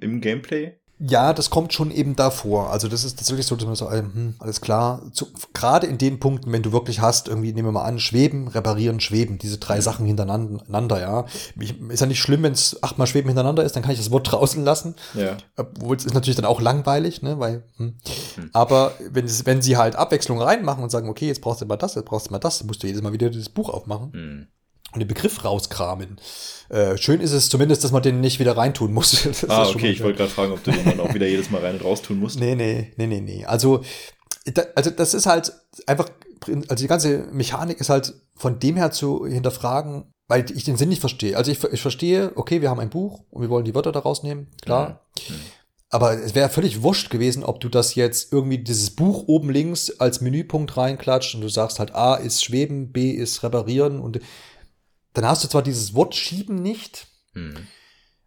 im 0.00 0.22
Gameplay. 0.22 0.77
Ja, 1.00 1.32
das 1.32 1.50
kommt 1.50 1.72
schon 1.72 1.90
eben 1.90 2.14
davor. 2.14 2.70
Also 2.70 2.88
das 2.88 3.04
ist 3.04 3.18
tatsächlich 3.18 3.46
so, 3.46 3.56
dass 3.56 3.66
man 3.66 3.74
so, 3.74 3.90
hm, 3.90 4.34
alles 4.38 4.60
klar. 4.60 5.02
Gerade 5.54 5.86
in 5.86 5.98
den 5.98 6.20
Punkten, 6.20 6.52
wenn 6.52 6.62
du 6.62 6.72
wirklich 6.72 7.00
hast, 7.00 7.28
irgendwie 7.28 7.52
nehmen 7.52 7.68
wir 7.68 7.72
mal 7.72 7.84
an, 7.84 7.98
schweben, 7.98 8.48
reparieren, 8.48 9.00
schweben, 9.00 9.38
diese 9.38 9.58
drei. 9.58 9.78
Sachen 9.80 10.06
hintereinander, 10.06 11.00
ja. 11.00 11.24
Ist 11.88 12.00
ja 12.00 12.06
nicht 12.06 12.20
schlimm, 12.20 12.42
wenn 12.42 12.52
es 12.52 12.82
achtmal 12.82 13.06
schweben 13.06 13.28
hintereinander 13.28 13.64
ist, 13.64 13.76
dann 13.76 13.82
kann 13.82 13.92
ich 13.92 13.98
das 13.98 14.10
Wort 14.10 14.30
draußen 14.30 14.64
lassen. 14.64 14.94
Ja. 15.14 15.36
Obwohl 15.56 15.96
es 15.96 16.04
ist 16.04 16.14
natürlich 16.14 16.36
dann 16.36 16.44
auch 16.44 16.60
langweilig, 16.60 17.22
ne, 17.22 17.38
weil, 17.38 17.62
hm. 17.76 17.94
Mhm. 18.36 18.50
aber 18.52 18.92
wenn, 19.10 19.24
es, 19.24 19.46
wenn 19.46 19.62
sie 19.62 19.76
halt 19.76 19.96
Abwechslung 19.96 20.40
reinmachen 20.40 20.82
und 20.82 20.90
sagen, 20.90 21.08
okay, 21.08 21.26
jetzt 21.26 21.40
brauchst 21.40 21.60
du 21.60 21.66
mal 21.66 21.76
das, 21.76 21.94
jetzt 21.94 22.04
brauchst 22.06 22.28
du 22.28 22.32
mal 22.32 22.38
das, 22.38 22.64
musst 22.64 22.82
du 22.82 22.86
jedes 22.86 23.02
Mal 23.02 23.12
wieder 23.12 23.30
das 23.30 23.48
Buch 23.48 23.68
aufmachen. 23.68 24.10
Mhm 24.12 24.46
und 24.92 25.00
den 25.00 25.08
Begriff 25.08 25.44
rauskramen. 25.44 26.18
Äh, 26.70 26.96
schön 26.96 27.20
ist 27.20 27.32
es 27.32 27.48
zumindest, 27.48 27.84
dass 27.84 27.92
man 27.92 28.02
den 28.02 28.20
nicht 28.20 28.40
wieder 28.40 28.56
reintun 28.56 28.92
muss. 28.92 29.24
Das 29.24 29.48
ah, 29.48 29.68
okay, 29.68 29.90
ich 29.90 30.02
wollte 30.02 30.18
gerade 30.18 30.30
fragen, 30.30 30.52
ob 30.52 30.62
du 30.64 30.70
den 30.70 30.84
dann 30.84 31.00
auch 31.00 31.14
wieder 31.14 31.26
jedes 31.26 31.50
Mal 31.50 31.60
rein 31.60 31.74
und 31.74 31.84
raus 31.84 32.02
tun 32.02 32.18
musst. 32.18 32.40
Nee, 32.40 32.54
nee, 32.54 32.92
nee, 32.96 33.06
nee, 33.06 33.20
nee. 33.20 33.44
Also, 33.44 33.82
da, 34.46 34.62
also 34.74 34.90
das 34.90 35.14
ist 35.14 35.26
halt 35.26 35.52
einfach, 35.86 36.08
also 36.68 36.82
die 36.82 36.88
ganze 36.88 37.28
Mechanik 37.32 37.80
ist 37.80 37.90
halt 37.90 38.14
von 38.34 38.58
dem 38.58 38.76
her 38.76 38.90
zu 38.90 39.26
hinterfragen, 39.26 40.12
weil 40.26 40.50
ich 40.50 40.64
den 40.64 40.76
Sinn 40.76 40.88
nicht 40.88 41.00
verstehe. 41.00 41.36
Also 41.36 41.50
ich, 41.50 41.62
ich 41.64 41.82
verstehe, 41.82 42.32
okay, 42.36 42.60
wir 42.60 42.70
haben 42.70 42.80
ein 42.80 42.90
Buch 42.90 43.24
und 43.30 43.42
wir 43.42 43.50
wollen 43.50 43.64
die 43.64 43.74
Wörter 43.74 43.92
da 43.92 44.00
rausnehmen, 44.00 44.48
klar. 44.62 45.02
Mhm. 45.28 45.34
Aber 45.90 46.12
es 46.12 46.34
wäre 46.34 46.50
völlig 46.50 46.82
wurscht 46.82 47.08
gewesen, 47.08 47.42
ob 47.42 47.60
du 47.60 47.70
das 47.70 47.94
jetzt 47.94 48.30
irgendwie 48.30 48.58
dieses 48.58 48.90
Buch 48.90 49.24
oben 49.26 49.48
links 49.48 49.90
als 49.98 50.20
Menüpunkt 50.20 50.76
reinklatscht 50.76 51.34
und 51.34 51.40
du 51.40 51.48
sagst 51.48 51.78
halt 51.78 51.94
A 51.94 52.14
ist 52.16 52.44
Schweben, 52.44 52.92
B 52.92 53.10
ist 53.10 53.42
Reparieren 53.42 53.98
und 53.98 54.20
dann 55.18 55.30
hast 55.30 55.42
du 55.44 55.48
zwar 55.48 55.62
dieses 55.62 55.94
Wort 55.94 56.14
schieben 56.14 56.62
nicht, 56.62 57.08
mhm. 57.34 57.56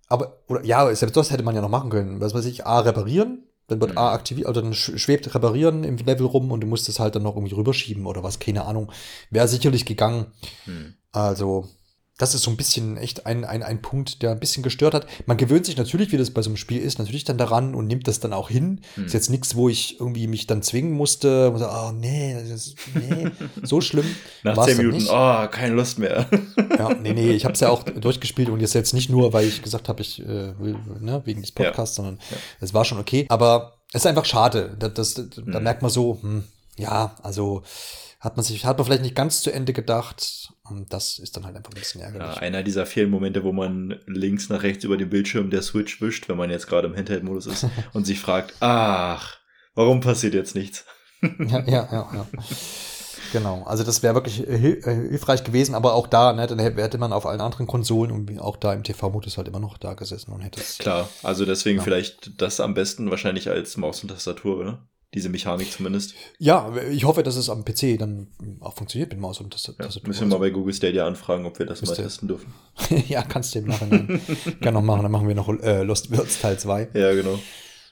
aber, 0.08 0.40
oder 0.48 0.64
ja, 0.66 0.94
selbst 0.94 1.16
das 1.16 1.32
hätte 1.32 1.44
man 1.44 1.56
ja 1.56 1.62
noch 1.62 1.70
machen 1.70 1.90
können. 1.90 2.20
Was 2.20 2.34
weiß 2.34 2.46
ich, 2.46 2.66
A, 2.66 2.80
reparieren, 2.80 3.44
dann 3.68 3.80
wird 3.80 3.92
mhm. 3.92 3.98
A 3.98 4.12
aktiviert, 4.12 4.50
oder 4.50 4.62
dann 4.62 4.74
schwebt 4.74 5.34
reparieren 5.34 5.84
im 5.84 5.96
Level 5.98 6.26
rum 6.26 6.52
und 6.52 6.62
du 6.62 6.68
musst 6.68 6.90
es 6.90 7.00
halt 7.00 7.16
dann 7.16 7.24
noch 7.24 7.36
irgendwie 7.36 7.56
rüberschieben 7.56 8.06
oder 8.06 8.24
was, 8.24 8.40
keine 8.40 8.66
Ahnung. 8.66 8.92
Wäre 9.30 9.48
sicherlich 9.48 9.86
gegangen. 9.86 10.28
Mhm. 10.66 10.96
Also, 11.14 11.70
das 12.18 12.36
ist 12.36 12.44
so 12.44 12.52
ein 12.52 12.58
bisschen 12.58 12.98
echt 12.98 13.26
ein, 13.26 13.46
ein, 13.46 13.64
ein 13.64 13.82
Punkt, 13.82 14.22
der 14.22 14.32
ein 14.32 14.40
bisschen 14.40 14.62
gestört 14.62 14.94
hat. 14.94 15.08
Man 15.26 15.38
gewöhnt 15.38 15.66
sich 15.66 15.78
natürlich, 15.78 16.12
wie 16.12 16.18
das 16.18 16.30
bei 16.32 16.42
so 16.42 16.50
einem 16.50 16.58
Spiel 16.58 16.80
ist, 16.80 17.00
natürlich 17.00 17.24
dann 17.24 17.38
daran 17.38 17.74
und 17.74 17.88
nimmt 17.88 18.08
das 18.08 18.20
dann 18.20 18.32
auch 18.32 18.50
hin. 18.50 18.82
Hm. 18.96 19.06
Ist 19.06 19.14
jetzt 19.14 19.30
nichts, 19.30 19.56
wo 19.56 19.70
ich 19.70 20.00
irgendwie 20.00 20.28
mich 20.28 20.46
dann 20.46 20.62
zwingen 20.62 20.92
musste 20.92 21.50
und 21.50 21.58
so, 21.58 21.68
oh 21.68 21.92
nee, 21.92 22.36
das 22.36 22.50
ist, 22.50 22.76
nee, 22.94 23.32
so 23.64 23.82
schlimm. 23.82 24.06
Nach 24.44 24.66
zehn 24.66 24.78
Minuten, 24.78 25.08
oh, 25.10 25.48
keine 25.48 25.74
Lust 25.74 25.98
mehr. 25.98 26.28
ja, 26.78 26.94
nee, 26.94 27.14
nee, 27.14 27.32
ich 27.32 27.46
habe 27.46 27.54
es 27.54 27.60
ja 27.60 27.70
auch 27.70 27.84
durchgespielt 28.00 28.50
und 28.50 28.60
jetzt 28.60 28.76
jetzt 28.76 28.94
nicht 28.94 29.10
nur, 29.10 29.34
weil 29.34 29.48
ich 29.48 29.64
gesagt 29.64 29.90
habe, 29.90 30.02
ich 30.02 30.20
äh, 30.22 30.60
will, 30.60 30.78
ne, 31.00 31.22
wegen 31.26 31.42
des 31.42 31.52
Podcasts, 31.52 31.98
ja. 31.98 32.04
sondern 32.04 32.20
es 32.60 32.70
ja. 32.70 32.74
war 32.76 32.86
schon 32.86 33.00
okay. 33.00 33.26
Aber 33.30 33.80
es 33.94 34.02
ist 34.02 34.08
einfach 34.08 34.26
schade. 34.26 34.76
Das, 34.78 34.94
das, 34.94 35.16
hm. 35.16 35.52
Da 35.52 35.60
merkt 35.60 35.82
man 35.82 35.90
so, 35.90 36.20
hm, 36.22 36.44
ja, 36.78 37.16
also 37.24 37.64
hat 38.20 38.38
man 38.38 38.46
sich, 38.46 38.66
hat 38.66 38.78
man 38.78 38.86
vielleicht 38.86 39.02
nicht 39.02 39.16
ganz 39.16 39.42
zu 39.42 39.52
Ende 39.52 39.74
gedacht. 39.74 40.54
Und 40.72 40.94
das 40.94 41.20
ist 41.20 41.36
dann 41.36 41.46
halt 41.46 41.56
einfach 41.56 41.72
ein 41.72 41.80
bisschen 41.80 42.02
ärgerlich. 42.02 42.36
Ja, 42.36 42.42
einer 42.42 42.64
dieser 42.64 42.86
vielen 42.86 43.10
Momente, 43.10 43.44
wo 43.44 43.52
man 43.52 44.00
links 44.08 44.50
nach 44.50 44.64
rechts 44.64 44.84
über 44.84 44.98
den 44.98 45.10
Bildschirm 45.10 45.50
der 45.50 45.62
Switch 45.62 46.02
wischt, 46.02 46.30
wenn 46.30 46.38
man 46.38 46.50
jetzt 46.50 46.68
gerade 46.68 46.88
im 46.88 46.96
Handheld-Modus 46.96 47.48
ist 47.48 47.68
und 47.94 48.06
sich 48.06 48.20
fragt, 48.20 48.54
ach, 48.60 49.38
warum 49.76 50.00
passiert 50.00 50.34
jetzt 50.34 50.56
nichts? 50.56 50.86
ja, 51.22 51.60
ja, 51.68 51.88
ja, 51.92 52.10
ja. 52.14 52.28
Genau, 53.32 53.64
also 53.64 53.84
das 53.84 54.04
wäre 54.04 54.14
wirklich 54.14 54.48
äh, 54.48 54.58
hilfreich 54.58 55.44
gewesen, 55.44 55.76
aber 55.76 55.94
auch 55.94 56.08
da, 56.08 56.34
ne, 56.34 56.48
dann 56.48 56.60
hätte 56.60 56.98
man 56.98 57.14
auf 57.14 57.26
allen 57.26 57.40
anderen 57.40 57.68
Konsolen 57.68 58.12
und 58.12 58.40
auch 58.40 58.58
da 58.58 58.74
im 58.74 58.84
TV-Modus 58.84 59.38
halt 59.38 59.48
immer 59.48 59.60
noch 59.60 59.78
da 59.78 59.94
gesessen 59.94 60.32
und 60.32 60.42
hätte 60.42 60.60
es. 60.60 60.78
Klar, 60.78 61.08
also 61.24 61.46
deswegen 61.46 61.78
ja. 61.78 61.84
vielleicht 61.84 62.42
das 62.42 62.60
am 62.60 62.74
besten 62.74 63.10
wahrscheinlich 63.10 63.50
als 63.50 63.78
Maus 63.78 64.02
und 64.04 64.10
Tastatur, 64.10 64.58
oder? 64.58 64.88
Diese 65.14 65.28
Mechanik 65.28 65.70
zumindest. 65.72 66.14
Ja, 66.40 66.74
ich 66.90 67.04
hoffe, 67.04 67.22
dass 67.22 67.36
es 67.36 67.50
am 67.50 67.66
PC 67.66 68.00
dann 68.00 68.28
auch 68.62 68.76
funktioniert 68.76 69.12
mit 69.12 69.20
Maus 69.20 69.42
und 69.42 69.52
Tastatur. 69.52 69.86
Ja, 69.86 70.08
müssen 70.08 70.22
wir 70.22 70.28
mal 70.28 70.40
bei 70.40 70.50
Google 70.52 70.74
Stadia 70.74 71.06
anfragen, 71.06 71.46
ob 71.46 71.60
wir 71.60 71.66
das 71.66 71.82
mal 71.82 71.94
testen 71.94 72.30
dürfen. 72.30 72.54
ja, 73.10 73.22
kannst 73.22 73.54
du 73.54 73.60
im 73.60 73.66
Nachhinein 73.66 74.22
gerne 74.62 74.80
noch 74.80 74.86
machen. 74.86 75.04
Dann 75.04 75.12
machen 75.12 75.28
wir 75.28 75.36
noch 75.36 75.50
äh, 75.50 75.84
Lost 75.84 76.12
Worlds 76.12 76.40
Teil 76.40 76.58
2. 76.58 76.90
Ja, 76.94 77.14
genau. 77.14 77.38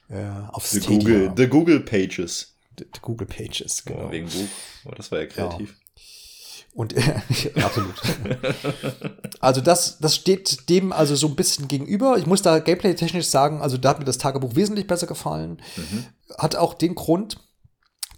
Äh, 0.08 0.30
auf 0.50 0.66
the 0.66 0.80
Google, 0.80 1.30
the 1.36 1.46
Google 1.46 1.80
Pages. 1.80 2.56
The, 2.78 2.84
the 2.94 3.00
Google 3.02 3.26
Pages, 3.26 3.84
genau. 3.84 4.06
Oh, 4.06 4.10
wegen 4.10 4.26
Buch. 4.26 4.48
Oh, 4.86 4.92
das 4.96 5.12
war 5.12 5.20
ja 5.20 5.26
kreativ. 5.26 5.76
Und 6.72 6.96
äh, 6.96 7.20
absolut. 7.62 7.94
also 9.40 9.60
das, 9.60 9.98
das 9.98 10.14
steht 10.14 10.68
dem 10.68 10.92
also 10.92 11.16
so 11.16 11.26
ein 11.26 11.36
bisschen 11.36 11.68
gegenüber. 11.68 12.16
Ich 12.16 12.26
muss 12.26 12.42
da 12.42 12.58
gameplay-technisch 12.58 13.26
sagen, 13.26 13.60
also 13.60 13.76
da 13.76 13.90
hat 13.90 13.98
mir 13.98 14.04
das 14.04 14.18
Tagebuch 14.18 14.54
wesentlich 14.54 14.86
besser 14.86 15.06
gefallen. 15.06 15.60
Mhm. 15.76 16.06
Hat 16.38 16.56
auch 16.56 16.74
den 16.74 16.94
Grund, 16.94 17.38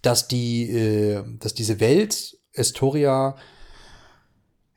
dass 0.02 0.28
die, 0.28 0.70
äh, 0.70 1.24
dass 1.38 1.54
diese 1.54 1.80
Welt 1.80 2.36
Estoria 2.52 3.36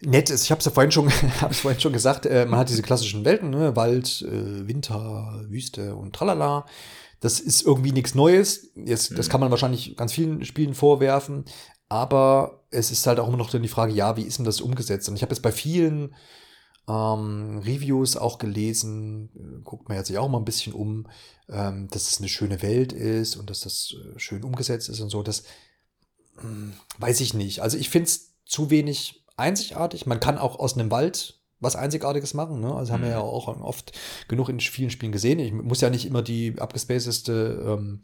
nett 0.01 0.29
ist. 0.29 0.43
Ich 0.43 0.51
habe 0.51 0.59
es 0.59 0.65
ja 0.65 0.71
vorhin 0.71 0.91
schon, 0.91 1.09
hab's 1.41 1.59
vorhin 1.59 1.79
schon 1.79 1.93
gesagt. 1.93 2.25
Äh, 2.25 2.45
man 2.45 2.59
hat 2.59 2.69
diese 2.69 2.81
klassischen 2.81 3.25
Welten, 3.25 3.49
ne? 3.49 3.75
Wald, 3.75 4.21
äh, 4.21 4.67
Winter, 4.67 5.43
Wüste 5.49 5.95
und 5.95 6.15
tralala. 6.15 6.65
Das 7.19 7.39
ist 7.39 7.65
irgendwie 7.65 7.91
nichts 7.91 8.13
Neues. 8.13 8.71
Jetzt, 8.75 9.17
das 9.17 9.27
mhm. 9.27 9.31
kann 9.31 9.41
man 9.41 9.51
wahrscheinlich 9.51 9.95
ganz 9.97 10.13
vielen 10.13 10.45
Spielen 10.45 10.73
vorwerfen. 10.73 11.45
Aber 11.89 12.63
es 12.71 12.91
ist 12.91 13.05
halt 13.07 13.19
auch 13.19 13.27
immer 13.27 13.37
noch 13.37 13.49
dann 13.49 13.61
die 13.61 13.67
Frage, 13.67 13.93
ja, 13.93 14.17
wie 14.17 14.23
ist 14.23 14.37
denn 14.37 14.45
das 14.45 14.61
umgesetzt? 14.61 15.07
Und 15.07 15.15
ich 15.15 15.21
habe 15.21 15.33
jetzt 15.33 15.41
bei 15.41 15.51
vielen 15.51 16.15
ähm, 16.87 17.61
Reviews 17.63 18.17
auch 18.17 18.37
gelesen, 18.37 19.29
äh, 19.35 19.61
guckt 19.63 19.87
man 19.87 19.97
jetzt 19.97 20.07
sich 20.07 20.17
auch 20.17 20.29
mal 20.29 20.39
ein 20.39 20.45
bisschen 20.45 20.73
um, 20.73 21.07
ähm, 21.49 21.87
dass 21.89 22.11
es 22.11 22.19
eine 22.19 22.29
schöne 22.29 22.61
Welt 22.61 22.93
ist 22.93 23.35
und 23.35 23.49
dass 23.49 23.61
das 23.61 23.93
äh, 23.93 24.19
schön 24.19 24.43
umgesetzt 24.43 24.89
ist 24.89 24.99
und 24.99 25.09
so. 25.09 25.23
Das 25.23 25.43
hm, 26.37 26.73
weiß 26.97 27.21
ich 27.21 27.33
nicht. 27.33 27.61
Also 27.61 27.77
ich 27.77 27.89
finde 27.89 28.07
es 28.07 28.35
zu 28.45 28.69
wenig 28.69 29.23
einzigartig. 29.37 30.05
Man 30.05 30.19
kann 30.19 30.37
auch 30.37 30.59
aus 30.59 30.75
einem 30.75 30.91
Wald 30.91 31.39
was 31.59 31.75
Einzigartiges 31.75 32.33
machen. 32.33 32.59
Ne? 32.59 32.73
Also 32.73 32.93
haben 32.93 33.03
wir 33.03 33.09
ja 33.09 33.19
mhm. 33.19 33.29
auch 33.29 33.47
oft 33.47 33.93
genug 34.27 34.49
in 34.49 34.59
vielen 34.59 34.91
Spielen 34.91 35.11
gesehen. 35.11 35.39
Ich 35.39 35.53
muss 35.53 35.81
ja 35.81 35.89
nicht 35.89 36.05
immer 36.05 36.21
die 36.21 36.55
abgespacedeste 36.59 37.63
ähm, 37.65 38.03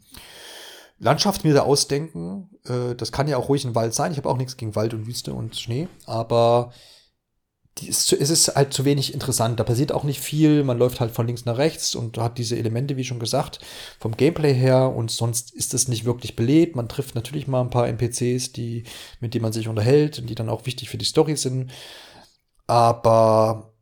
Landschaft 1.02 1.44
mir 1.44 1.52
da 1.52 1.62
ausdenken. 1.62 2.50
Äh, 2.64 2.94
das 2.94 3.12
kann 3.12 3.28
ja 3.28 3.36
auch 3.36 3.48
ruhig 3.48 3.64
ein 3.64 3.74
Wald 3.74 3.92
sein. 3.92 4.12
Ich 4.12 4.18
habe 4.18 4.28
auch 4.28 4.36
nichts 4.36 4.56
gegen 4.56 4.76
Wald 4.76 4.94
und 4.94 5.06
Wüste 5.06 5.34
und 5.34 5.56
Schnee, 5.56 5.88
aber 6.06 6.72
ist, 7.80 8.12
es 8.12 8.30
ist 8.30 8.54
halt 8.54 8.72
zu 8.72 8.84
wenig 8.84 9.14
interessant. 9.14 9.58
Da 9.58 9.64
passiert 9.64 9.92
auch 9.92 10.04
nicht 10.04 10.20
viel. 10.20 10.62
Man 10.62 10.78
läuft 10.78 11.00
halt 11.00 11.10
von 11.10 11.26
links 11.26 11.44
nach 11.44 11.56
rechts 11.56 11.94
und 11.94 12.18
hat 12.18 12.38
diese 12.38 12.56
Elemente, 12.56 12.96
wie 12.96 13.04
schon 13.04 13.18
gesagt, 13.18 13.60
vom 13.98 14.16
Gameplay 14.16 14.54
her 14.54 14.92
und 14.94 15.10
sonst 15.10 15.52
ist 15.54 15.74
es 15.74 15.88
nicht 15.88 16.04
wirklich 16.04 16.36
belebt. 16.36 16.76
Man 16.76 16.88
trifft 16.88 17.14
natürlich 17.14 17.48
mal 17.48 17.62
ein 17.62 17.70
paar 17.70 17.88
NPCs, 17.88 18.52
die, 18.52 18.84
mit 19.20 19.34
denen 19.34 19.42
man 19.42 19.52
sich 19.52 19.68
unterhält 19.68 20.18
und 20.18 20.28
die 20.28 20.34
dann 20.34 20.50
auch 20.50 20.66
wichtig 20.66 20.90
für 20.90 20.98
die 20.98 21.06
Story 21.06 21.36
sind. 21.36 21.72
Aber 22.66 23.72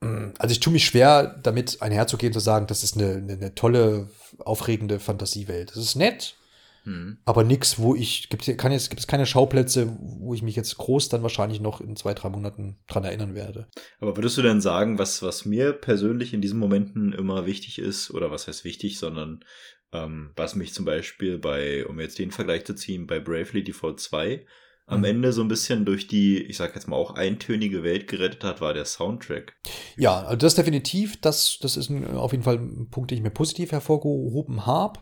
hm, 0.00 0.34
also 0.38 0.52
ich 0.52 0.60
tue 0.60 0.72
mich 0.72 0.84
schwer, 0.84 1.38
damit 1.42 1.82
einherzugehen, 1.82 2.32
zu 2.32 2.40
sagen, 2.40 2.66
das 2.66 2.84
ist 2.84 2.96
eine, 2.96 3.14
eine, 3.14 3.32
eine 3.32 3.54
tolle, 3.54 4.08
aufregende 4.38 5.00
Fantasiewelt. 5.00 5.70
Das 5.70 5.78
ist 5.78 5.96
nett, 5.96 6.36
hm. 6.84 7.18
Aber 7.24 7.44
nichts, 7.44 7.78
wo 7.78 7.94
ich, 7.94 8.28
gibt, 8.28 8.46
jetzt, 8.46 8.90
gibt 8.90 9.00
es 9.00 9.06
keine 9.06 9.26
Schauplätze, 9.26 9.96
wo 9.98 10.34
ich 10.34 10.42
mich 10.42 10.54
jetzt 10.54 10.76
groß 10.76 11.08
dann 11.08 11.22
wahrscheinlich 11.22 11.60
noch 11.60 11.80
in 11.80 11.96
zwei, 11.96 12.12
drei 12.12 12.28
Monaten 12.28 12.76
dran 12.86 13.04
erinnern 13.04 13.34
werde. 13.34 13.68
Aber 14.00 14.16
würdest 14.16 14.36
du 14.36 14.42
denn 14.42 14.60
sagen, 14.60 14.98
was, 14.98 15.22
was 15.22 15.46
mir 15.46 15.72
persönlich 15.72 16.34
in 16.34 16.42
diesen 16.42 16.58
Momenten 16.58 17.12
immer 17.12 17.46
wichtig 17.46 17.78
ist, 17.78 18.10
oder 18.10 18.30
was 18.30 18.46
heißt 18.46 18.64
wichtig, 18.64 18.98
sondern 18.98 19.44
ähm, 19.92 20.32
was 20.36 20.56
mich 20.56 20.74
zum 20.74 20.84
Beispiel 20.84 21.38
bei, 21.38 21.86
um 21.86 21.98
jetzt 22.00 22.18
den 22.18 22.30
Vergleich 22.30 22.64
zu 22.64 22.74
ziehen, 22.74 23.06
bei 23.06 23.18
Bravely 23.18 23.64
Default 23.64 24.00
2 24.00 24.44
am 24.86 24.98
mhm. 24.98 25.04
Ende 25.06 25.32
so 25.32 25.40
ein 25.40 25.48
bisschen 25.48 25.86
durch 25.86 26.08
die, 26.08 26.42
ich 26.42 26.58
sag 26.58 26.74
jetzt 26.74 26.88
mal 26.88 26.96
auch 26.96 27.14
eintönige 27.14 27.82
Welt 27.82 28.06
gerettet 28.06 28.44
hat, 28.44 28.60
war 28.60 28.74
der 28.74 28.84
Soundtrack. 28.84 29.56
Ja, 29.96 30.24
also 30.24 30.36
das 30.36 30.56
definitiv, 30.56 31.18
das, 31.20 31.58
das 31.60 31.78
ist 31.78 31.88
ein, 31.88 32.16
auf 32.16 32.32
jeden 32.32 32.44
Fall 32.44 32.56
ein 32.56 32.90
Punkt, 32.90 33.10
den 33.10 33.18
ich 33.18 33.24
mir 33.24 33.30
positiv 33.30 33.72
hervorgehoben 33.72 34.66
habe. 34.66 35.00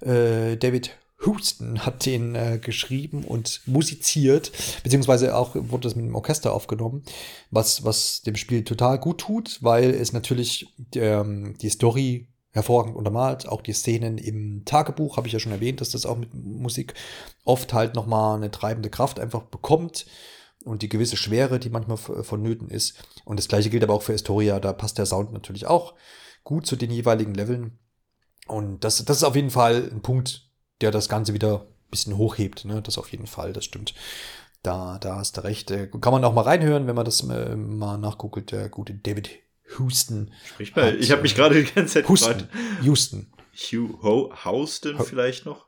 Äh, 0.00 0.56
David 0.56 0.96
Houston 1.24 1.84
hat 1.84 2.06
den 2.06 2.34
äh, 2.34 2.58
geschrieben 2.58 3.24
und 3.24 3.60
musiziert, 3.66 4.52
beziehungsweise 4.82 5.36
auch 5.36 5.54
wurde 5.54 5.82
das 5.82 5.94
mit 5.94 6.06
dem 6.06 6.14
Orchester 6.14 6.52
aufgenommen, 6.52 7.02
was, 7.50 7.84
was 7.84 8.22
dem 8.22 8.36
Spiel 8.36 8.64
total 8.64 8.98
gut 8.98 9.18
tut, 9.18 9.58
weil 9.62 9.90
es 9.90 10.12
natürlich 10.12 10.74
ähm, 10.94 11.56
die 11.60 11.70
Story 11.70 12.28
hervorragend 12.52 12.96
untermalt, 12.96 13.46
auch 13.46 13.62
die 13.62 13.72
Szenen 13.72 14.18
im 14.18 14.64
Tagebuch, 14.64 15.16
habe 15.16 15.26
ich 15.26 15.32
ja 15.32 15.38
schon 15.38 15.52
erwähnt, 15.52 15.80
dass 15.80 15.90
das 15.90 16.06
auch 16.06 16.16
mit 16.16 16.34
Musik 16.34 16.94
oft 17.44 17.72
halt 17.72 17.94
nochmal 17.94 18.36
eine 18.36 18.50
treibende 18.50 18.90
Kraft 18.90 19.20
einfach 19.20 19.42
bekommt 19.42 20.06
und 20.64 20.82
die 20.82 20.88
gewisse 20.88 21.16
Schwere, 21.16 21.60
die 21.60 21.70
manchmal 21.70 21.96
vonnöten 21.96 22.68
ist. 22.68 23.02
Und 23.24 23.38
das 23.38 23.48
gleiche 23.48 23.70
gilt 23.70 23.84
aber 23.84 23.94
auch 23.94 24.02
für 24.02 24.12
Historia, 24.12 24.58
da 24.58 24.72
passt 24.72 24.98
der 24.98 25.06
Sound 25.06 25.32
natürlich 25.32 25.66
auch 25.66 25.94
gut 26.42 26.66
zu 26.66 26.76
den 26.76 26.90
jeweiligen 26.90 27.34
Leveln. 27.34 27.78
Und 28.46 28.82
das, 28.82 29.04
das 29.04 29.18
ist 29.18 29.24
auf 29.24 29.36
jeden 29.36 29.50
Fall 29.50 29.88
ein 29.92 30.02
Punkt, 30.02 30.49
der 30.80 30.90
das 30.90 31.08
Ganze 31.08 31.34
wieder 31.34 31.60
ein 31.60 31.90
bisschen 31.90 32.16
hochhebt. 32.16 32.64
Ne? 32.64 32.82
Das 32.82 32.98
auf 32.98 33.10
jeden 33.12 33.26
Fall, 33.26 33.52
das 33.52 33.64
stimmt. 33.64 33.94
Da, 34.62 34.98
da 34.98 35.16
hast 35.16 35.36
du 35.36 35.44
recht. 35.44 35.70
Äh, 35.70 35.88
kann 36.00 36.12
man 36.12 36.24
auch 36.24 36.34
mal 36.34 36.42
reinhören, 36.42 36.86
wenn 36.86 36.96
man 36.96 37.04
das 37.04 37.22
äh, 37.22 37.56
mal 37.56 37.96
nachguckelt. 37.96 38.52
Der 38.52 38.68
gute 38.68 38.94
David 38.94 39.30
Houston. 39.78 40.32
Sprich 40.44 40.74
mal, 40.76 40.94
ich 40.96 41.10
habe 41.10 41.22
mich 41.22 41.34
gerade 41.34 41.62
die 41.62 41.70
ganze 41.70 41.94
Zeit 41.94 42.08
Houston. 42.08 42.38
Gefragt. 42.38 42.48
Houston. 42.82 43.32
Hugh 43.54 44.02
Ho 44.02 44.32
Houston 44.44 44.98
Ho 44.98 45.04
vielleicht 45.04 45.46
noch? 45.46 45.66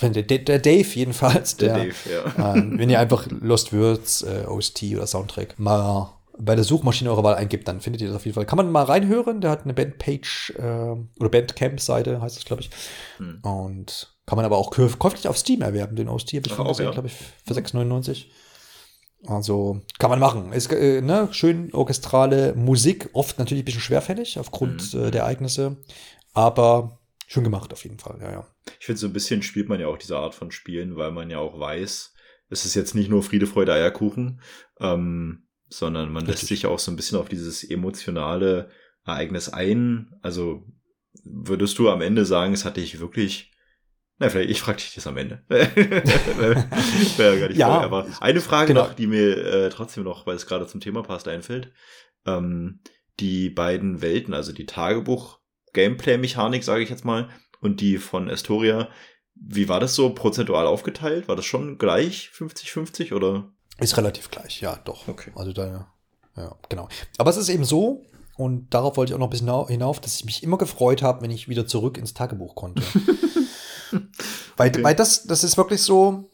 Der, 0.00 0.22
der, 0.22 0.58
Dave 0.58 0.88
jedenfalls. 0.94 1.56
Der, 1.56 1.74
der 1.74 1.84
Dave, 1.84 1.96
ja. 2.10 2.54
Äh, 2.54 2.78
wenn 2.78 2.88
ihr 2.88 3.00
einfach 3.00 3.26
Lost 3.28 3.72
Words, 3.72 4.22
äh, 4.22 4.46
OST 4.46 4.84
oder 4.94 5.06
Soundtrack 5.06 5.58
mal 5.58 6.14
bei 6.38 6.54
der 6.54 6.64
Suchmaschine 6.64 7.10
eurer 7.10 7.22
Wahl 7.22 7.34
eingibt, 7.34 7.68
dann 7.68 7.82
findet 7.82 8.00
ihr 8.00 8.08
das 8.08 8.16
auf 8.16 8.24
jeden 8.24 8.34
Fall. 8.34 8.46
Kann 8.46 8.56
man 8.56 8.72
mal 8.72 8.84
reinhören. 8.84 9.42
Der 9.42 9.50
hat 9.50 9.64
eine 9.64 9.74
Bandpage 9.74 10.54
äh, 10.56 10.96
oder 11.18 11.28
Bandcamp-Seite, 11.30 12.22
heißt 12.22 12.36
das, 12.36 12.44
glaube 12.46 12.62
ich. 12.62 12.70
Hm. 13.18 13.40
Und 13.42 14.14
kann 14.30 14.36
man 14.36 14.44
aber 14.44 14.58
auch 14.58 14.70
käuflich 14.70 15.26
auf 15.26 15.36
Steam 15.36 15.60
erwerben. 15.60 15.96
Den 15.96 16.08
OST 16.08 16.34
habe 16.34 16.46
ich 16.46 16.52
vorhin 16.52 16.68
gesehen, 16.68 16.84
ja. 16.86 16.92
glaube 16.92 17.08
ich, 17.08 17.14
für 17.14 17.52
6,99. 17.52 18.26
Also 19.26 19.80
kann 19.98 20.08
man 20.08 20.20
machen. 20.20 20.52
Ist 20.52 20.70
äh, 20.70 21.00
ne, 21.00 21.26
schön 21.32 21.74
orchestrale 21.74 22.54
Musik, 22.54 23.10
oft 23.12 23.40
natürlich 23.40 23.62
ein 23.62 23.64
bisschen 23.64 23.80
schwerfällig 23.80 24.38
aufgrund 24.38 24.94
mhm. 24.94 25.00
äh, 25.06 25.10
der 25.10 25.22
Ereignisse, 25.22 25.78
aber 26.32 27.00
schön 27.26 27.42
gemacht 27.42 27.72
auf 27.72 27.82
jeden 27.82 27.98
Fall, 27.98 28.18
ja, 28.22 28.30
ja. 28.30 28.46
Ich 28.78 28.86
finde, 28.86 29.00
so 29.00 29.08
ein 29.08 29.12
bisschen 29.12 29.42
spielt 29.42 29.68
man 29.68 29.80
ja 29.80 29.88
auch 29.88 29.98
diese 29.98 30.16
Art 30.16 30.36
von 30.36 30.52
Spielen, 30.52 30.94
weil 30.94 31.10
man 31.10 31.28
ja 31.28 31.40
auch 31.40 31.58
weiß, 31.58 32.14
es 32.50 32.64
ist 32.64 32.76
jetzt 32.76 32.94
nicht 32.94 33.10
nur 33.10 33.24
Friede, 33.24 33.48
Freude, 33.48 33.72
Eierkuchen, 33.72 34.42
ähm, 34.78 35.48
sondern 35.68 36.12
man 36.12 36.24
Richtig. 36.24 36.42
lässt 36.42 36.46
sich 36.46 36.66
auch 36.66 36.78
so 36.78 36.92
ein 36.92 36.96
bisschen 36.96 37.18
auf 37.18 37.28
dieses 37.28 37.68
emotionale 37.68 38.70
Ereignis 39.04 39.48
ein. 39.48 40.14
Also 40.22 40.62
würdest 41.24 41.80
du 41.80 41.90
am 41.90 42.00
Ende 42.00 42.24
sagen, 42.24 42.52
es 42.52 42.64
hat 42.64 42.76
dich 42.76 43.00
wirklich 43.00 43.49
Na, 44.20 44.28
vielleicht, 44.28 44.50
ich 44.50 44.60
frage 44.60 44.76
dich 44.76 44.94
das 44.94 45.06
am 45.06 45.16
Ende. 45.16 45.42
Ja 47.18 47.34
gar 47.36 47.48
nicht 47.48 47.58
ja, 47.58 47.74
voll, 47.74 47.84
aber 47.84 48.06
eine 48.20 48.40
Frage 48.42 48.68
genau. 48.68 48.84
noch, 48.84 48.94
die 48.94 49.06
mir 49.06 49.36
äh, 49.36 49.70
trotzdem 49.70 50.04
noch, 50.04 50.26
weil 50.26 50.36
es 50.36 50.46
gerade 50.46 50.66
zum 50.66 50.80
Thema 50.80 51.02
passt, 51.02 51.26
einfällt. 51.26 51.72
Ähm, 52.26 52.80
die 53.18 53.48
beiden 53.48 54.02
Welten, 54.02 54.34
also 54.34 54.52
die 54.52 54.66
Tagebuch-Gameplay-Mechanik, 54.66 56.62
sage 56.64 56.82
ich 56.82 56.90
jetzt 56.90 57.06
mal, 57.06 57.30
und 57.60 57.80
die 57.80 57.96
von 57.96 58.30
Astoria, 58.30 58.88
wie 59.34 59.70
war 59.70 59.80
das 59.80 59.94
so 59.94 60.10
prozentual 60.10 60.66
aufgeteilt? 60.66 61.26
War 61.26 61.36
das 61.36 61.46
schon 61.46 61.78
gleich 61.78 62.30
50-50 62.34 63.14
oder? 63.14 63.50
Ist 63.78 63.96
relativ 63.96 64.30
gleich, 64.30 64.60
ja, 64.60 64.76
doch. 64.84 65.08
Okay. 65.08 65.32
Also 65.34 65.54
da, 65.54 65.88
ja, 66.36 66.56
genau. 66.68 66.88
Aber 67.16 67.30
es 67.30 67.38
ist 67.38 67.48
eben 67.48 67.64
so, 67.64 68.04
und 68.36 68.68
darauf 68.74 68.98
wollte 68.98 69.12
ich 69.12 69.14
auch 69.14 69.18
noch 69.18 69.28
ein 69.28 69.30
bisschen 69.30 69.66
hinauf, 69.66 69.98
dass 69.98 70.16
ich 70.16 70.26
mich 70.26 70.42
immer 70.42 70.58
gefreut 70.58 71.02
habe, 71.02 71.22
wenn 71.22 71.30
ich 71.30 71.48
wieder 71.48 71.66
zurück 71.66 71.96
ins 71.96 72.12
Tagebuch 72.12 72.54
konnte. 72.54 72.82
weil, 74.56 74.70
okay. 74.70 74.82
weil 74.82 74.94
das, 74.94 75.24
das 75.24 75.44
ist 75.44 75.56
wirklich 75.56 75.82
so, 75.82 76.30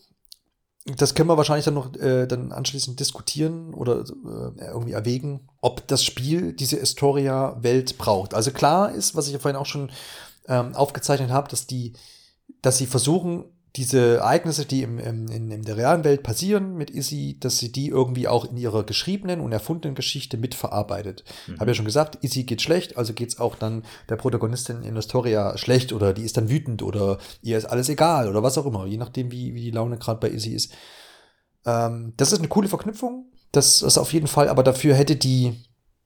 das 0.97 1.15
können 1.15 1.29
wir 1.29 1.37
wahrscheinlich 1.37 1.65
dann 1.65 1.75
noch 1.75 1.95
äh, 1.97 2.27
dann 2.27 2.53
anschließend 2.53 3.01
diskutieren 3.01 3.75
oder 3.75 4.01
äh, 4.01 4.67
irgendwie 4.67 4.93
erwägen, 4.93 5.49
ob 5.61 5.87
das 5.89 6.05
Spiel 6.05 6.53
diese 6.53 6.79
Historia-Welt 6.79 7.99
braucht. 7.99 8.35
Also 8.35 8.53
klar 8.53 8.93
ist, 8.93 9.17
was 9.17 9.27
ich 9.27 9.33
ja 9.33 9.39
vorhin 9.41 9.61
auch 9.61 9.67
schon 9.67 9.91
ähm, 10.47 10.75
aufgezeichnet 10.77 11.31
habe, 11.31 11.49
dass 11.49 11.67
die, 11.67 11.95
dass 12.63 12.79
sie 12.79 12.87
versuchen, 12.87 13.47
diese 13.77 14.17
Ereignisse, 14.17 14.65
die 14.65 14.83
im, 14.83 14.99
im, 14.99 15.29
in, 15.29 15.51
in 15.51 15.63
der 15.63 15.77
realen 15.77 16.05
Welt 16.05 16.23
passieren 16.23 16.77
mit 16.77 16.91
Izzy, 16.91 17.37
dass 17.39 17.59
sie 17.59 17.71
die 17.71 17.89
irgendwie 17.89 18.27
auch 18.27 18.45
in 18.47 18.57
ihrer 18.57 18.85
geschriebenen 18.85 19.41
und 19.41 19.53
erfundenen 19.53 19.95
Geschichte 19.95 20.39
mitverarbeitet. 20.39 21.25
Mhm. 21.47 21.61
Habe 21.61 21.71
ja 21.71 21.75
schon 21.75 21.85
gesagt, 21.85 22.25
Izzy 22.25 22.45
geht 22.45 22.63
schlecht, 22.63 22.97
also 22.97 23.13
geht's 23.13 23.39
auch 23.39 23.55
dann 23.55 23.85
der 24.09 24.17
Protagonistin 24.17 24.83
in 24.83 24.97
Historia 24.97 25.59
schlecht 25.59 25.93
oder 25.93 26.15
die 26.15 26.23
ist 26.23 26.37
dann 26.37 26.49
wütend 26.49 26.83
oder 26.83 27.19
ihr 27.43 27.59
ist 27.59 27.67
alles 27.67 27.89
egal 27.89 28.29
oder 28.29 28.43
was 28.43 28.57
auch 28.57 28.67
immer, 28.67 28.87
je 28.87 28.97
nachdem, 28.97 29.31
wie, 29.31 29.55
wie 29.55 29.63
die 29.63 29.71
Laune 29.71 29.99
gerade 29.99 30.21
bei 30.21 30.31
Izzy 30.31 30.55
ist. 30.55 30.73
Ähm, 31.67 32.15
das 32.17 32.33
ist 32.33 32.39
eine 32.39 32.49
coole 32.49 32.69
Verknüpfung, 32.69 33.27
das 33.53 33.83
ist 33.83 33.99
auf 33.99 34.13
jeden 34.13 34.27
Fall, 34.27 34.49
aber 34.49 34.63
dafür 34.63 34.95
hätte 34.95 35.17
die, 35.17 35.53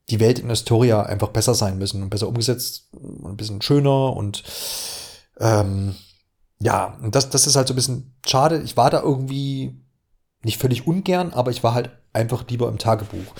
die 0.08 0.18
Welt 0.18 0.40
in 0.40 0.48
Historia 0.48 1.02
einfach 1.02 1.28
besser 1.28 1.54
sein 1.54 1.78
müssen 1.78 2.02
und 2.02 2.10
besser 2.10 2.26
umgesetzt 2.26 2.88
und 2.92 3.26
ein 3.26 3.36
bisschen 3.36 3.62
schöner 3.62 4.16
und 4.16 4.42
ähm, 5.38 5.94
ja, 6.62 6.98
und 7.02 7.14
das, 7.14 7.30
das 7.30 7.46
ist 7.46 7.56
halt 7.56 7.68
so 7.68 7.74
ein 7.74 7.76
bisschen 7.76 8.14
schade. 8.26 8.62
Ich 8.62 8.76
war 8.76 8.90
da 8.90 9.00
irgendwie 9.02 9.74
nicht 10.42 10.58
völlig 10.58 10.86
ungern, 10.86 11.32
aber 11.32 11.50
ich 11.50 11.62
war 11.62 11.74
halt 11.74 11.90
einfach 12.12 12.44
lieber 12.48 12.68
im 12.68 12.78
Tagebuch. 12.78 13.34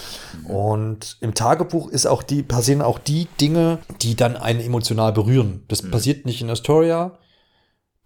Und 0.45 1.17
im 1.21 1.35
Tagebuch 1.35 1.89
ist 1.89 2.07
auch 2.07 2.23
die, 2.23 2.43
passieren 2.43 2.83
auch 2.83 2.99
die 2.99 3.27
Dinge, 3.41 3.79
die 4.01 4.17
dann 4.17 4.37
einen 4.37 4.61
emotional 4.61 5.13
berühren. 5.13 5.65
Das 5.69 5.83
mhm. 5.83 5.91
passiert 5.91 6.25
nicht 6.25 6.41
in 6.41 6.51
Astoria, 6.51 7.19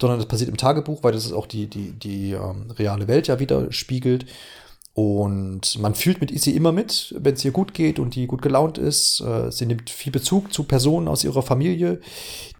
sondern 0.00 0.18
das 0.18 0.28
passiert 0.28 0.50
im 0.50 0.56
Tagebuch, 0.56 1.02
weil 1.02 1.12
das 1.12 1.24
ist 1.24 1.32
auch 1.32 1.46
die, 1.46 1.68
die, 1.68 1.92
die 1.92 2.32
ähm, 2.32 2.70
reale 2.72 3.08
Welt 3.08 3.28
ja 3.28 3.38
widerspiegelt. 3.38 4.26
Und 4.94 5.78
man 5.80 5.96
fühlt 5.96 6.20
mit 6.20 6.30
Isi 6.30 6.52
immer 6.52 6.70
mit, 6.70 7.14
wenn 7.18 7.34
es 7.34 7.44
ihr 7.44 7.50
gut 7.50 7.74
geht 7.74 7.98
und 7.98 8.14
die 8.14 8.26
gut 8.26 8.42
gelaunt 8.42 8.78
ist. 8.78 9.20
Äh, 9.20 9.50
sie 9.50 9.66
nimmt 9.66 9.90
viel 9.90 10.12
Bezug 10.12 10.52
zu 10.52 10.64
Personen 10.64 11.08
aus 11.08 11.24
ihrer 11.24 11.42
Familie 11.42 12.00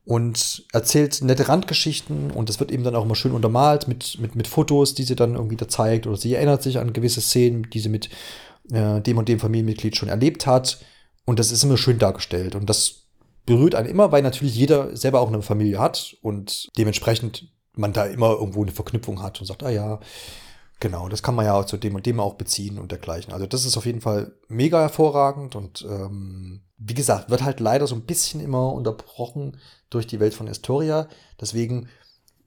und 0.05 0.64
erzählt 0.72 1.22
nette 1.22 1.48
Randgeschichten 1.48 2.30
und 2.30 2.48
das 2.48 2.61
wird 2.61 2.70
eben 2.70 2.84
dann 2.84 2.94
auch 2.94 3.05
immer 3.05 3.14
schön 3.14 3.32
untermalt 3.32 3.88
mit, 3.88 4.18
mit, 4.20 4.34
mit 4.34 4.46
Fotos, 4.46 4.94
die 4.94 5.05
sie 5.05 5.16
dann 5.16 5.34
irgendwie 5.34 5.57
da 5.57 5.68
zeigt 5.68 6.07
oder 6.07 6.16
sie 6.16 6.34
erinnert 6.34 6.62
sich 6.62 6.78
an 6.78 6.92
gewisse 6.92 7.22
Szenen, 7.22 7.68
die 7.70 7.80
sie 7.80 7.88
mit 7.88 8.11
äh, 8.70 9.00
dem 9.00 9.18
und 9.18 9.28
dem 9.28 9.40
Familienmitglied 9.40 9.96
schon 9.96 10.11
erlebt 10.11 10.46
hat 10.46 10.78
und 11.24 11.38
das 11.38 11.50
ist 11.50 11.64
immer 11.64 11.78
schön 11.78 11.98
dargestellt 11.98 12.55
und 12.55 12.68
das 12.68 13.07
berührt 13.46 13.74
einen 13.74 13.88
immer, 13.88 14.12
weil 14.12 14.22
natürlich 14.22 14.55
jeder 14.55 14.96
selber 14.96 15.20
auch 15.20 15.28
eine 15.28 15.42
Familie 15.42 15.78
hat 15.78 16.16
und 16.20 16.70
dementsprechend 16.76 17.48
man 17.74 17.92
da 17.92 18.05
immer 18.05 18.30
irgendwo 18.30 18.62
eine 18.62 18.72
Verknüpfung 18.72 19.22
hat 19.22 19.40
und 19.40 19.46
sagt, 19.46 19.62
ah 19.62 19.70
ja, 19.70 20.00
Genau, 20.80 21.09
das 21.09 21.22
kann 21.22 21.34
man 21.34 21.46
ja 21.46 21.55
auch 21.55 21.64
zu 21.64 21.76
dem 21.76 21.94
und 21.94 22.05
dem 22.05 22.20
auch 22.20 22.34
beziehen 22.34 22.78
und 22.78 22.90
dergleichen. 22.90 23.32
Also 23.32 23.46
das 23.46 23.64
ist 23.64 23.76
auf 23.76 23.86
jeden 23.86 24.00
Fall 24.00 24.32
mega 24.48 24.80
hervorragend 24.80 25.57
und 25.57 25.86
ähm, 25.88 26.62
wie 26.76 26.94
gesagt, 26.94 27.30
wird 27.30 27.42
halt 27.42 27.61
leider 27.61 27.86
so 27.86 27.94
ein 27.94 28.02
bisschen 28.02 28.40
immer 28.40 28.72
unterbrochen 28.72 29.57
durch 29.95 30.07
die 30.07 30.20
Welt 30.20 30.34
von 30.34 30.47
Historia. 30.47 31.09
Deswegen 31.40 31.88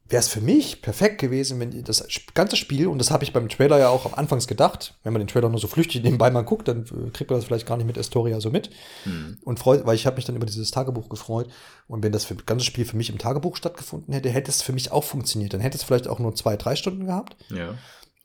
wäre 0.10 0.22
es 0.22 0.30
für 0.30 0.42
mich 0.42 0.82
perfekt 0.82 1.20
gewesen, 1.20 1.60
wenn 1.60 1.84
das 1.84 2.06
ganze 2.34 2.56
Spiel, 2.56 2.88
und 2.88 2.98
das 2.98 3.12
habe 3.12 3.24
ich 3.24 3.34
beim 3.34 3.50
Trailer 3.50 3.78
ja 3.78 3.90
auch 3.90 4.06
am 4.06 4.14
Anfangs 4.14 4.48
gedacht, 4.48 4.94
wenn 5.04 5.12
man 5.12 5.20
den 5.20 5.28
Trailer 5.28 5.50
nur 5.50 5.60
so 5.60 5.68
flüchtig 5.68 6.02
nebenbei 6.04 6.32
mal 6.32 6.44
guckt, 6.44 6.68
dann 6.68 6.84
äh, 6.84 7.10
kriegt 7.12 7.30
man 7.30 7.40
das 7.40 7.46
vielleicht 7.46 7.66
gar 7.66 7.78
nicht 7.78 7.88
mit 7.88 7.98
Historia 7.98 8.40
so 8.40 8.50
mit. 8.50 8.70
Mhm. 9.06 9.38
Und 9.44 9.60
freut, 9.60 9.86
weil 9.86 9.96
ich 9.96 10.06
habe 10.06 10.16
mich 10.16 10.26
dann 10.26 10.36
über 10.36 10.46
dieses 10.46 10.72
Tagebuch 10.72 11.10
gefreut. 11.10 11.50
Und 11.88 12.04
wenn 12.04 12.12
das 12.12 12.28
ganze 12.46 12.66
Spiel 12.66 12.86
für 12.86 12.96
mich 12.96 13.10
im 13.10 13.18
Tagebuch 13.18 13.58
stattgefunden 13.58 14.14
hätte, 14.14 14.30
hätte 14.30 14.50
es 14.50 14.62
für 14.62 14.74
mich 14.74 14.92
auch 14.92 15.04
funktioniert. 15.04 15.54
Dann 15.54 15.62
hätte 15.62 15.78
es 15.78 15.84
vielleicht 15.84 16.08
auch 16.08 16.20
nur 16.20 16.36
zwei, 16.36 16.56
drei 16.56 16.76
Stunden 16.76 17.06
gehabt. 17.06 17.36
Ja. 17.50 17.76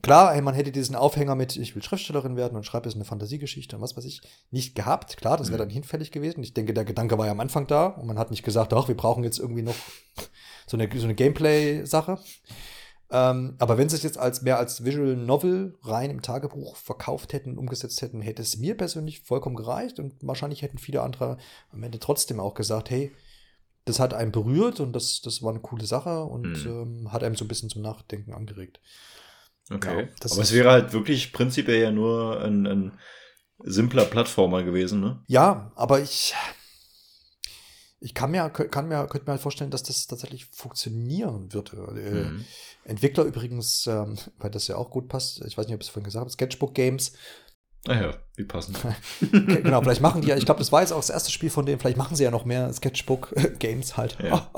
Klar, 0.03 0.41
man 0.43 0.55
hätte 0.55 0.73
diesen 0.73 0.97
Aufhänger 0.97 1.37
mit, 1.37 1.57
ich 1.57 1.77
will 1.77 1.83
Schriftstellerin 1.83 2.37
werden 2.37 2.57
und 2.57 2.65
schreibe 2.65 2.89
jetzt 2.89 2.97
eine 2.97 3.05
Fantasiegeschichte 3.05 3.77
und 3.77 3.83
was 3.83 3.97
weiß 3.97 4.05
ich, 4.05 4.21
nicht 4.51 4.75
gehabt. 4.75 5.17
Klar, 5.17 5.37
das 5.37 5.49
wäre 5.49 5.59
mhm. 5.59 5.69
dann 5.69 5.71
hinfällig 5.71 6.11
gewesen. 6.11 6.43
Ich 6.43 6.55
denke, 6.55 6.75
der 6.75 6.85
Gedanke 6.85 7.19
war 7.19 7.27
ja 7.27 7.33
am 7.33 7.41
Anfang 7.41 7.69
da 7.69 7.87
und 7.87 8.07
man 8.07 8.19
hat 8.19 8.33
nicht 8.33 8.43
gesagt, 8.43 8.73
ach, 8.73 8.89
wir 8.89 8.97
brauchen 8.97 9.23
jetzt 9.23 9.39
irgendwie 9.39 9.63
noch 9.63 9.77
so 10.67 10.77
eine, 10.77 10.89
so 10.93 11.05
eine 11.05 11.15
Gameplay-Sache. 11.15 12.19
Ähm, 13.13 13.55
aber 13.59 13.79
wenn 13.79 13.89
sie 13.89 13.97
es 13.97 14.03
jetzt 14.03 14.19
als 14.19 14.43
mehr 14.43 14.59
als 14.59 14.85
Visual 14.85 15.17
Novel 15.17 15.79
rein 15.83 16.11
im 16.11 16.23
Tagebuch 16.23 16.77
verkauft 16.77 17.33
hätten, 17.33 17.59
umgesetzt 17.59 18.01
hätten, 18.03 18.23
hätte 18.23 18.43
es 18.43 18.57
mir 18.57 18.77
persönlich 18.77 19.21
vollkommen 19.21 19.55
gereicht 19.55 20.01
und 20.01 20.15
wahrscheinlich 20.23 20.63
hätten 20.63 20.79
viele 20.79 21.03
andere 21.03 21.37
am 21.71 21.83
Ende 21.83 22.01
trotzdem 22.01 22.41
auch 22.41 22.55
gesagt, 22.55 22.91
hey, 22.91 23.13
das 23.85 24.01
hat 24.01 24.15
einen 24.15 24.33
berührt 24.33 24.81
und 24.81 24.95
das, 24.95 25.21
das 25.21 25.43
war 25.43 25.51
eine 25.51 25.61
coole 25.61 25.87
Sache 25.87 26.25
und 26.25 26.65
mhm. 26.65 26.67
ähm, 26.67 27.13
hat 27.13 27.23
einem 27.23 27.37
so 27.37 27.45
ein 27.45 27.49
bisschen 27.49 27.69
zum 27.69 27.83
Nachdenken 27.83 28.33
angeregt. 28.33 28.81
Okay. 29.71 30.09
Ja, 30.09 30.31
Aber 30.31 30.43
es 30.43 30.53
wäre 30.53 30.71
halt 30.71 30.93
wirklich 30.93 31.33
prinzipiell 31.33 31.81
ja 31.81 31.91
nur 31.91 32.41
ein, 32.43 32.67
ein 32.67 32.99
simpler 33.65 34.05
Plattformer 34.05 34.63
gewesen, 34.63 35.01
ne? 35.01 35.23
Ja, 35.29 35.73
aber 35.77 36.01
ich, 36.01 36.35
ich 38.01 38.15
kann 38.15 38.31
mir, 38.33 38.49
kann 38.51 38.89
mir, 38.89 39.07
könnte 39.07 39.27
mir 39.27 39.33
halt 39.33 39.41
vorstellen, 39.41 39.71
dass 39.71 39.85
das 39.85 40.07
tatsächlich 40.07 40.47
funktionieren 40.47 41.53
würde. 41.53 41.77
Äh, 41.97 42.31
mhm. 42.31 42.45
Entwickler 42.85 43.25
übrigens, 43.25 43.87
ähm, 43.87 44.17
weil 44.39 44.51
das 44.51 44.67
ja 44.69 44.77
auch 44.77 44.91
gut 44.91 45.09
passt, 45.09 45.45
ich 45.45 45.57
weiß 45.57 45.67
nicht, 45.67 45.75
ob 45.75 45.81
ich 45.81 45.89
es 45.89 45.93
vorhin 45.93 46.05
gesagt 46.05 46.23
habe, 46.23 46.31
Sketchbook 46.31 46.75
Games. 46.75 47.13
Ah 47.89 48.01
ja, 48.01 48.15
wie 48.37 48.45
passend. 48.45 48.79
genau, 49.33 49.83
vielleicht 49.83 50.01
machen 50.01 50.23
die 50.23 50.29
ja, 50.29 50.37
ich 50.37 50.45
glaube, 50.45 50.59
das 50.59 50.71
war 50.71 50.83
jetzt 50.83 50.93
auch 50.93 51.01
das 51.01 51.11
erste 51.11 51.33
Spiel 51.33 51.51
von 51.51 51.67
denen, 51.67 51.81
vielleicht 51.81 51.97
machen 51.97 52.17
sie 52.17 52.23
ja 52.23 52.31
noch 52.31 52.45
mehr 52.45 52.73
Sketchbook 52.73 53.35
Games 53.59 53.97
halt. 53.97 54.19
Ja. 54.23 54.51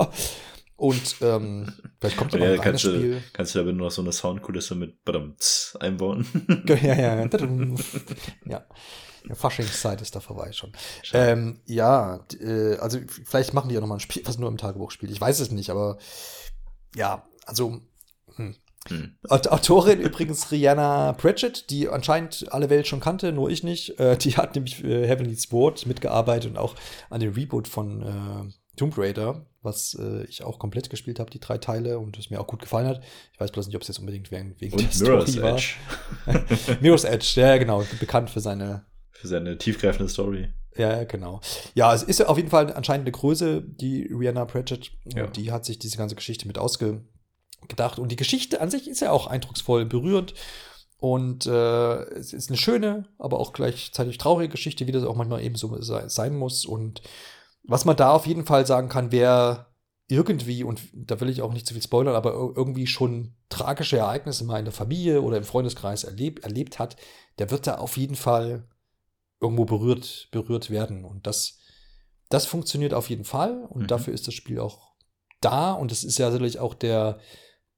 Und 0.77 1.15
ähm, 1.21 1.71
vielleicht 1.99 2.17
kommt 2.17 2.33
ja 2.33 2.39
noch 2.39 2.47
ein 2.47 2.61
kannst 2.61 2.81
Spiel. 2.81 3.15
Du, 3.15 3.21
kannst 3.31 3.55
du 3.55 3.59
aber 3.59 3.71
nur 3.71 3.85
noch 3.87 3.91
so 3.91 4.01
eine 4.01 4.11
Soundkulisse 4.11 4.75
mit 4.75 5.05
Badamts 5.05 5.77
einbauen. 5.79 6.27
ja, 6.67 6.75
ja, 6.75 6.95
ja. 6.95 7.29
ja. 8.45 8.65
Ja, 9.27 9.35
Faschingszeit 9.35 10.01
ist 10.01 10.15
da 10.15 10.19
vorbei 10.19 10.51
schon. 10.51 10.71
Ähm, 11.13 11.59
ja, 11.65 12.25
äh, 12.39 12.75
also 12.75 12.99
vielleicht 13.07 13.53
machen 13.53 13.69
die 13.69 13.75
ja 13.75 13.81
noch 13.81 13.87
mal 13.87 13.95
ein 13.95 13.99
Spiel, 14.01 14.21
was 14.25 14.37
nur 14.37 14.49
im 14.49 14.57
Tagebuch 14.57 14.91
spielt. 14.91 15.11
Ich 15.11 15.21
weiß 15.21 15.39
es 15.39 15.51
nicht, 15.51 15.69
aber 15.69 15.97
ja, 16.95 17.27
also 17.45 17.81
hm. 18.35 18.55
Hm. 18.87 19.17
Autorin 19.29 19.99
übrigens 19.99 20.51
Rihanna 20.51 21.13
Pratchett, 21.13 21.71
die 21.71 21.89
anscheinend 21.89 22.53
alle 22.53 22.69
Welt 22.69 22.85
schon 22.85 22.99
kannte, 22.99 23.31
nur 23.31 23.49
ich 23.49 23.63
nicht. 23.63 23.99
Äh, 23.99 24.15
die 24.17 24.37
hat 24.37 24.53
nämlich 24.53 24.83
äh, 24.83 25.07
Heavenly 25.07 25.35
Sword 25.35 25.87
mitgearbeitet 25.87 26.51
und 26.51 26.57
auch 26.57 26.75
an 27.09 27.19
dem 27.19 27.33
Reboot 27.33 27.67
von 27.67 28.01
äh, 28.03 28.53
Tomb 28.75 28.97
Raider, 28.97 29.45
was 29.61 29.97
äh, 29.99 30.23
ich 30.25 30.43
auch 30.43 30.59
komplett 30.59 30.89
gespielt 30.89 31.19
habe, 31.19 31.31
die 31.31 31.39
drei 31.39 31.57
Teile 31.57 31.99
und 31.99 32.17
es 32.17 32.29
mir 32.29 32.39
auch 32.39 32.47
gut 32.47 32.61
gefallen 32.61 32.87
hat. 32.87 33.03
Ich 33.33 33.39
weiß 33.39 33.51
bloß 33.51 33.67
nicht, 33.67 33.75
ob 33.75 33.81
es 33.81 33.87
jetzt 33.87 33.99
unbedingt 33.99 34.31
wegen, 34.31 34.55
wegen 34.59 34.77
und 34.77 34.99
der 35.01 35.07
Mirror's 35.07 35.31
Story 35.31 35.47
Edge. 35.47 35.75
war. 36.25 36.77
Mirror's 36.81 37.03
Edge, 37.03 37.41
ja 37.41 37.57
genau, 37.57 37.83
bekannt 37.99 38.29
für 38.29 38.39
seine 38.39 38.85
für 39.11 39.27
seine 39.27 39.57
tiefgreifende 39.57 40.09
Story. 40.09 40.49
Ja, 40.77 41.03
genau. 41.05 41.39
Ja, 41.73 41.93
es 41.93 42.03
ist 42.03 42.21
auf 42.25 42.37
jeden 42.37 42.49
Fall 42.49 42.73
anscheinend 42.73 43.05
eine 43.05 43.11
Größe, 43.11 43.61
die 43.61 44.03
Rihanna 44.11 44.45
Pratchett. 44.45 44.91
Ja. 45.05 45.27
Die 45.27 45.51
hat 45.51 45.65
sich 45.65 45.79
diese 45.79 45.97
ganze 45.97 46.15
Geschichte 46.15 46.47
mit 46.47 46.57
ausgedacht. 46.57 47.97
Und 47.97 48.11
die 48.11 48.17
Geschichte 48.17 48.59
an 48.59 48.69
sich 48.69 48.89
ist 48.89 49.01
ja 49.01 49.11
auch 49.11 49.27
eindrucksvoll, 49.27 49.85
berührend. 49.85 50.33
Und 50.97 51.45
äh, 51.45 52.03
es 52.13 52.33
ist 52.33 52.49
eine 52.49 52.57
schöne, 52.57 53.07
aber 53.17 53.39
auch 53.39 53.53
gleichzeitig 53.53 54.17
traurige 54.17 54.49
Geschichte, 54.49 54.85
wie 54.87 54.91
das 54.91 55.03
auch 55.03 55.15
manchmal 55.15 55.43
eben 55.43 55.55
so 55.55 55.77
sein 55.79 56.35
muss. 56.35 56.65
Und 56.65 57.01
was 57.67 57.85
man 57.85 57.97
da 57.97 58.11
auf 58.11 58.27
jeden 58.27 58.45
Fall 58.45 58.65
sagen 58.65 58.89
kann, 58.89 59.11
wer 59.11 59.67
irgendwie, 60.07 60.63
und 60.63 60.81
da 60.93 61.19
will 61.19 61.29
ich 61.29 61.41
auch 61.41 61.53
nicht 61.53 61.65
zu 61.65 61.73
viel 61.73 61.81
spoilern, 61.81 62.15
aber 62.15 62.33
irgendwie 62.33 62.85
schon 62.85 63.33
tragische 63.49 63.97
Ereignisse 63.97 64.45
mal 64.45 64.59
in 64.59 64.65
der 64.65 64.73
Familie 64.73 65.21
oder 65.21 65.37
im 65.37 65.43
Freundeskreis 65.43 66.03
erleb 66.03 66.43
erlebt 66.43 66.77
hat, 66.77 66.95
der 67.39 67.49
wird 67.49 67.65
da 67.65 67.75
auf 67.75 67.97
jeden 67.97 68.15
Fall 68.15 68.67
irgendwo 69.41 69.65
berührt, 69.65 70.27
berührt 70.31 70.69
werden. 70.69 71.05
Und 71.05 71.25
das, 71.25 71.57
das 72.29 72.45
funktioniert 72.45 72.93
auf 72.93 73.09
jeden 73.09 73.25
Fall. 73.25 73.65
Und 73.69 73.83
mhm. 73.83 73.87
dafür 73.87 74.13
ist 74.13 74.27
das 74.27 74.33
Spiel 74.33 74.59
auch 74.59 74.93
da. 75.41 75.73
Und 75.73 75.91
das 75.91 76.03
ist 76.03 76.17
ja 76.17 76.29
sicherlich 76.31 76.59
auch 76.59 76.75
der, 76.75 77.19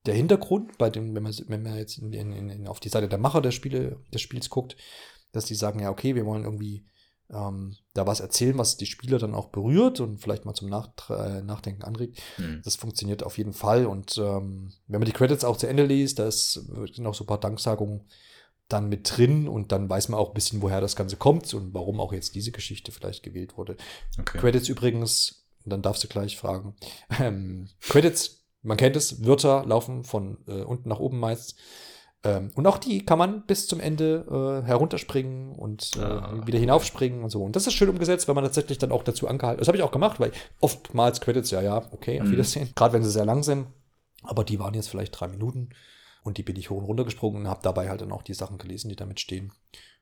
der 0.05 0.13
Hintergrund, 0.13 0.77
bei 0.77 0.89
dem, 0.89 1.15
wenn 1.15 1.23
man, 1.23 1.33
wenn 1.47 1.63
man 1.63 1.77
jetzt 1.77 1.97
in, 1.97 2.13
in, 2.13 2.49
in, 2.49 2.67
auf 2.67 2.79
die 2.79 2.89
Seite 2.89 3.07
der 3.07 3.19
Macher 3.19 3.41
der 3.41 3.51
Spiele, 3.51 4.01
des 4.13 4.21
Spiels 4.21 4.49
guckt, 4.49 4.75
dass 5.31 5.45
die 5.45 5.55
sagen, 5.55 5.79
ja, 5.79 5.89
okay, 5.89 6.15
wir 6.15 6.25
wollen 6.25 6.43
irgendwie 6.43 6.85
ähm, 7.29 7.75
da 7.93 8.07
was 8.07 8.19
erzählen, 8.19 8.57
was 8.57 8.77
die 8.77 8.85
Spieler 8.85 9.19
dann 9.19 9.35
auch 9.35 9.49
berührt 9.49 9.99
und 9.99 10.19
vielleicht 10.19 10.45
mal 10.45 10.53
zum 10.53 10.69
Nach 10.69 10.89
äh, 11.09 11.41
Nachdenken 11.41 11.83
anregt. 11.83 12.21
Mhm. 12.37 12.61
Das 12.63 12.75
funktioniert 12.75 13.23
auf 13.23 13.37
jeden 13.37 13.53
Fall. 13.53 13.85
Und 13.85 14.17
ähm, 14.17 14.71
wenn 14.87 14.99
man 14.99 15.05
die 15.05 15.13
Credits 15.13 15.43
auch 15.43 15.57
zu 15.57 15.67
Ende 15.67 15.85
liest, 15.85 16.19
da 16.19 16.29
sind 16.31 17.05
auch 17.05 17.13
so 17.13 17.23
ein 17.23 17.27
paar 17.27 17.39
Danksagungen 17.39 18.05
dann 18.69 18.89
mit 18.89 19.17
drin 19.17 19.47
und 19.47 19.71
dann 19.71 19.89
weiß 19.89 20.09
man 20.09 20.19
auch 20.19 20.29
ein 20.29 20.33
bisschen, 20.33 20.61
woher 20.61 20.81
das 20.81 20.95
Ganze 20.95 21.15
kommt 21.15 21.53
und 21.53 21.73
warum 21.73 21.99
auch 21.99 22.11
jetzt 22.11 22.35
diese 22.35 22.51
Geschichte 22.51 22.91
vielleicht 22.91 23.23
gewählt 23.23 23.57
wurde. 23.57 23.77
Okay. 24.19 24.37
Credits 24.37 24.67
übrigens, 24.67 25.45
dann 25.65 25.81
darfst 25.81 26.03
du 26.03 26.07
gleich 26.07 26.37
fragen. 26.37 26.75
Ähm, 27.19 27.69
Credits, 27.81 28.45
man 28.61 28.77
kennt 28.77 28.95
es, 28.95 29.25
Wörter 29.25 29.65
laufen 29.65 30.03
von 30.03 30.37
äh, 30.47 30.61
unten 30.61 30.89
nach 30.89 30.99
oben 30.99 31.19
meist. 31.19 31.55
Ähm, 32.23 32.51
und 32.55 32.65
auch 32.65 32.77
die 32.77 33.05
kann 33.05 33.19
man 33.19 33.45
bis 33.45 33.67
zum 33.67 33.79
Ende 33.79 34.25
äh, 34.63 34.65
herunterspringen 34.65 35.53
und 35.53 35.91
äh, 35.97 36.01
ah, 36.01 36.41
wieder 36.45 36.59
hinaufspringen 36.59 37.23
und 37.23 37.29
so. 37.29 37.43
Und 37.43 37.55
das 37.55 37.67
ist 37.67 37.73
schön 37.73 37.89
umgesetzt, 37.89 38.27
weil 38.27 38.35
man 38.35 38.43
tatsächlich 38.43 38.77
dann 38.77 38.91
auch 38.91 39.03
dazu 39.03 39.27
angehalten 39.27 39.59
Das 39.59 39.67
habe 39.67 39.77
ich 39.77 39.83
auch 39.83 39.91
gemacht, 39.91 40.19
weil 40.19 40.31
oftmals 40.59 41.21
Credits, 41.21 41.51
ja, 41.51 41.61
ja, 41.61 41.77
okay, 41.91 42.19
auf 42.19 42.27
mhm. 42.27 42.31
Wiedersehen. 42.31 42.71
Gerade 42.75 42.93
wenn 42.93 43.03
sie 43.03 43.11
sehr 43.11 43.25
lang 43.25 43.43
sind. 43.43 43.67
Aber 44.23 44.43
die 44.43 44.59
waren 44.59 44.73
jetzt 44.73 44.89
vielleicht 44.89 45.19
drei 45.19 45.27
Minuten. 45.27 45.69
Und 46.23 46.37
die 46.37 46.43
bin 46.43 46.57
ich 46.57 46.69
hoch 46.69 46.77
und 46.77 46.85
runter 46.85 47.05
gesprungen 47.05 47.43
und 47.43 47.47
habe 47.47 47.61
dabei 47.63 47.87
halt 47.89 48.01
dann 48.01 48.11
auch 48.11 48.23
die 48.23 48.33
Sachen 48.33 48.57
gelesen, 48.57 48.89
die 48.89 48.97
damit 48.97 49.19
stehen. 49.19 49.53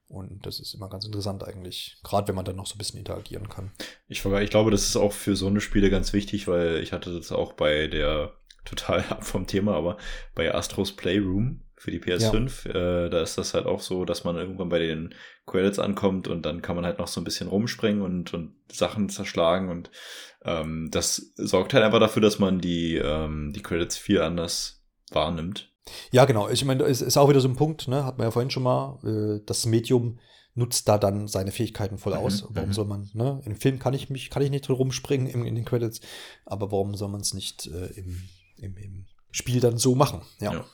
Und 0.08 0.46
das 0.46 0.60
ist 0.60 0.74
immer 0.74 0.90
ganz 0.90 1.06
interessant 1.06 1.44
eigentlich, 1.44 1.98
gerade 2.04 2.28
wenn 2.28 2.36
man 2.36 2.46
dann 2.46 2.56
noch 2.56 2.68
so 2.68 2.76
ein 2.76 2.78
bisschen 2.78 3.00
interagieren 3.00 3.50
kann. 3.50 3.72
Ich, 4.08 4.24
ich 4.24 4.50
glaube, 4.50 4.72
das 4.72 4.84
ist 4.84 4.96
auch 4.96 5.14
für 5.14 5.36
so 5.36 5.48
eine 5.48 5.62
Spiele 5.62 5.90
ganz 5.90 6.14
wichtig, 6.14 6.48
weil 6.48 6.78
ich 6.78 6.94
hatte 6.94 7.14
das 7.14 7.32
auch 7.32 7.54
bei 7.54 7.88
der, 7.88 8.34
total 8.66 9.02
ab 9.10 9.24
vom 9.24 9.46
Thema, 9.46 9.76
aber 9.76 9.98
bei 10.34 10.54
Astros 10.54 10.96
Playroom 10.96 11.65
für 11.86 11.92
die 11.92 12.00
PS5, 12.00 12.68
ja. 12.68 13.06
äh, 13.06 13.10
da 13.12 13.22
ist 13.22 13.38
das 13.38 13.54
halt 13.54 13.68
auch 13.68 13.80
so, 13.80 14.06
dass 14.06 14.24
man 14.24 14.36
irgendwann 14.36 14.70
bei 14.70 14.80
den 14.80 15.14
Credits 15.46 15.78
ankommt 15.78 16.28
und 16.28 16.44
dann 16.44 16.64
kann 16.64 16.76
man 16.76 16.84
halt 16.84 16.98
noch 16.98 17.08
so 17.08 17.22
ein 17.22 17.24
bisschen 17.24 17.48
rumspringen 17.48 18.02
und, 18.02 18.34
und 18.34 18.56
Sachen 18.72 19.08
zerschlagen 19.08 19.70
und 19.70 19.92
ähm, 20.44 20.90
das 20.90 21.32
sorgt 21.36 21.76
halt 21.76 21.84
einfach 21.84 22.00
dafür, 22.00 22.24
dass 22.24 22.40
man 22.40 22.60
die, 22.60 22.96
ähm, 22.96 23.54
die 23.54 23.62
Credits 23.62 23.98
viel 23.98 24.20
anders 24.20 24.84
wahrnimmt. 25.12 25.72
Ja, 26.10 26.26
genau. 26.26 26.50
Ich 26.50 26.66
meine, 26.66 26.84
es 26.86 27.04
ist 27.04 27.18
auch 27.18 27.30
wieder 27.30 27.40
so 27.40 27.48
ein 27.48 27.56
Punkt, 27.56 27.88
ne? 27.88 28.04
hat 28.04 28.18
man 28.18 28.26
ja 28.26 28.32
vorhin 28.32 28.50
schon 28.50 28.64
mal, 28.64 28.98
äh, 29.04 29.46
das 29.46 29.68
Medium 29.68 30.20
nutzt 30.56 30.88
da 30.88 30.98
dann 30.98 31.28
seine 31.28 31.52
Fähigkeiten 31.52 32.00
voll 32.00 32.14
mhm, 32.14 32.20
aus. 32.20 32.42
Mhm, 32.42 32.48
warum 32.54 32.74
soll 32.74 32.86
man, 32.86 33.12
ne? 33.14 33.42
Im 33.46 33.56
Film 33.58 33.78
kann 33.78 33.94
ich 33.94 34.10
mich, 34.10 34.32
kann 34.32 34.42
ich 34.42 34.50
nicht 34.50 34.68
rumspringen 34.68 35.28
in, 35.28 35.46
in 35.46 35.54
den 35.54 35.66
Credits, 35.66 36.00
aber 36.46 36.72
warum 36.72 36.96
soll 36.96 37.10
man 37.10 37.22
es 37.22 37.36
nicht 37.36 37.68
äh, 37.68 37.88
im, 37.98 38.24
im, 38.58 38.76
im 38.78 39.06
Spiel 39.30 39.60
dann 39.60 39.78
so 39.78 39.94
machen? 39.94 40.24
Ja. 40.40 40.54
ja. 40.54 40.66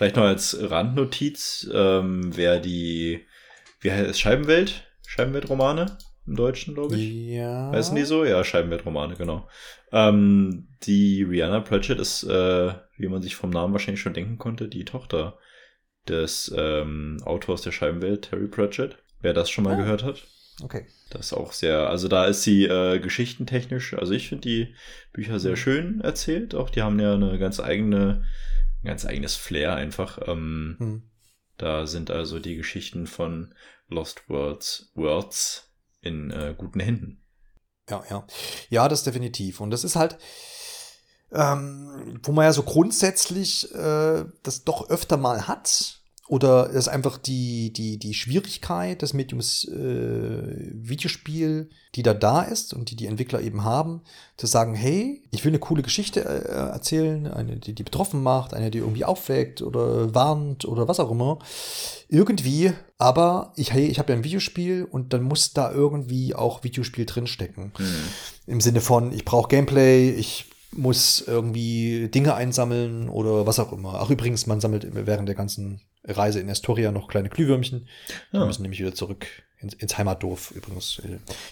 Vielleicht 0.00 0.16
noch 0.16 0.24
als 0.24 0.56
Randnotiz, 0.58 1.68
ähm, 1.74 2.34
wer 2.34 2.58
die, 2.58 3.26
wie 3.80 3.92
heißt 3.92 4.08
es, 4.08 4.18
Scheibenwelt? 4.18 4.90
Scheibenweltromane? 5.06 5.98
Im 6.26 6.36
Deutschen, 6.36 6.72
glaube 6.72 6.96
ich. 6.96 7.12
Ja. 7.34 7.70
Heißen 7.70 7.94
die 7.94 8.04
so? 8.04 8.24
Ja, 8.24 8.42
Scheibenweltromane, 8.42 9.16
genau. 9.16 9.46
Ähm, 9.92 10.68
die 10.84 11.22
Rihanna 11.22 11.60
Pratchett 11.60 11.98
ist, 11.98 12.22
äh, 12.22 12.72
wie 12.96 13.08
man 13.08 13.20
sich 13.20 13.36
vom 13.36 13.50
Namen 13.50 13.74
wahrscheinlich 13.74 14.00
schon 14.00 14.14
denken 14.14 14.38
konnte, 14.38 14.68
die 14.68 14.86
Tochter 14.86 15.36
des 16.08 16.50
ähm, 16.56 17.18
Autors 17.26 17.60
der 17.60 17.72
Scheibenwelt, 17.72 18.30
Terry 18.30 18.48
Pratchett. 18.48 18.96
Wer 19.20 19.34
das 19.34 19.50
schon 19.50 19.64
mal 19.64 19.74
oh. 19.74 19.82
gehört 19.82 20.02
hat. 20.02 20.26
Okay. 20.62 20.86
Das 21.10 21.26
ist 21.26 21.32
auch 21.34 21.52
sehr, 21.52 21.90
also 21.90 22.08
da 22.08 22.24
ist 22.24 22.42
sie 22.42 22.64
äh, 22.64 23.00
geschichtentechnisch, 23.00 23.92
also 23.92 24.14
ich 24.14 24.30
finde 24.30 24.48
die 24.48 24.74
Bücher 25.12 25.38
sehr 25.38 25.52
mhm. 25.52 25.56
schön 25.56 26.00
erzählt. 26.00 26.54
Auch 26.54 26.70
die 26.70 26.80
haben 26.80 26.98
ja 27.00 27.12
eine 27.12 27.38
ganz 27.38 27.60
eigene, 27.60 28.24
ein 28.82 28.86
ganz 28.86 29.04
eigenes 29.04 29.36
Flair 29.36 29.74
einfach. 29.74 30.18
Ähm, 30.26 30.76
mhm. 30.78 31.02
Da 31.56 31.86
sind 31.86 32.10
also 32.10 32.38
die 32.38 32.56
Geschichten 32.56 33.06
von 33.06 33.54
Lost 33.88 34.28
Words, 34.28 34.90
Words 34.94 35.70
in 36.00 36.30
äh, 36.30 36.54
guten 36.56 36.80
Händen. 36.80 37.22
Ja, 37.88 38.02
ja. 38.08 38.26
Ja, 38.70 38.88
das 38.88 39.02
definitiv. 39.02 39.60
Und 39.60 39.70
das 39.70 39.84
ist 39.84 39.96
halt, 39.96 40.16
ähm, 41.32 42.20
wo 42.22 42.32
man 42.32 42.44
ja 42.44 42.52
so 42.52 42.62
grundsätzlich 42.62 43.72
äh, 43.74 44.24
das 44.42 44.64
doch 44.64 44.88
öfter 44.88 45.16
mal 45.16 45.48
hat. 45.48 45.99
Oder 46.30 46.70
ist 46.70 46.86
einfach 46.86 47.18
die, 47.18 47.72
die, 47.72 47.98
die 47.98 48.14
Schwierigkeit 48.14 49.02
des 49.02 49.14
Mediums 49.14 49.64
äh, 49.64 50.70
Videospiel, 50.74 51.70
die 51.96 52.04
da 52.04 52.14
da 52.14 52.42
ist 52.42 52.72
und 52.72 52.92
die 52.92 52.94
die 52.94 53.06
Entwickler 53.06 53.40
eben 53.40 53.64
haben, 53.64 54.02
zu 54.36 54.46
sagen, 54.46 54.76
hey, 54.76 55.24
ich 55.32 55.44
will 55.44 55.50
eine 55.50 55.58
coole 55.58 55.82
Geschichte 55.82 56.20
äh, 56.20 56.52
erzählen, 56.52 57.26
eine, 57.26 57.56
die, 57.56 57.74
die 57.74 57.82
betroffen 57.82 58.22
macht, 58.22 58.54
eine, 58.54 58.70
die 58.70 58.78
irgendwie 58.78 59.04
aufweckt 59.04 59.60
oder 59.60 60.14
warnt 60.14 60.64
oder 60.64 60.86
was 60.86 61.00
auch 61.00 61.10
immer. 61.10 61.40
Irgendwie, 62.08 62.74
aber 62.96 63.52
ich, 63.56 63.72
hey, 63.72 63.86
ich 63.86 63.98
habe 63.98 64.12
ja 64.12 64.16
ein 64.16 64.22
Videospiel 64.22 64.84
und 64.84 65.12
dann 65.12 65.24
muss 65.24 65.52
da 65.52 65.72
irgendwie 65.72 66.36
auch 66.36 66.62
Videospiel 66.62 67.06
drinstecken. 67.06 67.72
Mhm. 67.76 68.04
Im 68.46 68.60
Sinne 68.60 68.80
von, 68.80 69.12
ich 69.12 69.24
brauche 69.24 69.48
Gameplay, 69.48 70.10
ich 70.10 70.46
muss 70.72 71.24
irgendwie 71.26 72.08
Dinge 72.08 72.34
einsammeln 72.34 73.08
oder 73.08 73.46
was 73.46 73.58
auch 73.58 73.72
immer. 73.72 73.94
Ach, 74.00 74.10
übrigens, 74.10 74.46
man 74.46 74.60
sammelt 74.60 74.86
während 74.92 75.28
der 75.28 75.34
ganzen 75.34 75.80
Reise 76.04 76.40
in 76.40 76.48
Astoria 76.48 76.92
noch 76.92 77.08
kleine 77.08 77.28
Glühwürmchen. 77.28 77.88
Die 78.32 78.36
ja. 78.36 78.46
müssen 78.46 78.62
nämlich 78.62 78.80
wieder 78.80 78.94
zurück 78.94 79.26
ins, 79.58 79.74
ins 79.74 79.98
Heimatdorf 79.98 80.52
übrigens. 80.52 81.00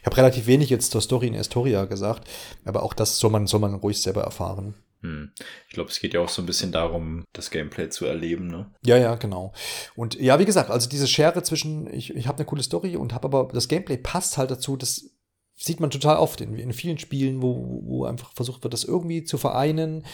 Ich 0.01 0.07
habe 0.07 0.17
relativ 0.17 0.47
wenig 0.47 0.71
jetzt 0.71 0.91
zur 0.91 1.01
Story 1.01 1.27
in 1.27 1.37
Astoria 1.37 1.85
gesagt, 1.85 2.29
aber 2.65 2.83
auch 2.83 2.95
das 2.95 3.19
soll 3.19 3.31
man, 3.31 3.47
soll 3.47 3.61
man 3.61 3.75
ruhig 3.75 4.01
selber 4.01 4.23
erfahren. 4.23 4.75
Hm. 5.03 5.31
Ich 5.69 5.75
glaube, 5.75 5.91
es 5.91 6.01
geht 6.01 6.15
ja 6.15 6.21
auch 6.21 6.29
so 6.29 6.43
ein 6.43 6.47
bisschen 6.47 6.73
darum, 6.73 7.25
das 7.33 7.51
Gameplay 7.51 7.89
zu 7.89 8.05
erleben, 8.05 8.49
ne? 8.49 8.67
Ja, 8.85 8.97
ja, 8.97 9.15
genau. 9.15 9.53
Und 9.95 10.19
ja, 10.19 10.41
wie 10.41 10.45
gesagt, 10.45 10.71
also 10.71 10.89
diese 10.89 11.07
Schere 11.07 11.43
zwischen, 11.45 11.93
ich, 11.93 12.15
ich 12.15 12.27
habe 12.27 12.39
eine 12.39 12.47
coole 12.47 12.65
Story 12.65 12.97
und 12.97 13.15
habe 13.15 13.29
aber 13.29 13.49
das 13.53 13.69
Gameplay 13.69 13.97
passt 13.97 14.39
halt 14.39 14.51
dazu, 14.51 14.77
das 14.77 15.11
sieht 15.59 15.81
man 15.81 15.91
total 15.91 16.17
oft 16.17 16.41
in, 16.41 16.55
in 16.57 16.73
vielen 16.73 16.99
Spielen, 16.99 17.43
wo, 17.43 17.83
wo 17.85 18.05
einfach 18.05 18.33
versucht 18.33 18.63
wird, 18.63 18.73
das 18.73 18.85
irgendwie 18.85 19.25
zu 19.25 19.39
vereinen 19.39 20.05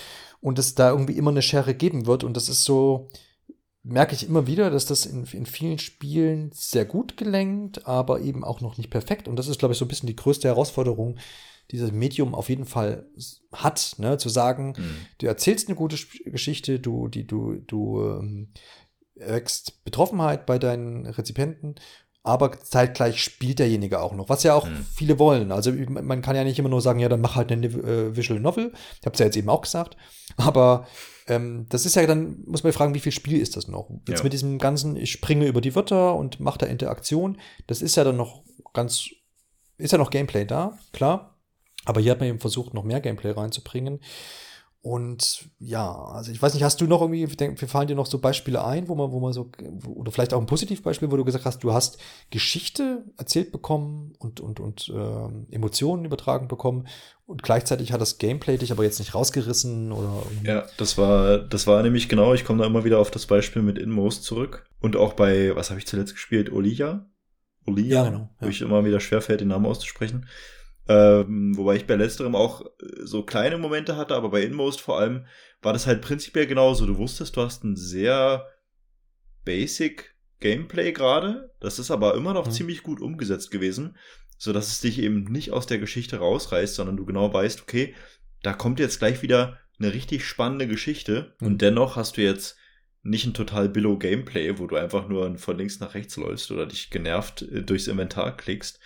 und 0.40 0.58
es 0.58 0.74
da 0.74 0.90
irgendwie 0.90 1.16
immer 1.16 1.30
eine 1.30 1.42
Schere 1.42 1.74
geben 1.74 2.06
wird. 2.06 2.24
Und 2.24 2.36
das 2.36 2.48
ist 2.48 2.64
so, 2.64 3.10
merke 3.82 4.14
ich 4.14 4.26
immer 4.26 4.46
wieder, 4.46 4.70
dass 4.70 4.86
das 4.86 5.04
in, 5.04 5.24
in 5.24 5.46
vielen 5.46 5.78
Spielen 5.78 6.50
sehr 6.52 6.86
gut 6.86 7.18
gelenkt, 7.18 7.86
aber 7.86 8.20
eben 8.22 8.42
auch 8.42 8.62
noch 8.62 8.78
nicht 8.78 8.88
perfekt. 8.88 9.28
Und 9.28 9.36
das 9.36 9.46
ist, 9.46 9.58
glaube 9.58 9.72
ich, 9.72 9.78
so 9.78 9.84
ein 9.84 9.88
bisschen 9.88 10.06
die 10.06 10.16
größte 10.16 10.48
Herausforderung, 10.48 11.18
dieses 11.70 11.92
Medium 11.92 12.34
auf 12.34 12.48
jeden 12.48 12.64
Fall 12.66 13.06
hat, 13.52 13.96
ne? 13.98 14.16
zu 14.18 14.28
sagen, 14.30 14.74
mhm. 14.76 14.96
du 15.18 15.26
erzählst 15.26 15.68
eine 15.68 15.76
gute 15.76 15.96
Geschichte, 16.24 16.80
du, 16.80 17.08
die, 17.08 17.26
du, 17.26 17.56
du 17.66 18.02
ähm, 18.02 18.48
wächst 19.14 19.84
Betroffenheit 19.84 20.46
bei 20.46 20.58
deinen 20.58 21.06
Rezipienten 21.06 21.76
aber 22.24 22.58
zeitgleich 22.58 23.22
spielt 23.22 23.58
derjenige 23.58 24.00
auch 24.00 24.14
noch, 24.14 24.30
was 24.30 24.42
ja 24.42 24.54
auch 24.54 24.66
mhm. 24.66 24.86
viele 24.94 25.18
wollen. 25.18 25.52
Also 25.52 25.70
man 25.72 26.22
kann 26.22 26.34
ja 26.34 26.42
nicht 26.42 26.58
immer 26.58 26.70
nur 26.70 26.80
sagen, 26.80 26.98
ja, 26.98 27.10
dann 27.10 27.20
mach 27.20 27.36
halt 27.36 27.52
eine 27.52 27.66
äh, 27.66 28.16
Visual 28.16 28.40
Novel. 28.40 28.72
Ich 28.98 29.06
habe 29.06 29.12
es 29.12 29.18
ja 29.18 29.26
jetzt 29.26 29.36
eben 29.36 29.50
auch 29.50 29.60
gesagt. 29.60 29.98
Aber 30.38 30.86
ähm, 31.28 31.66
das 31.68 31.84
ist 31.84 31.96
ja 31.96 32.06
dann, 32.06 32.42
muss 32.46 32.64
man 32.64 32.72
fragen, 32.72 32.94
wie 32.94 33.00
viel 33.00 33.12
Spiel 33.12 33.38
ist 33.40 33.58
das 33.58 33.68
noch? 33.68 33.90
Jetzt 34.08 34.20
ja. 34.20 34.24
mit 34.24 34.32
diesem 34.32 34.58
ganzen, 34.58 34.96
ich 34.96 35.12
springe 35.12 35.46
über 35.46 35.60
die 35.60 35.74
Wörter 35.74 36.14
und 36.14 36.40
mache 36.40 36.58
da 36.58 36.66
Interaktion, 36.66 37.38
das 37.66 37.82
ist 37.82 37.94
ja 37.96 38.04
dann 38.04 38.16
noch 38.16 38.42
ganz, 38.72 39.10
ist 39.76 39.92
ja 39.92 39.98
noch 39.98 40.10
Gameplay 40.10 40.46
da, 40.46 40.78
klar. 40.94 41.38
Aber 41.84 42.00
hier 42.00 42.12
hat 42.12 42.20
man 42.20 42.30
eben 42.30 42.40
versucht, 42.40 42.72
noch 42.72 42.84
mehr 42.84 43.00
Gameplay 43.00 43.32
reinzubringen. 43.32 44.00
Und 44.84 45.48
ja, 45.60 45.94
also 45.94 46.30
ich 46.30 46.42
weiß 46.42 46.52
nicht, 46.52 46.62
hast 46.62 46.78
du 46.78 46.86
noch 46.86 47.00
irgendwie, 47.00 47.26
wir 47.26 47.68
fallen 47.68 47.88
dir 47.88 47.94
noch 47.94 48.04
so 48.04 48.18
Beispiele 48.18 48.62
ein, 48.62 48.86
wo 48.86 48.94
man, 48.94 49.12
wo 49.12 49.18
man 49.18 49.32
so, 49.32 49.50
oder 49.86 50.12
vielleicht 50.12 50.34
auch 50.34 50.40
ein 50.40 50.46
Positivbeispiel, 50.46 51.10
wo 51.10 51.16
du 51.16 51.24
gesagt 51.24 51.46
hast, 51.46 51.64
du 51.64 51.72
hast 51.72 51.96
Geschichte 52.28 53.02
erzählt 53.16 53.50
bekommen 53.50 54.12
und, 54.18 54.40
und, 54.40 54.60
und 54.60 54.90
äh, 54.90 55.54
Emotionen 55.54 56.04
übertragen 56.04 56.48
bekommen 56.48 56.86
und 57.24 57.42
gleichzeitig 57.42 57.92
hat 57.92 58.02
das 58.02 58.18
Gameplay 58.18 58.58
dich 58.58 58.72
aber 58.72 58.84
jetzt 58.84 58.98
nicht 58.98 59.14
rausgerissen 59.14 59.90
oder. 59.90 60.22
Ja, 60.42 60.66
das 60.76 60.98
war, 60.98 61.38
das 61.38 61.66
war 61.66 61.82
nämlich 61.82 62.10
genau, 62.10 62.34
ich 62.34 62.44
komme 62.44 62.58
da 62.58 62.66
immer 62.66 62.84
wieder 62.84 62.98
auf 62.98 63.10
das 63.10 63.24
Beispiel 63.24 63.62
mit 63.62 63.78
Inmost 63.78 64.24
zurück. 64.24 64.68
Und 64.80 64.96
auch 64.96 65.14
bei, 65.14 65.56
was 65.56 65.70
habe 65.70 65.80
ich 65.80 65.86
zuletzt 65.86 66.12
gespielt? 66.12 66.52
Olia? 66.52 67.06
Olia, 67.66 68.02
ja, 68.02 68.10
genau, 68.10 68.18
ja. 68.18 68.46
wo 68.46 68.48
ich 68.48 68.60
immer 68.60 68.84
wieder 68.84 69.00
schwerfällt, 69.00 69.40
den 69.40 69.48
Namen 69.48 69.64
auszusprechen. 69.64 70.26
Ähm, 70.86 71.56
wobei 71.56 71.76
ich 71.76 71.86
bei 71.86 71.94
letzterem 71.96 72.34
auch 72.34 72.62
äh, 72.62 72.66
so 73.04 73.22
kleine 73.22 73.56
Momente 73.56 73.96
hatte, 73.96 74.14
aber 74.14 74.30
bei 74.30 74.42
Inmost 74.42 74.80
vor 74.80 74.98
allem 74.98 75.26
war 75.62 75.72
das 75.72 75.86
halt 75.86 76.02
prinzipiell 76.02 76.46
genauso. 76.46 76.84
Du 76.86 76.98
wusstest, 76.98 77.36
du 77.36 77.40
hast 77.40 77.64
ein 77.64 77.76
sehr 77.76 78.46
basic 79.44 80.14
Gameplay 80.40 80.92
gerade. 80.92 81.54
Das 81.60 81.78
ist 81.78 81.90
aber 81.90 82.14
immer 82.14 82.34
noch 82.34 82.46
mhm. 82.46 82.52
ziemlich 82.52 82.82
gut 82.82 83.00
umgesetzt 83.00 83.50
gewesen, 83.50 83.96
so 84.36 84.52
dass 84.52 84.68
es 84.68 84.80
dich 84.80 84.98
eben 84.98 85.24
nicht 85.24 85.52
aus 85.52 85.66
der 85.66 85.78
Geschichte 85.78 86.18
rausreißt, 86.18 86.74
sondern 86.74 86.96
du 86.96 87.06
genau 87.06 87.32
weißt, 87.32 87.62
okay, 87.62 87.94
da 88.42 88.52
kommt 88.52 88.78
jetzt 88.78 88.98
gleich 88.98 89.22
wieder 89.22 89.58
eine 89.78 89.94
richtig 89.94 90.26
spannende 90.26 90.68
Geschichte 90.68 91.34
mhm. 91.40 91.46
und 91.46 91.62
dennoch 91.62 91.96
hast 91.96 92.18
du 92.18 92.22
jetzt 92.22 92.56
nicht 93.04 93.26
ein 93.26 93.34
total 93.34 93.68
billow 93.68 93.98
Gameplay, 93.98 94.58
wo 94.58 94.66
du 94.66 94.76
einfach 94.76 95.08
nur 95.08 95.36
von 95.38 95.58
links 95.58 95.78
nach 95.78 95.94
rechts 95.94 96.16
läufst 96.16 96.50
oder 96.50 96.66
dich 96.66 96.90
genervt 96.90 97.42
äh, 97.42 97.62
durchs 97.62 97.86
Inventar 97.86 98.36
klickst. 98.36 98.80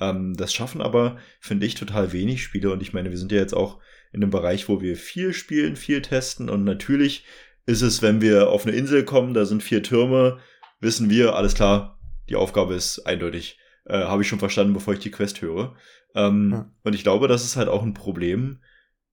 Ähm, 0.00 0.34
das 0.34 0.54
schaffen 0.54 0.80
aber, 0.80 1.18
finde 1.40 1.66
ich, 1.66 1.74
total 1.74 2.12
wenig 2.12 2.42
Spiele. 2.42 2.70
Und 2.70 2.82
ich 2.82 2.92
meine, 2.92 3.10
wir 3.10 3.18
sind 3.18 3.32
ja 3.32 3.38
jetzt 3.38 3.54
auch 3.54 3.80
in 4.12 4.22
einem 4.22 4.30
Bereich, 4.30 4.68
wo 4.68 4.80
wir 4.80 4.96
viel 4.96 5.32
spielen, 5.32 5.76
viel 5.76 6.02
testen. 6.02 6.48
Und 6.48 6.64
natürlich 6.64 7.24
ist 7.66 7.82
es, 7.82 8.00
wenn 8.00 8.20
wir 8.20 8.48
auf 8.48 8.64
eine 8.64 8.76
Insel 8.76 9.04
kommen, 9.04 9.34
da 9.34 9.44
sind 9.44 9.62
vier 9.62 9.82
Türme, 9.82 10.38
wissen 10.80 11.10
wir, 11.10 11.34
alles 11.34 11.54
klar, 11.54 11.98
die 12.28 12.36
Aufgabe 12.36 12.74
ist 12.74 13.00
eindeutig 13.00 13.58
äh, 13.86 14.04
habe 14.04 14.22
ich 14.22 14.28
schon 14.28 14.38
verstanden, 14.38 14.72
bevor 14.72 14.94
ich 14.94 15.00
die 15.00 15.10
Quest 15.10 15.42
höre. 15.42 15.74
Ähm, 16.14 16.50
ja. 16.52 16.70
Und 16.84 16.94
ich 16.94 17.02
glaube, 17.02 17.28
das 17.28 17.44
ist 17.44 17.56
halt 17.56 17.68
auch 17.68 17.82
ein 17.82 17.94
Problem, 17.94 18.62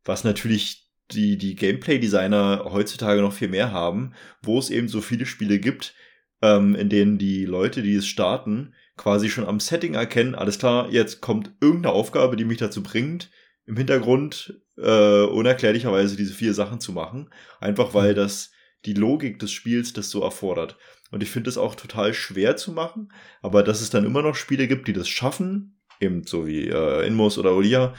was 0.05 0.23
natürlich 0.23 0.90
die, 1.13 1.37
die 1.37 1.55
Gameplay-Designer 1.55 2.65
heutzutage 2.65 3.21
noch 3.21 3.33
viel 3.33 3.49
mehr 3.49 3.71
haben, 3.71 4.13
wo 4.41 4.59
es 4.59 4.69
eben 4.69 4.87
so 4.87 5.01
viele 5.01 5.25
Spiele 5.25 5.59
gibt, 5.59 5.93
ähm, 6.41 6.75
in 6.75 6.89
denen 6.89 7.17
die 7.17 7.45
Leute, 7.45 7.81
die 7.81 7.95
es 7.95 8.07
starten, 8.07 8.73
quasi 8.97 9.29
schon 9.29 9.45
am 9.45 9.59
Setting 9.59 9.93
erkennen, 9.93 10.35
alles 10.35 10.59
klar, 10.59 10.89
jetzt 10.91 11.21
kommt 11.21 11.51
irgendeine 11.61 11.93
Aufgabe, 11.93 12.35
die 12.35 12.45
mich 12.45 12.57
dazu 12.57 12.83
bringt, 12.83 13.29
im 13.65 13.77
Hintergrund 13.77 14.61
äh, 14.77 15.23
unerklärlicherweise 15.23 16.15
diese 16.15 16.33
vier 16.33 16.53
Sachen 16.53 16.79
zu 16.79 16.91
machen. 16.91 17.29
Einfach 17.59 17.93
weil 17.93 18.11
mhm. 18.11 18.17
das 18.17 18.51
die 18.85 18.93
Logik 18.93 19.39
des 19.39 19.51
Spiels 19.51 19.93
das 19.93 20.09
so 20.09 20.23
erfordert. 20.23 20.77
Und 21.11 21.21
ich 21.21 21.29
finde 21.29 21.49
es 21.49 21.57
auch 21.57 21.75
total 21.75 22.13
schwer 22.13 22.57
zu 22.57 22.71
machen, 22.71 23.11
aber 23.41 23.63
dass 23.63 23.81
es 23.81 23.89
dann 23.89 24.05
immer 24.05 24.21
noch 24.21 24.35
Spiele 24.35 24.67
gibt, 24.67 24.87
die 24.87 24.93
das 24.93 25.07
schaffen, 25.07 25.79
eben 25.99 26.23
so 26.25 26.47
wie 26.47 26.67
äh, 26.67 27.05
Inmos 27.05 27.37
oder 27.37 27.53
Olia, 27.53 27.93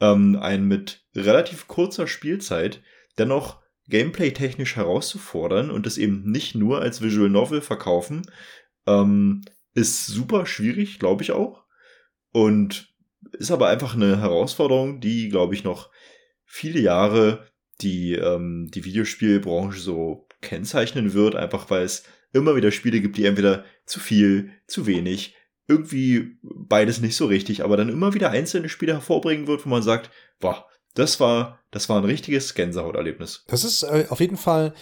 ähm, 0.00 0.36
einen 0.40 0.66
mit 0.66 1.04
relativ 1.14 1.68
kurzer 1.68 2.06
Spielzeit 2.06 2.82
dennoch 3.18 3.62
gameplay-technisch 3.88 4.76
herauszufordern 4.76 5.70
und 5.70 5.86
das 5.86 5.98
eben 5.98 6.30
nicht 6.30 6.54
nur 6.54 6.80
als 6.80 7.02
Visual 7.02 7.28
Novel 7.28 7.60
verkaufen, 7.60 8.22
ähm, 8.86 9.42
ist 9.74 10.06
super 10.06 10.46
schwierig, 10.46 10.98
glaube 10.98 11.22
ich 11.22 11.32
auch. 11.32 11.64
Und 12.32 12.94
ist 13.32 13.50
aber 13.50 13.68
einfach 13.68 13.94
eine 13.94 14.20
Herausforderung, 14.20 15.00
die, 15.00 15.28
glaube 15.28 15.54
ich, 15.54 15.64
noch 15.64 15.90
viele 16.44 16.80
Jahre 16.80 17.46
die, 17.80 18.12
ähm, 18.14 18.70
die 18.72 18.84
Videospielbranche 18.84 19.80
so 19.80 20.28
kennzeichnen 20.40 21.12
wird, 21.12 21.34
einfach 21.34 21.70
weil 21.70 21.82
es 21.82 22.04
immer 22.32 22.56
wieder 22.56 22.70
Spiele 22.70 23.00
gibt, 23.00 23.16
die 23.16 23.26
entweder 23.26 23.64
zu 23.86 24.00
viel, 24.00 24.50
zu 24.66 24.86
wenig, 24.86 25.34
irgendwie 25.66 26.38
beides 26.42 27.00
nicht 27.00 27.16
so 27.16 27.26
richtig, 27.26 27.64
aber 27.64 27.76
dann 27.76 27.88
immer 27.88 28.14
wieder 28.14 28.30
einzelne 28.30 28.68
Spiele 28.68 28.92
hervorbringen 28.92 29.46
wird, 29.46 29.64
wo 29.64 29.70
man 29.70 29.82
sagt, 29.82 30.10
boah, 30.40 30.66
das 30.94 31.20
war, 31.20 31.60
das 31.70 31.88
war 31.88 31.98
ein 31.98 32.04
richtiges 32.04 32.54
Gänsehaut-Erlebnis. 32.54 33.44
Das 33.48 33.64
ist 33.64 33.82
äh, 33.82 34.06
auf 34.08 34.20
jeden 34.20 34.36
Fall 34.36 34.74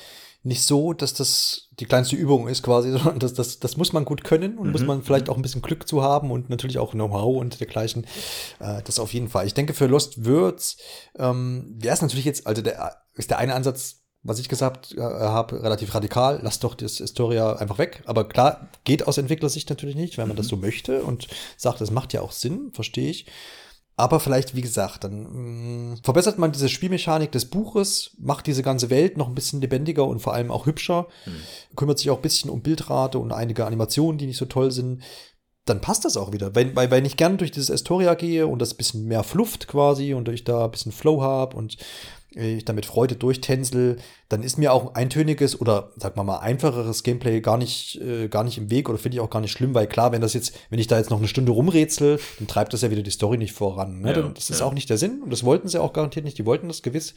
nicht 0.44 0.64
so, 0.64 0.92
dass 0.92 1.14
das 1.14 1.68
die 1.78 1.86
kleinste 1.86 2.16
Übung 2.16 2.48
ist 2.48 2.62
quasi, 2.62 2.90
sondern 2.92 3.18
das, 3.18 3.34
das, 3.34 3.60
das 3.60 3.76
muss 3.76 3.92
man 3.92 4.04
gut 4.04 4.24
können 4.24 4.58
und 4.58 4.66
mhm. 4.66 4.72
muss 4.72 4.82
man 4.82 5.02
vielleicht 5.02 5.28
auch 5.28 5.36
ein 5.36 5.42
bisschen 5.42 5.62
Glück 5.62 5.88
zu 5.88 6.02
haben 6.02 6.30
und 6.30 6.50
natürlich 6.50 6.78
auch 6.78 6.92
Know-how 6.92 7.40
und 7.40 7.60
dergleichen. 7.60 8.06
Äh, 8.58 8.82
das 8.84 8.98
auf 8.98 9.14
jeden 9.14 9.28
Fall. 9.28 9.46
Ich 9.46 9.54
denke, 9.54 9.72
für 9.72 9.86
Lost 9.86 10.24
Words 10.26 10.76
ähm, 11.18 11.76
wäre 11.78 11.94
es 11.94 12.02
natürlich 12.02 12.24
jetzt, 12.24 12.46
also 12.46 12.60
der 12.62 12.96
ist 13.14 13.30
der 13.30 13.38
eine 13.38 13.54
Ansatz, 13.54 14.01
was 14.22 14.38
ich 14.38 14.48
gesagt 14.48 14.94
äh, 14.96 15.00
habe, 15.00 15.62
relativ 15.62 15.94
radikal. 15.94 16.40
Lass 16.42 16.60
doch 16.60 16.74
das 16.74 16.98
Historia 16.98 17.54
einfach 17.54 17.78
weg. 17.78 18.02
Aber 18.06 18.28
klar, 18.28 18.68
geht 18.84 19.06
aus 19.06 19.18
Entwicklersicht 19.18 19.68
natürlich 19.68 19.96
nicht, 19.96 20.16
wenn 20.16 20.28
man 20.28 20.36
mhm. 20.36 20.38
das 20.38 20.48
so 20.48 20.56
möchte 20.56 21.02
und 21.02 21.28
sagt, 21.56 21.80
das 21.80 21.90
macht 21.90 22.12
ja 22.12 22.20
auch 22.22 22.32
Sinn, 22.32 22.70
verstehe 22.72 23.10
ich. 23.10 23.26
Aber 23.96 24.20
vielleicht, 24.20 24.56
wie 24.56 24.62
gesagt, 24.62 25.04
dann 25.04 25.22
mh, 25.22 25.94
mm, 25.94 25.96
verbessert 26.02 26.38
man 26.38 26.52
diese 26.52 26.68
Spielmechanik 26.68 27.30
des 27.32 27.46
Buches, 27.46 28.16
macht 28.18 28.46
diese 28.46 28.62
ganze 28.62 28.90
Welt 28.90 29.16
noch 29.16 29.28
ein 29.28 29.34
bisschen 29.34 29.60
lebendiger 29.60 30.06
und 30.06 30.20
vor 30.20 30.34
allem 30.34 30.50
auch 30.50 30.66
hübscher, 30.66 31.08
mhm. 31.26 31.76
kümmert 31.76 31.98
sich 31.98 32.10
auch 32.10 32.16
ein 32.16 32.22
bisschen 32.22 32.50
um 32.50 32.62
Bildrate 32.62 33.18
und 33.18 33.32
einige 33.32 33.66
Animationen, 33.66 34.18
die 34.18 34.26
nicht 34.26 34.38
so 34.38 34.46
toll 34.46 34.70
sind. 34.70 35.02
Dann 35.66 35.80
passt 35.80 36.04
das 36.04 36.16
auch 36.16 36.32
wieder. 36.32 36.54
Wenn, 36.54 36.74
weil, 36.74 36.90
weil 36.90 37.06
ich 37.06 37.16
gerne 37.16 37.36
durch 37.36 37.50
dieses 37.50 37.70
Astoria 37.70 38.14
gehe 38.14 38.46
und 38.46 38.60
das 38.60 38.74
bisschen 38.74 39.04
mehr 39.04 39.22
flufft 39.22 39.68
quasi 39.68 40.14
und 40.14 40.28
ich 40.28 40.44
da 40.44 40.64
ein 40.64 40.70
bisschen 40.70 40.90
Flow 40.90 41.22
habe 41.22 41.56
und 41.56 41.76
ich 42.34 42.64
damit 42.64 42.86
Freude 42.86 43.16
durchtänzel, 43.16 43.98
dann 44.28 44.42
ist 44.42 44.58
mir 44.58 44.72
auch 44.72 44.88
ein 44.88 44.94
eintöniges 44.96 45.60
oder 45.60 45.90
sag 45.96 46.16
mal 46.16 46.24
mal 46.24 46.38
einfacheres 46.38 47.02
Gameplay 47.02 47.40
gar 47.40 47.58
nicht, 47.58 48.00
äh, 48.00 48.28
gar 48.28 48.44
nicht 48.44 48.58
im 48.58 48.70
Weg 48.70 48.88
oder 48.88 48.98
finde 48.98 49.16
ich 49.16 49.20
auch 49.20 49.30
gar 49.30 49.40
nicht 49.40 49.52
schlimm, 49.52 49.74
weil 49.74 49.86
klar, 49.86 50.12
wenn 50.12 50.20
das 50.20 50.34
jetzt, 50.34 50.54
wenn 50.70 50.78
ich 50.78 50.86
da 50.86 50.98
jetzt 50.98 51.10
noch 51.10 51.18
eine 51.18 51.28
Stunde 51.28 51.52
rumrätsel, 51.52 52.18
dann 52.38 52.48
treibt 52.48 52.72
das 52.72 52.82
ja 52.82 52.90
wieder 52.90 53.02
die 53.02 53.10
Story 53.10 53.38
nicht 53.38 53.52
voran. 53.52 54.00
Ne? 54.00 54.14
Ja, 54.14 54.22
das 54.22 54.50
ist 54.50 54.60
ja. 54.60 54.66
auch 54.66 54.74
nicht 54.74 54.90
der 54.90 54.98
Sinn 54.98 55.22
und 55.22 55.30
das 55.30 55.44
wollten 55.44 55.68
sie 55.68 55.80
auch 55.80 55.92
garantiert 55.92 56.24
nicht. 56.24 56.38
Die 56.38 56.46
wollten 56.46 56.68
das 56.68 56.82
gewiss 56.82 57.14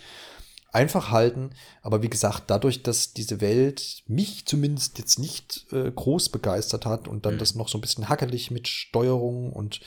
einfach 0.76 1.09
halten. 1.09 1.51
Aber 1.82 2.03
wie 2.03 2.09
gesagt, 2.09 2.43
dadurch, 2.47 2.84
dass 2.84 3.13
diese 3.13 3.41
Welt 3.41 4.03
mich 4.07 4.45
zumindest 4.45 4.99
jetzt 4.99 5.18
nicht 5.18 5.66
äh, 5.72 5.89
groß 5.89 6.30
begeistert 6.30 6.86
hat 6.86 7.07
und 7.07 7.26
dann 7.26 7.36
mhm. 7.36 7.39
das 7.39 7.55
noch 7.55 7.70
so 7.70 7.78
ein 7.78 7.82
bisschen 7.82 8.09
hackelig 8.09 8.51
mit 8.51 8.68
Steuerung 8.68 9.53
und 9.53 9.80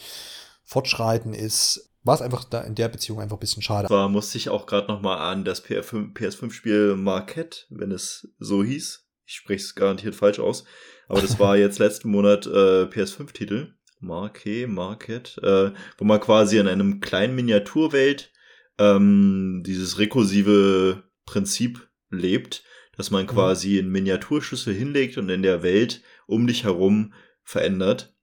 Fortschreiten 0.65 1.35
ist, 1.35 1.88
war 2.09 2.15
es 2.15 2.23
einfach 2.23 2.45
da 2.45 2.63
in 2.63 2.75
der 2.75 2.89
Beziehung 2.89 3.21
einfach 3.21 3.37
ein 3.37 3.41
bisschen 3.41 3.63
schade. 3.63 3.91
War 3.91 4.09
musste 4.09 4.39
ich 4.39 4.49
auch 4.49 4.65
gerade 4.65 4.89
noch 4.89 5.03
mal 5.03 5.31
an 5.31 5.45
das 5.45 5.63
PS5-Spiel 5.63 6.97
Marquette, 6.97 7.67
wenn 7.69 7.93
es 7.93 8.33
so 8.39 8.65
hieß. 8.65 9.07
Ich 9.27 9.35
spreche 9.35 9.63
es 9.63 9.75
garantiert 9.75 10.15
falsch 10.15 10.39
aus. 10.39 10.65
Aber 11.07 11.21
das 11.21 11.39
war 11.39 11.57
jetzt 11.59 11.79
letzten 11.79 12.11
Monat 12.11 12.47
äh, 12.47 12.85
PS5-Titel. 12.85 13.75
Marquet, 14.01 14.69
Market, 14.69 15.37
äh, 15.43 15.73
wo 15.99 16.05
man 16.05 16.19
quasi 16.19 16.57
in 16.57 16.67
einem 16.67 17.01
kleinen 17.01 17.35
Miniaturwelt 17.35 18.33
ähm, 18.79 19.63
dieses 19.67 19.99
rekursive 19.99 21.03
Prinzip 21.27 21.91
lebt, 22.11 22.65
dass 22.97 23.11
man 23.11 23.25
mhm. 23.25 23.29
quasi 23.29 23.77
in 23.77 23.91
Miniaturschüssel 23.91 24.73
hinlegt 24.73 25.19
und 25.19 25.29
in 25.29 25.43
der 25.43 25.63
Welt 25.63 26.01
um 26.27 26.47
dich 26.47 26.65
herum 26.65 27.13
verändert. 27.43 28.15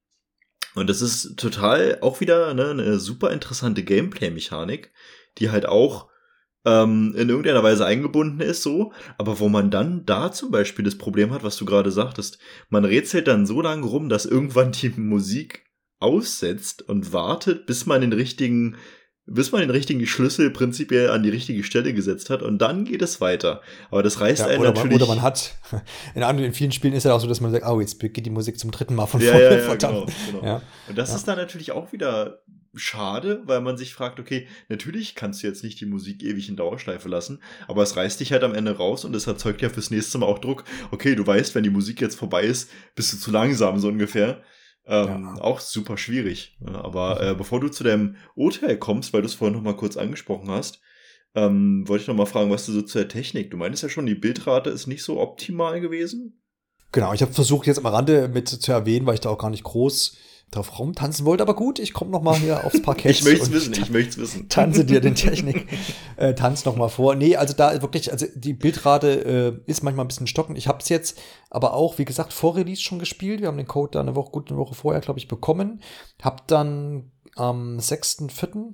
Und 0.76 0.90
das 0.90 1.02
ist 1.02 1.38
total 1.38 2.00
auch 2.02 2.20
wieder 2.20 2.54
ne, 2.54 2.70
eine 2.70 3.00
super 3.00 3.32
interessante 3.32 3.84
Gameplay-Mechanik, 3.84 4.92
die 5.38 5.50
halt 5.50 5.66
auch 5.66 6.10
ähm, 6.66 7.14
in 7.16 7.30
irgendeiner 7.30 7.64
Weise 7.64 7.86
eingebunden 7.86 8.42
ist, 8.42 8.64
so, 8.64 8.92
aber 9.18 9.40
wo 9.40 9.50
man 9.50 9.72
dann 9.72 10.06
da 10.06 10.32
zum 10.32 10.52
Beispiel 10.52 10.84
das 10.84 10.98
Problem 10.98 11.32
hat, 11.32 11.44
was 11.44 11.58
du 11.58 11.66
gerade 11.66 11.92
sagtest, 11.92 12.40
man 12.70 12.86
rätselt 12.86 13.28
dann 13.28 13.46
so 13.46 13.62
lange 13.62 13.86
rum, 13.86 14.10
dass 14.10 14.26
irgendwann 14.26 14.72
die 14.72 14.90
Musik 14.90 15.64
aussetzt 16.00 16.82
und 16.82 17.14
wartet, 17.14 17.66
bis 17.66 17.86
man 17.86 18.02
den 18.02 18.14
richtigen 18.14 18.76
bis 19.28 19.52
man 19.52 19.62
den 19.62 19.72
richtigen 19.72 20.06
Schlüssel 20.06 20.52
prinzipiell 20.52 21.10
an 21.10 21.24
die 21.24 21.30
richtige 21.30 21.64
Stelle 21.64 21.94
gesetzt 21.94 22.30
hat 22.30 22.44
und 22.44 22.60
dann 22.60 22.86
geht 22.86 23.02
es 23.02 23.22
weiter. 23.22 23.62
Aber 23.90 24.04
das 24.04 24.20
reißt 24.20 24.42
ja, 24.42 24.48
einen 24.48 24.60
oder 24.60 24.74
natürlich. 24.74 25.00
Man, 25.00 25.02
oder 25.02 25.16
man 25.16 25.22
hat, 25.24 25.56
in, 26.16 26.24
anderen, 26.24 26.48
in 26.48 26.54
vielen 26.54 26.72
Spielen 26.72 26.94
ist 26.94 27.00
es 27.00 27.04
ja 27.06 27.14
auch 27.14 27.20
so, 27.20 27.28
dass 27.28 27.42
man 27.42 27.52
sagt, 27.52 27.66
oh, 27.66 27.80
jetzt 27.80 28.00
geht 28.00 28.26
die 28.26 28.30
Musik 28.30 28.60
zum 28.60 28.72
dritten 28.72 28.94
Mal 28.96 29.08
von 29.08 29.22
ja, 29.22 29.32
vorne. 29.32 29.46
Ja, 29.46 29.52
ja, 29.58 29.76
genau, 29.76 30.06
genau. 30.28 30.46
Ja. 30.46 30.62
Und 30.88 30.98
das 30.98 31.16
ist 31.16 31.28
dann 31.28 31.38
natürlich 31.38 31.72
auch 31.72 31.92
wieder 31.92 32.42
schade, 32.76 33.42
weil 33.46 33.62
man 33.62 33.78
sich 33.78 33.94
fragt, 33.94 34.20
okay, 34.20 34.48
natürlich 34.70 35.16
kannst 35.16 35.42
du 35.42 35.48
jetzt 35.48 35.64
nicht 35.64 35.80
die 35.80 35.86
Musik 35.86 36.22
ewig 36.24 36.50
in 36.50 36.58
Dauerschleife 36.58 37.08
lassen, 37.08 37.40
aber 37.68 37.84
es 37.84 37.96
reißt 37.96 38.20
dich 38.20 38.32
halt 38.32 38.44
am 38.44 38.54
Ende 38.54 38.76
raus 38.78 39.06
und 39.06 39.16
es 39.16 39.28
erzeugt 39.28 39.62
ja 39.62 39.70
fürs 39.70 39.92
nächste 39.92 40.18
Mal 40.18 40.26
auch 40.26 40.40
Druck. 40.40 40.66
Okay, 40.92 41.16
du 41.16 41.26
weißt, 41.26 41.56
wenn 41.56 41.64
die 41.64 41.70
Musik 41.70 42.02
jetzt 42.02 42.16
vorbei 42.16 42.44
ist, 42.44 42.70
bist 42.96 43.14
du 43.14 43.18
zu 43.18 43.32
langsam, 43.32 43.80
so 43.80 43.88
ungefähr. 43.88 44.44
Ähm, 44.88 45.36
ja. 45.36 45.42
Auch 45.42 45.60
super 45.60 45.98
schwierig. 45.98 46.58
Aber 46.66 47.22
äh, 47.22 47.36
bevor 47.36 47.60
du 47.60 47.70
zu 47.70 47.84
deinem 47.84 48.16
Urteil 48.36 48.78
kommst, 48.78 49.14
weil 49.14 49.22
du 49.22 49.28
es 49.28 49.34
vorhin 49.34 49.56
noch 49.56 49.64
mal 49.64 49.76
kurz 49.76 49.98
angesprochen 49.98 50.50
hast, 50.50 50.80
ähm, 51.34 51.88
wollte 51.88 52.04
ich 52.04 52.08
noch 52.08 52.16
mal 52.16 52.26
fragen, 52.26 52.52
was 52.52 52.66
du 52.66 52.72
so 52.72 52.82
zur 52.82 53.08
Technik. 53.08 53.52
Du 53.52 53.58
meinst 53.58 53.84
ja 53.84 53.90
schon, 53.90 54.06
die 54.06 54.16
Bildrate 54.16 54.70
ist 54.70 54.88
nicht 54.88 55.04
so 55.04 55.20
optimal 55.20 55.82
gewesen? 55.82 56.42
Genau, 56.92 57.14
ich 57.14 57.22
habe 57.22 57.34
versucht 57.34 57.68
jetzt 57.68 57.80
am 57.80 57.88
Rande 57.88 58.30
mit 58.30 58.48
zu 58.48 58.72
erwähnen, 58.72 59.06
weil 59.06 59.16
ich 59.16 59.20
da 59.20 59.30
auch 59.30 59.38
gar 59.38 59.50
nicht 59.50 59.64
groß 59.64 60.18
drauf 60.56 60.80
rumtanzen 60.80 61.26
wollte. 61.26 61.44
Aber 61.44 61.56
gut, 61.56 61.80
ich 61.80 61.94
komme 61.94 62.12
noch 62.12 62.22
mal 62.22 62.36
hier 62.36 62.66
aufs 62.66 62.82
Parkett. 62.82 63.12
ich 63.20 63.24
möchte 63.24 63.44
es 63.44 63.52
wissen, 63.52 63.74
ich 63.74 63.90
möchte 63.90 64.10
es 64.10 64.18
wissen. 64.18 64.50
Tanze 64.50 64.86
dir 64.86 65.02
den 65.02 65.16
Technik, 65.16 65.68
äh, 66.18 66.34
tanz 66.34 66.66
noch 66.66 66.76
mal 66.76 66.90
vor. 66.90 67.16
Nee, 67.16 67.36
also 67.36 67.54
da 67.54 67.82
wirklich, 67.82 68.12
also 68.12 68.26
die 68.36 68.54
Bildrate 68.54 69.62
äh, 69.66 69.70
ist 69.70 69.84
manchmal 69.84 70.06
ein 70.06 70.08
bisschen 70.08 70.28
stockend. 70.28 70.58
Ich 70.58 70.68
habe 70.68 70.80
es 70.80 70.90
jetzt 70.90 71.20
aber 71.50 71.74
auch, 71.74 71.98
wie 71.98 72.06
gesagt, 72.06 72.34
vor 72.34 72.56
Release 72.56 72.82
schon 72.82 73.00
gespielt. 73.00 73.42
Wir 73.42 73.48
haben 73.48 73.58
den 73.58 73.68
Code 73.68 73.92
da 73.92 74.00
eine 74.00 74.16
Woche, 74.16 74.32
gut 74.32 74.50
eine 74.50 74.60
Woche 74.60 74.76
vorher, 74.76 75.02
glaube 75.02 75.20
ich, 75.20 75.28
bekommen. 75.28 75.82
Hab 76.22 76.48
dann 76.48 77.12
am 77.36 77.78
6.4. 77.78 78.74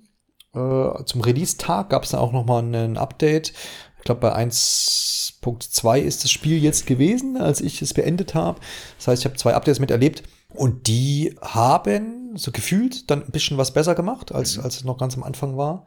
Äh, 0.54 1.06
zum 1.06 1.22
Release-Tag 1.22 1.90
gab 1.90 2.04
es 2.04 2.12
dann 2.12 2.20
auch 2.20 2.32
noch 2.32 2.46
mal 2.46 2.64
ein 2.64 2.98
Update. 2.98 3.54
Ich 4.02 4.06
glaube, 4.06 4.22
bei 4.22 4.36
1.2 4.36 6.00
ist 6.00 6.24
das 6.24 6.32
Spiel 6.32 6.58
jetzt 6.58 6.88
gewesen, 6.88 7.38
als 7.38 7.62
ich 7.62 7.82
es 7.84 7.94
beendet 7.94 8.34
habe. 8.34 8.60
Das 8.98 9.08
heißt, 9.08 9.22
ich 9.22 9.26
habe 9.26 9.38
zwei 9.38 9.54
Updates 9.54 9.80
miterlebt. 9.80 10.24
Und 10.54 10.88
die 10.88 11.36
haben 11.42 12.36
so 12.38 12.52
gefühlt 12.52 13.10
dann 13.10 13.24
ein 13.24 13.32
bisschen 13.32 13.58
was 13.58 13.74
besser 13.74 13.96
gemacht, 13.96 14.32
als, 14.32 14.58
mhm. 14.58 14.64
als 14.64 14.78
es 14.78 14.84
noch 14.84 14.98
ganz 14.98 15.16
am 15.16 15.24
Anfang 15.24 15.58
war. 15.58 15.86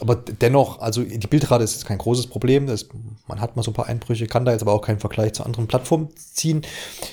Aber 0.00 0.16
dennoch, 0.16 0.80
also 0.80 1.02
die 1.02 1.26
Bildrate 1.26 1.62
ist 1.62 1.74
jetzt 1.74 1.84
kein 1.84 1.98
großes 1.98 2.26
Problem. 2.28 2.66
Das, 2.66 2.88
man 3.26 3.40
hat 3.40 3.54
mal 3.54 3.62
so 3.62 3.70
ein 3.70 3.74
paar 3.74 3.86
Einbrüche, 3.86 4.26
kann 4.26 4.46
da 4.46 4.52
jetzt 4.52 4.62
aber 4.62 4.72
auch 4.72 4.80
keinen 4.80 4.98
Vergleich 4.98 5.34
zu 5.34 5.44
anderen 5.44 5.66
Plattformen 5.66 6.08
ziehen. 6.16 6.62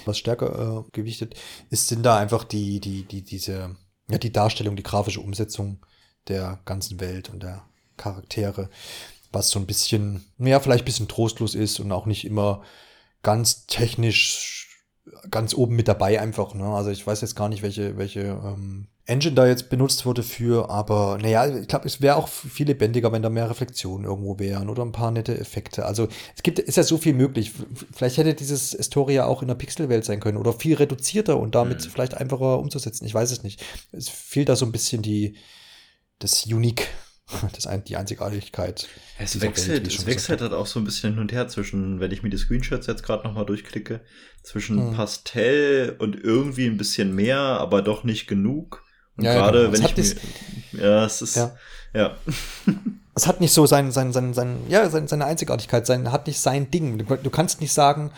Was 0.05 0.17
stärker 0.17 0.85
äh, 0.85 0.89
gewichtet 0.93 1.35
ist, 1.69 1.89
sind 1.89 2.03
da 2.03 2.17
einfach 2.17 2.45
die, 2.45 2.79
die, 2.79 3.03
die, 3.03 3.23
diese, 3.23 3.75
ja, 4.09 4.17
die 4.17 4.31
Darstellung, 4.31 4.77
die 4.77 4.83
grafische 4.83 5.19
Umsetzung 5.19 5.85
der 6.29 6.59
ganzen 6.63 7.01
Welt 7.01 7.29
und 7.29 7.43
der 7.43 7.63
Charaktere, 7.97 8.69
was 9.33 9.49
so 9.49 9.59
ein 9.59 9.65
bisschen, 9.65 10.23
ja, 10.37 10.59
vielleicht 10.61 10.83
ein 10.83 10.85
bisschen 10.85 11.09
trostlos 11.09 11.55
ist 11.55 11.81
und 11.81 11.91
auch 11.91 12.05
nicht 12.05 12.23
immer 12.23 12.61
ganz 13.21 13.65
technisch 13.67 14.56
ganz 15.29 15.53
oben 15.53 15.75
mit 15.75 15.87
dabei 15.87 16.19
einfach. 16.19 16.53
Ne? 16.53 16.65
Also 16.65 16.89
ich 16.89 17.05
weiß 17.05 17.21
jetzt 17.21 17.35
gar 17.35 17.49
nicht, 17.49 17.61
welche, 17.61 17.97
welche 17.97 18.21
ähm, 18.21 18.87
Engine 19.05 19.35
da 19.35 19.47
jetzt 19.47 19.69
benutzt 19.69 20.05
wurde 20.05 20.21
für, 20.21 20.69
aber 20.69 21.17
naja, 21.21 21.47
ich 21.47 21.67
glaube, 21.67 21.87
es 21.87 22.01
wäre 22.01 22.17
auch 22.17 22.27
viel 22.27 22.67
lebendiger, 22.67 23.11
wenn 23.11 23.21
da 23.21 23.29
mehr 23.29 23.49
Reflexionen 23.49 24.05
irgendwo 24.05 24.37
wären 24.37 24.69
oder 24.69 24.83
ein 24.83 24.91
paar 24.91 25.11
nette 25.11 25.39
Effekte. 25.39 25.85
Also 25.85 26.07
es 26.35 26.43
gibt, 26.43 26.59
ist 26.59 26.75
ja 26.75 26.83
so 26.83 26.97
viel 26.97 27.13
möglich. 27.13 27.53
Vielleicht 27.93 28.17
hätte 28.17 28.33
dieses 28.33 28.71
Historia 28.71 29.25
auch 29.25 29.41
in 29.41 29.47
der 29.47 29.55
Pixelwelt 29.55 30.03
sein 30.03 30.19
können 30.19 30.37
oder 30.37 30.53
viel 30.53 30.75
reduzierter 30.75 31.39
und 31.39 31.55
damit 31.55 31.85
mhm. 31.85 31.89
vielleicht 31.89 32.15
einfacher 32.15 32.59
umzusetzen. 32.59 33.05
Ich 33.05 33.13
weiß 33.13 33.31
es 33.31 33.43
nicht. 33.43 33.63
Es 33.91 34.09
fehlt 34.09 34.49
da 34.49 34.55
so 34.55 34.65
ein 34.65 34.73
bisschen 34.73 35.01
die, 35.01 35.37
das 36.19 36.45
Unique 36.45 36.87
das 37.53 37.67
ein, 37.67 37.83
die 37.83 37.97
Einzigartigkeit. 37.97 38.87
Es 39.19 39.41
wechselt, 39.41 39.83
Welt, 39.83 39.87
es 39.87 40.05
wechselt 40.05 40.41
halt 40.41 40.53
auch 40.53 40.65
so 40.65 40.79
ein 40.79 40.85
bisschen 40.85 41.13
hin 41.13 41.19
und 41.19 41.31
her 41.31 41.47
zwischen, 41.47 41.99
wenn 41.99 42.11
ich 42.11 42.23
mir 42.23 42.29
die 42.29 42.37
Screenshots 42.37 42.87
jetzt 42.87 43.03
gerade 43.03 43.27
nochmal 43.27 43.45
durchklicke, 43.45 44.01
zwischen 44.43 44.77
hm. 44.77 44.95
Pastell 44.95 45.95
und 45.99 46.15
irgendwie 46.15 46.67
ein 46.67 46.77
bisschen 46.77 47.13
mehr, 47.13 47.39
aber 47.39 47.81
doch 47.81 48.03
nicht 48.03 48.27
genug. 48.27 48.83
Und 49.17 49.25
ja, 49.25 49.33
gerade 49.33 49.71
genau. 49.71 49.73
wenn 49.73 49.85
ich 49.85 50.15
mir, 50.71 50.81
ja, 50.81 51.05
es 51.05 51.21
ist, 51.21 51.35
ja. 51.35 51.55
ja. 51.93 52.15
es 53.15 53.27
hat 53.27 53.41
nicht 53.41 53.51
so 53.51 53.65
sein, 53.65 53.91
sein, 53.91 54.13
sein, 54.13 54.33
sein 54.33 54.59
ja, 54.69 54.89
seine, 54.89 55.07
seine 55.07 55.25
Einzigartigkeit, 55.25 55.85
sein, 55.85 56.11
hat 56.11 56.27
nicht 56.27 56.39
sein 56.39 56.71
Ding. 56.71 56.99
Du, 56.99 57.15
du 57.15 57.29
kannst 57.29 57.59
nicht 57.59 57.73
sagen, 57.73 58.11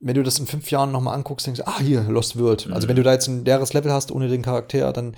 wenn 0.00 0.14
du 0.14 0.22
das 0.22 0.38
in 0.38 0.46
fünf 0.46 0.70
Jahren 0.70 0.92
nochmal 0.92 1.14
anguckst, 1.14 1.46
denkst 1.46 1.60
du, 1.60 1.66
ah, 1.66 1.78
hier, 1.78 2.02
Lost 2.04 2.38
World. 2.38 2.66
Mhm. 2.66 2.72
Also 2.72 2.88
wenn 2.88 2.96
du 2.96 3.02
da 3.02 3.12
jetzt 3.12 3.28
ein 3.28 3.44
leeres 3.44 3.74
Level 3.74 3.92
hast 3.92 4.10
ohne 4.10 4.28
den 4.28 4.42
Charakter, 4.42 4.92
dann 4.92 5.14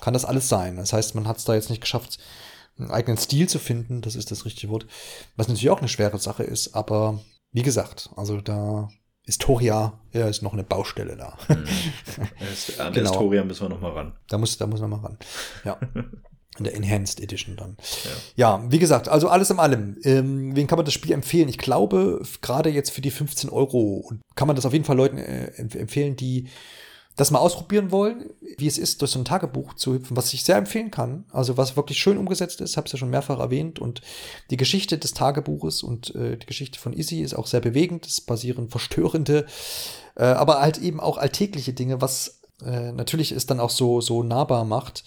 kann 0.00 0.14
das 0.14 0.24
alles 0.24 0.48
sein. 0.48 0.76
Das 0.76 0.92
heißt, 0.92 1.14
man 1.14 1.28
hat 1.28 1.38
es 1.38 1.44
da 1.44 1.54
jetzt 1.54 1.70
nicht 1.70 1.80
geschafft, 1.80 2.18
einen 2.78 2.90
eigenen 2.90 3.18
Stil 3.18 3.48
zu 3.48 3.58
finden, 3.58 4.02
das 4.02 4.16
ist 4.16 4.30
das 4.30 4.44
richtige 4.44 4.72
Wort, 4.72 4.86
was 5.36 5.48
natürlich 5.48 5.70
auch 5.70 5.78
eine 5.78 5.88
schwere 5.88 6.18
Sache 6.18 6.42
ist, 6.42 6.74
aber 6.74 7.20
wie 7.52 7.62
gesagt, 7.62 8.10
also 8.16 8.40
da 8.40 8.88
Historia, 9.26 9.98
ja, 10.12 10.28
ist 10.28 10.42
noch 10.42 10.52
eine 10.52 10.64
Baustelle 10.64 11.16
da. 11.16 11.38
Mhm. 11.48 12.78
An 12.78 12.92
genau. 12.92 13.10
Historia 13.10 13.44
müssen 13.44 13.62
wir 13.62 13.68
noch 13.70 13.80
mal 13.80 13.92
ran. 13.92 14.12
Da 14.28 14.38
muss, 14.38 14.56
da 14.58 14.66
muss 14.66 14.80
man 14.80 14.90
mal 14.90 15.00
ran. 15.00 15.18
Ja. 15.64 15.78
In 16.58 16.64
der 16.64 16.74
Enhanced 16.74 17.20
Edition 17.20 17.56
dann. 17.56 17.76
Ja, 18.36 18.60
ja 18.60 18.70
wie 18.70 18.78
gesagt, 18.78 19.08
also 19.08 19.28
alles 19.28 19.50
in 19.50 19.58
allem. 19.58 19.96
Ähm, 20.04 20.54
wen 20.54 20.68
kann 20.68 20.78
man 20.78 20.84
das 20.84 20.94
Spiel 20.94 21.10
empfehlen? 21.10 21.48
Ich 21.48 21.58
glaube, 21.58 22.22
gerade 22.42 22.70
jetzt 22.70 22.90
für 22.90 23.00
die 23.00 23.10
15 23.10 23.50
Euro 23.50 24.08
kann 24.36 24.46
man 24.46 24.54
das 24.54 24.64
auf 24.64 24.72
jeden 24.72 24.84
Fall 24.84 24.96
Leuten 24.96 25.18
äh, 25.18 25.46
empfehlen, 25.56 26.14
die 26.14 26.46
das 27.16 27.30
mal 27.30 27.38
ausprobieren 27.38 27.92
wollen, 27.92 28.30
wie 28.58 28.66
es 28.66 28.78
ist, 28.78 29.00
durch 29.00 29.12
so 29.12 29.20
ein 29.20 29.24
Tagebuch 29.24 29.74
zu 29.74 29.94
hüpfen, 29.94 30.16
was 30.16 30.32
ich 30.32 30.42
sehr 30.42 30.56
empfehlen 30.56 30.90
kann. 30.90 31.24
Also 31.30 31.56
was 31.56 31.76
wirklich 31.76 31.98
schön 31.98 32.18
umgesetzt 32.18 32.60
ist, 32.60 32.76
habe 32.76 32.86
es 32.86 32.92
ja 32.92 32.98
schon 32.98 33.10
mehrfach 33.10 33.38
erwähnt. 33.38 33.78
Und 33.78 34.00
die 34.50 34.56
Geschichte 34.56 34.98
des 34.98 35.14
Tagebuches 35.14 35.82
und 35.82 36.14
äh, 36.14 36.36
die 36.36 36.46
Geschichte 36.46 36.78
von 36.78 36.92
Izzy 36.92 37.20
ist 37.20 37.34
auch 37.34 37.46
sehr 37.46 37.60
bewegend. 37.60 38.06
Es 38.06 38.20
basieren 38.20 38.68
verstörende, 38.68 39.46
äh, 40.16 40.24
aber 40.24 40.60
halt 40.60 40.78
eben 40.78 41.00
auch 41.00 41.16
alltägliche 41.16 41.72
Dinge, 41.72 42.00
was 42.00 42.40
äh, 42.64 42.90
natürlich 42.92 43.30
es 43.30 43.46
dann 43.46 43.60
auch 43.60 43.70
so, 43.70 44.00
so 44.00 44.22
nahbar 44.22 44.64
macht 44.64 45.04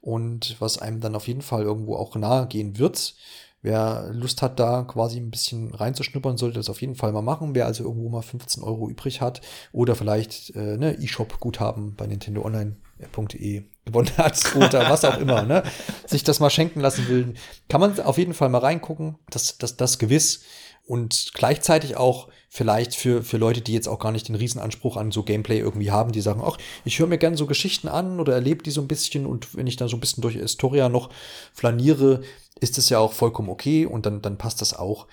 und 0.00 0.56
was 0.60 0.78
einem 0.78 1.00
dann 1.00 1.16
auf 1.16 1.26
jeden 1.26 1.42
Fall 1.42 1.62
irgendwo 1.62 1.96
auch 1.96 2.14
nahe 2.14 2.46
gehen 2.46 2.78
wird. 2.78 3.14
Wer 3.60 4.10
Lust 4.12 4.40
hat, 4.42 4.60
da 4.60 4.82
quasi 4.82 5.18
ein 5.18 5.30
bisschen 5.30 5.74
reinzuschnuppern, 5.74 6.36
sollte 6.36 6.58
das 6.58 6.70
auf 6.70 6.80
jeden 6.80 6.94
Fall 6.94 7.12
mal 7.12 7.22
machen. 7.22 7.54
Wer 7.54 7.66
also 7.66 7.84
irgendwo 7.84 8.08
mal 8.08 8.22
15 8.22 8.62
Euro 8.62 8.88
übrig 8.88 9.20
hat 9.20 9.40
oder 9.72 9.96
vielleicht 9.96 10.54
äh, 10.54 10.76
ne, 10.76 10.96
E-Shop-Guthaben 11.00 11.96
bei 11.96 12.06
Nintendo 12.06 12.44
Online.de 12.44 13.64
gewonnen 13.84 14.16
hat 14.16 14.40
oder 14.56 14.88
was 14.88 15.04
auch 15.04 15.18
immer, 15.18 15.42
ne, 15.42 15.64
sich 16.06 16.22
das 16.22 16.38
mal 16.38 16.50
schenken 16.50 16.80
lassen 16.80 17.08
will, 17.08 17.34
kann 17.68 17.80
man 17.80 17.98
auf 18.00 18.18
jeden 18.18 18.34
Fall 18.34 18.48
mal 18.48 18.58
reingucken. 18.58 19.16
Das, 19.30 19.58
das, 19.58 19.76
das 19.76 19.98
gewiss 19.98 20.44
und 20.88 21.32
gleichzeitig 21.34 21.98
auch 21.98 22.28
vielleicht 22.48 22.94
für, 22.94 23.22
für 23.22 23.36
Leute, 23.36 23.60
die 23.60 23.74
jetzt 23.74 23.88
auch 23.88 23.98
gar 23.98 24.10
nicht 24.10 24.28
den 24.28 24.34
Riesenanspruch 24.34 24.96
an 24.96 25.12
so 25.12 25.22
Gameplay 25.22 25.58
irgendwie 25.58 25.90
haben, 25.90 26.12
die 26.12 26.22
sagen, 26.22 26.40
ach, 26.42 26.56
ich 26.86 26.98
höre 26.98 27.06
mir 27.06 27.18
gerne 27.18 27.36
so 27.36 27.46
Geschichten 27.46 27.88
an 27.88 28.20
oder 28.20 28.32
erlebe 28.32 28.62
die 28.62 28.70
so 28.70 28.80
ein 28.80 28.88
bisschen 28.88 29.26
und 29.26 29.54
wenn 29.54 29.66
ich 29.66 29.76
dann 29.76 29.88
so 29.88 29.98
ein 29.98 30.00
bisschen 30.00 30.22
durch 30.22 30.36
Historia 30.36 30.88
noch 30.88 31.10
flaniere, 31.52 32.22
ist 32.60 32.78
es 32.78 32.88
ja 32.88 32.98
auch 32.98 33.12
vollkommen 33.12 33.48
okay 33.48 33.86
und 33.86 34.06
dann, 34.06 34.22
dann 34.22 34.38
passt 34.38 34.60
das 34.60 34.74
auch. 34.74 35.06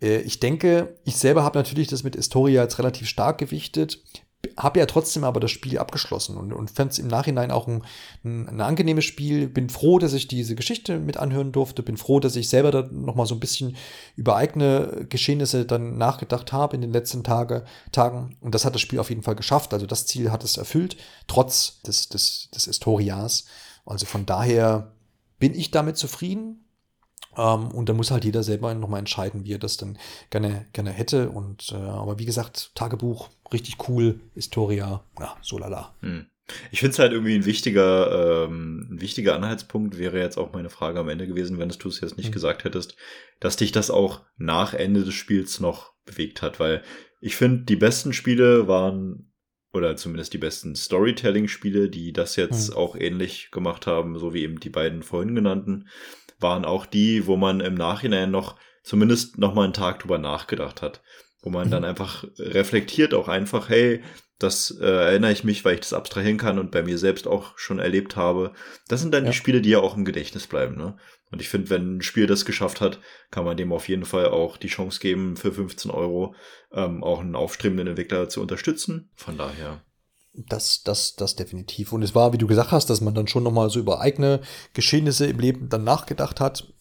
Äh, 0.00 0.20
ich 0.20 0.40
denke, 0.40 0.96
ich 1.04 1.16
selber 1.16 1.42
habe 1.42 1.58
natürlich 1.58 1.88
das 1.88 2.02
mit 2.02 2.16
Historia 2.16 2.62
jetzt 2.62 2.78
relativ 2.78 3.08
stark 3.08 3.38
gewichtet, 3.38 4.02
habe 4.56 4.78
ja 4.78 4.86
trotzdem 4.86 5.24
aber 5.24 5.38
das 5.38 5.50
Spiel 5.50 5.78
abgeschlossen 5.78 6.36
und, 6.36 6.52
und 6.52 6.70
fand 6.70 6.92
es 6.92 6.98
im 6.98 7.08
Nachhinein 7.08 7.50
auch 7.50 7.66
ein, 7.66 7.82
ein, 8.24 8.48
ein, 8.48 8.60
angenehmes 8.60 9.04
Spiel. 9.04 9.48
Bin 9.48 9.68
froh, 9.68 9.98
dass 9.98 10.14
ich 10.14 10.28
diese 10.28 10.54
Geschichte 10.54 10.98
mit 10.98 11.18
anhören 11.18 11.52
durfte. 11.52 11.82
Bin 11.82 11.96
froh, 11.96 12.20
dass 12.20 12.36
ich 12.36 12.48
selber 12.48 12.70
da 12.70 12.88
noch 12.90 13.14
mal 13.14 13.26
so 13.26 13.34
ein 13.34 13.40
bisschen 13.40 13.76
über 14.16 14.36
eigene 14.36 15.06
Geschehnisse 15.08 15.66
dann 15.66 15.98
nachgedacht 15.98 16.52
habe 16.52 16.74
in 16.74 16.80
den 16.80 16.92
letzten 16.92 17.22
Tage, 17.22 17.64
Tagen. 17.92 18.36
Und 18.40 18.54
das 18.54 18.64
hat 18.64 18.74
das 18.74 18.80
Spiel 18.80 18.98
auf 18.98 19.10
jeden 19.10 19.22
Fall 19.22 19.36
geschafft. 19.36 19.74
Also 19.74 19.86
das 19.86 20.06
Ziel 20.06 20.30
hat 20.30 20.42
es 20.42 20.56
erfüllt, 20.56 20.96
trotz 21.26 21.82
des, 21.82 22.08
des, 22.08 22.48
des 22.54 22.64
Historias. 22.64 23.44
Also 23.84 24.06
von 24.06 24.24
daher 24.24 24.92
bin 25.38 25.54
ich 25.54 25.70
damit 25.70 25.98
zufrieden. 25.98 26.64
Ähm, 27.36 27.68
und 27.68 27.88
da 27.88 27.92
muss 27.92 28.10
halt 28.10 28.24
jeder 28.24 28.42
selber 28.42 28.74
nochmal 28.74 29.00
entscheiden, 29.00 29.44
wie 29.44 29.54
er 29.54 29.58
das 29.58 29.76
dann 29.76 29.98
gerne, 30.30 30.66
gerne 30.72 30.90
hätte. 30.90 31.30
Und 31.30 31.72
äh, 31.72 31.76
aber 31.76 32.18
wie 32.18 32.26
gesagt, 32.26 32.72
Tagebuch, 32.74 33.28
richtig 33.52 33.88
cool, 33.88 34.20
Historia, 34.34 35.04
ja, 35.18 35.36
so 35.42 35.58
lala. 35.58 35.94
Hm. 36.00 36.26
Ich 36.70 36.80
finde 36.80 36.92
es 36.92 36.98
halt 36.98 37.12
irgendwie 37.12 37.36
ein 37.36 37.44
wichtiger, 37.44 38.44
ähm, 38.46 38.88
ein 38.90 39.00
wichtiger 39.00 39.36
Anhaltspunkt 39.36 39.98
wäre 39.98 40.18
jetzt 40.18 40.36
auch 40.36 40.52
meine 40.52 40.70
Frage 40.70 40.98
am 40.98 41.08
Ende 41.08 41.26
gewesen, 41.26 41.58
wenn 41.58 41.68
du 41.68 41.88
es 41.88 42.00
jetzt 42.00 42.16
nicht 42.16 42.30
mhm. 42.30 42.32
gesagt 42.32 42.64
hättest, 42.64 42.96
dass 43.38 43.56
dich 43.56 43.70
das 43.72 43.90
auch 43.90 44.22
nach 44.36 44.74
Ende 44.74 45.04
des 45.04 45.14
Spiels 45.14 45.60
noch 45.60 45.92
bewegt 46.04 46.42
hat, 46.42 46.58
weil 46.58 46.82
ich 47.20 47.36
finde, 47.36 47.64
die 47.64 47.76
besten 47.76 48.12
Spiele 48.12 48.66
waren, 48.66 49.30
oder 49.72 49.94
zumindest 49.96 50.32
die 50.32 50.38
besten 50.38 50.74
Storytelling-Spiele, 50.74 51.90
die 51.90 52.12
das 52.12 52.34
jetzt 52.36 52.70
mhm. 52.70 52.76
auch 52.76 52.96
ähnlich 52.96 53.50
gemacht 53.52 53.86
haben, 53.86 54.18
so 54.18 54.34
wie 54.34 54.42
eben 54.42 54.58
die 54.58 54.70
beiden 54.70 55.02
vorhin 55.02 55.34
genannten, 55.34 55.88
waren 56.40 56.64
auch 56.64 56.86
die, 56.86 57.26
wo 57.26 57.36
man 57.36 57.60
im 57.60 57.74
Nachhinein 57.74 58.30
noch 58.30 58.56
zumindest 58.82 59.38
noch 59.38 59.54
mal 59.54 59.64
einen 59.64 59.72
Tag 59.72 60.00
drüber 60.00 60.18
nachgedacht 60.18 60.82
hat. 60.82 61.02
Wo 61.42 61.50
man 61.50 61.68
mhm. 61.68 61.70
dann 61.70 61.84
einfach 61.84 62.24
reflektiert 62.38 63.14
auch 63.14 63.28
einfach, 63.28 63.68
hey, 63.68 64.02
das 64.38 64.70
äh, 64.80 64.86
erinnere 64.86 65.32
ich 65.32 65.44
mich, 65.44 65.64
weil 65.64 65.74
ich 65.74 65.80
das 65.80 65.92
abstrahieren 65.92 66.38
kann 66.38 66.58
und 66.58 66.70
bei 66.70 66.82
mir 66.82 66.98
selbst 66.98 67.26
auch 67.26 67.56
schon 67.58 67.78
erlebt 67.78 68.16
habe. 68.16 68.52
Das 68.88 69.00
sind 69.00 69.12
dann 69.12 69.24
ja. 69.24 69.30
die 69.30 69.36
Spiele, 69.36 69.60
die 69.60 69.70
ja 69.70 69.80
auch 69.80 69.96
im 69.96 70.04
Gedächtnis 70.04 70.46
bleiben. 70.46 70.76
Ne? 70.76 70.96
Und 71.30 71.40
ich 71.40 71.48
finde, 71.48 71.70
wenn 71.70 71.98
ein 71.98 72.02
Spiel 72.02 72.26
das 72.26 72.44
geschafft 72.44 72.80
hat, 72.80 73.00
kann 73.30 73.44
man 73.44 73.56
dem 73.56 73.72
auf 73.72 73.88
jeden 73.88 74.06
Fall 74.06 74.26
auch 74.26 74.56
die 74.56 74.68
Chance 74.68 74.98
geben, 74.98 75.36
für 75.36 75.52
15 75.52 75.90
Euro 75.90 76.34
ähm, 76.72 77.04
auch 77.04 77.20
einen 77.20 77.36
aufstrebenden 77.36 77.88
Entwickler 77.88 78.28
zu 78.28 78.40
unterstützen. 78.40 79.10
Von 79.14 79.36
daher. 79.36 79.82
Das, 80.32 80.82
das, 80.84 81.16
das 81.16 81.36
definitiv. 81.36 81.92
Und 81.92 82.02
es 82.02 82.14
war, 82.14 82.32
wie 82.32 82.38
du 82.38 82.46
gesagt 82.46 82.70
hast, 82.70 82.88
dass 82.88 83.00
man 83.00 83.14
dann 83.14 83.26
schon 83.26 83.42
nochmal 83.42 83.68
so 83.68 83.80
über 83.80 84.00
eigene 84.00 84.40
Geschehnisse 84.74 85.26
im 85.26 85.40
Leben 85.40 85.68
dann 85.68 85.84
nachgedacht 85.84 86.40
hat. 86.40 86.72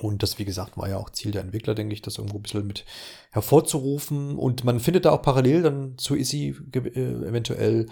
Und 0.00 0.22
das, 0.22 0.38
wie 0.38 0.44
gesagt, 0.44 0.76
war 0.76 0.88
ja 0.88 0.96
auch 0.96 1.10
Ziel 1.10 1.30
der 1.30 1.42
Entwickler, 1.42 1.74
denke 1.74 1.94
ich, 1.94 2.02
das 2.02 2.18
irgendwo 2.18 2.38
ein 2.38 2.42
bisschen 2.42 2.66
mit 2.66 2.84
hervorzurufen. 3.30 4.36
Und 4.36 4.64
man 4.64 4.80
findet 4.80 5.04
da 5.04 5.12
auch 5.12 5.22
parallel 5.22 5.62
dann 5.62 5.98
zu 5.98 6.16
Easy 6.16 6.56
äh, 6.74 6.78
eventuell. 6.78 7.86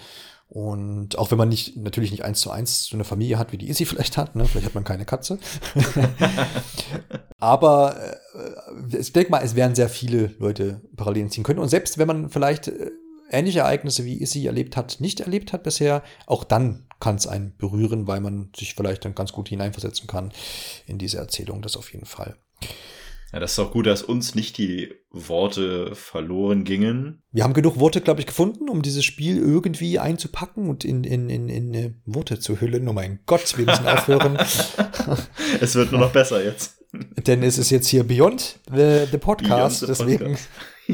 Und 0.49 1.17
auch 1.17 1.31
wenn 1.31 1.39
man 1.39 1.49
nicht, 1.49 1.77
natürlich 1.77 2.11
nicht 2.11 2.25
eins 2.25 2.41
zu 2.41 2.51
eins 2.51 2.87
so 2.87 2.97
eine 2.97 3.05
Familie 3.05 3.39
hat, 3.39 3.53
wie 3.53 3.59
die 3.59 3.69
Easy 3.69 3.85
vielleicht 3.87 4.17
hat, 4.17 4.35
ne? 4.35 4.45
vielleicht 4.47 4.67
hat 4.67 4.75
man 4.75 4.83
keine 4.83 5.05
Katze. 5.05 5.39
Aber 7.39 7.97
äh, 8.35 8.99
ich 8.99 9.13
denke 9.13 9.31
mal, 9.31 9.45
es 9.45 9.55
werden 9.55 9.77
sehr 9.77 9.89
viele 9.89 10.35
Leute 10.41 10.81
Parallelen 10.97 11.31
ziehen 11.31 11.45
können. 11.45 11.61
Und 11.61 11.69
selbst 11.69 11.99
wenn 11.99 12.09
man 12.09 12.31
vielleicht 12.31 12.67
äh, 12.67 12.91
ähnliche 13.31 13.61
Ereignisse, 13.61 14.05
wie 14.05 14.21
Issy 14.21 14.47
erlebt 14.47 14.77
hat, 14.77 15.01
nicht 15.01 15.21
erlebt 15.21 15.53
hat 15.53 15.63
bisher, 15.63 16.03
auch 16.27 16.45
dann 16.45 16.87
kann 17.01 17.17
es 17.17 17.27
einen 17.27 17.57
berühren, 17.57 18.07
weil 18.07 18.21
man 18.21 18.51
sich 18.55 18.75
vielleicht 18.75 19.05
dann 19.05 19.15
ganz 19.15 19.33
gut 19.33 19.49
hineinversetzen 19.49 20.07
kann 20.07 20.33
in 20.87 20.99
diese 20.99 21.19
Erzählung, 21.19 21.63
das 21.63 21.77
auf 21.77 21.93
jeden 21.93 22.07
Fall. 22.07 22.37
Ja, 23.33 23.39
das 23.39 23.53
ist 23.53 23.59
auch 23.61 23.71
gut, 23.71 23.87
dass 23.87 24.03
uns 24.03 24.35
nicht 24.35 24.59
die 24.59 24.93
Worte 25.11 25.95
verloren 25.95 26.65
gingen. 26.65 27.23
Wir 27.31 27.45
haben 27.45 27.53
genug 27.53 27.79
Worte, 27.79 28.01
glaube 28.01 28.21
ich, 28.21 28.27
gefunden, 28.27 28.69
um 28.69 28.83
dieses 28.83 29.05
Spiel 29.05 29.39
irgendwie 29.39 30.01
einzupacken 30.01 30.69
und 30.69 30.85
in, 30.85 31.05
in, 31.05 31.31
in, 31.31 31.49
in 31.49 32.03
Worte 32.05 32.41
zu 32.41 32.61
hüllen. 32.61 32.89
Oh 32.89 32.93
mein 32.93 33.21
Gott, 33.27 33.57
wir 33.57 33.67
müssen 33.67 33.87
aufhören. 33.87 34.37
es 35.61 35.77
wird 35.77 35.93
nur 35.93 36.01
noch 36.01 36.13
besser 36.13 36.45
jetzt. 36.45 36.79
Denn 37.25 37.45
es 37.45 37.57
ist 37.57 37.71
jetzt 37.71 37.87
hier 37.87 38.03
Beyond 38.03 38.59
the, 38.75 39.07
the 39.09 39.19
Podcast, 39.19 39.81
Beyond 39.81 39.97
the 39.97 40.05
deswegen. 40.05 40.19
Podcast. 40.19 40.49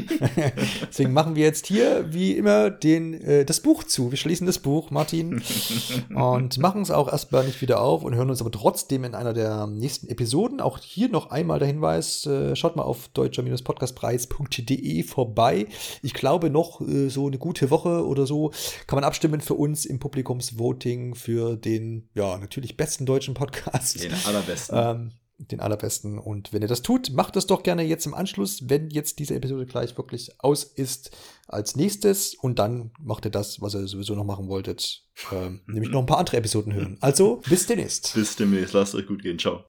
Deswegen 0.89 1.13
machen 1.13 1.35
wir 1.35 1.43
jetzt 1.43 1.67
hier 1.67 2.05
wie 2.11 2.33
immer 2.33 2.69
den, 2.69 3.13
äh, 3.21 3.45
das 3.45 3.61
Buch 3.61 3.83
zu. 3.83 4.11
Wir 4.11 4.17
schließen 4.17 4.45
das 4.47 4.59
Buch, 4.59 4.91
Martin, 4.91 5.41
und 6.15 6.57
machen 6.57 6.81
es 6.81 6.91
auch 6.91 7.11
erstmal 7.11 7.45
nicht 7.45 7.61
wieder 7.61 7.81
auf 7.81 8.03
und 8.03 8.15
hören 8.15 8.29
uns 8.29 8.41
aber 8.41 8.51
trotzdem 8.51 9.03
in 9.03 9.15
einer 9.15 9.33
der 9.33 9.67
nächsten 9.67 10.07
Episoden. 10.07 10.61
Auch 10.61 10.79
hier 10.79 11.09
noch 11.09 11.31
einmal 11.31 11.59
der 11.59 11.67
Hinweis, 11.67 12.25
äh, 12.25 12.55
schaut 12.55 12.75
mal 12.75 12.83
auf 12.83 13.09
deutscher-podcastpreis.de 13.09 15.03
vorbei. 15.03 15.67
Ich 16.01 16.13
glaube 16.13 16.49
noch 16.49 16.81
äh, 16.81 17.09
so 17.09 17.27
eine 17.27 17.37
gute 17.37 17.69
Woche 17.69 18.05
oder 18.05 18.25
so 18.25 18.51
kann 18.87 18.97
man 18.97 19.03
abstimmen 19.03 19.41
für 19.41 19.53
uns 19.53 19.85
im 19.85 19.99
Publikumsvoting 19.99 21.15
für 21.15 21.55
den, 21.55 22.09
ja, 22.13 22.37
natürlich 22.37 22.77
besten 22.77 23.05
deutschen 23.05 23.33
Podcast. 23.33 24.03
Den 24.03 24.13
allerbesten. 24.25 24.77
Ähm, 24.77 25.11
den 25.37 25.59
allerbesten. 25.59 26.17
Und 26.17 26.53
wenn 26.53 26.61
ihr 26.61 26.67
das 26.67 26.81
tut, 26.81 27.11
macht 27.11 27.35
das 27.35 27.47
doch 27.47 27.63
gerne 27.63 27.83
jetzt 27.83 28.05
im 28.05 28.13
Anschluss, 28.13 28.69
wenn 28.69 28.89
jetzt 28.89 29.19
diese 29.19 29.35
Episode 29.35 29.65
gleich 29.65 29.97
wirklich 29.97 30.31
aus 30.39 30.63
ist, 30.63 31.11
als 31.47 31.75
nächstes. 31.75 32.35
Und 32.35 32.59
dann 32.59 32.91
macht 32.99 33.25
ihr 33.25 33.31
das, 33.31 33.61
was 33.61 33.75
ihr 33.75 33.87
sowieso 33.87 34.15
noch 34.15 34.25
machen 34.25 34.47
wolltet, 34.47 35.03
ähm, 35.31 35.61
nämlich 35.67 35.91
noch 35.91 36.01
ein 36.01 36.05
paar 36.05 36.19
andere 36.19 36.37
Episoden 36.37 36.73
hören. 36.73 36.97
Also 37.01 37.41
bis 37.47 37.67
demnächst. 37.67 38.13
Bis 38.13 38.35
demnächst. 38.35 38.73
Lasst 38.73 38.95
euch 38.95 39.07
gut 39.07 39.21
gehen. 39.21 39.37
Ciao. 39.37 39.63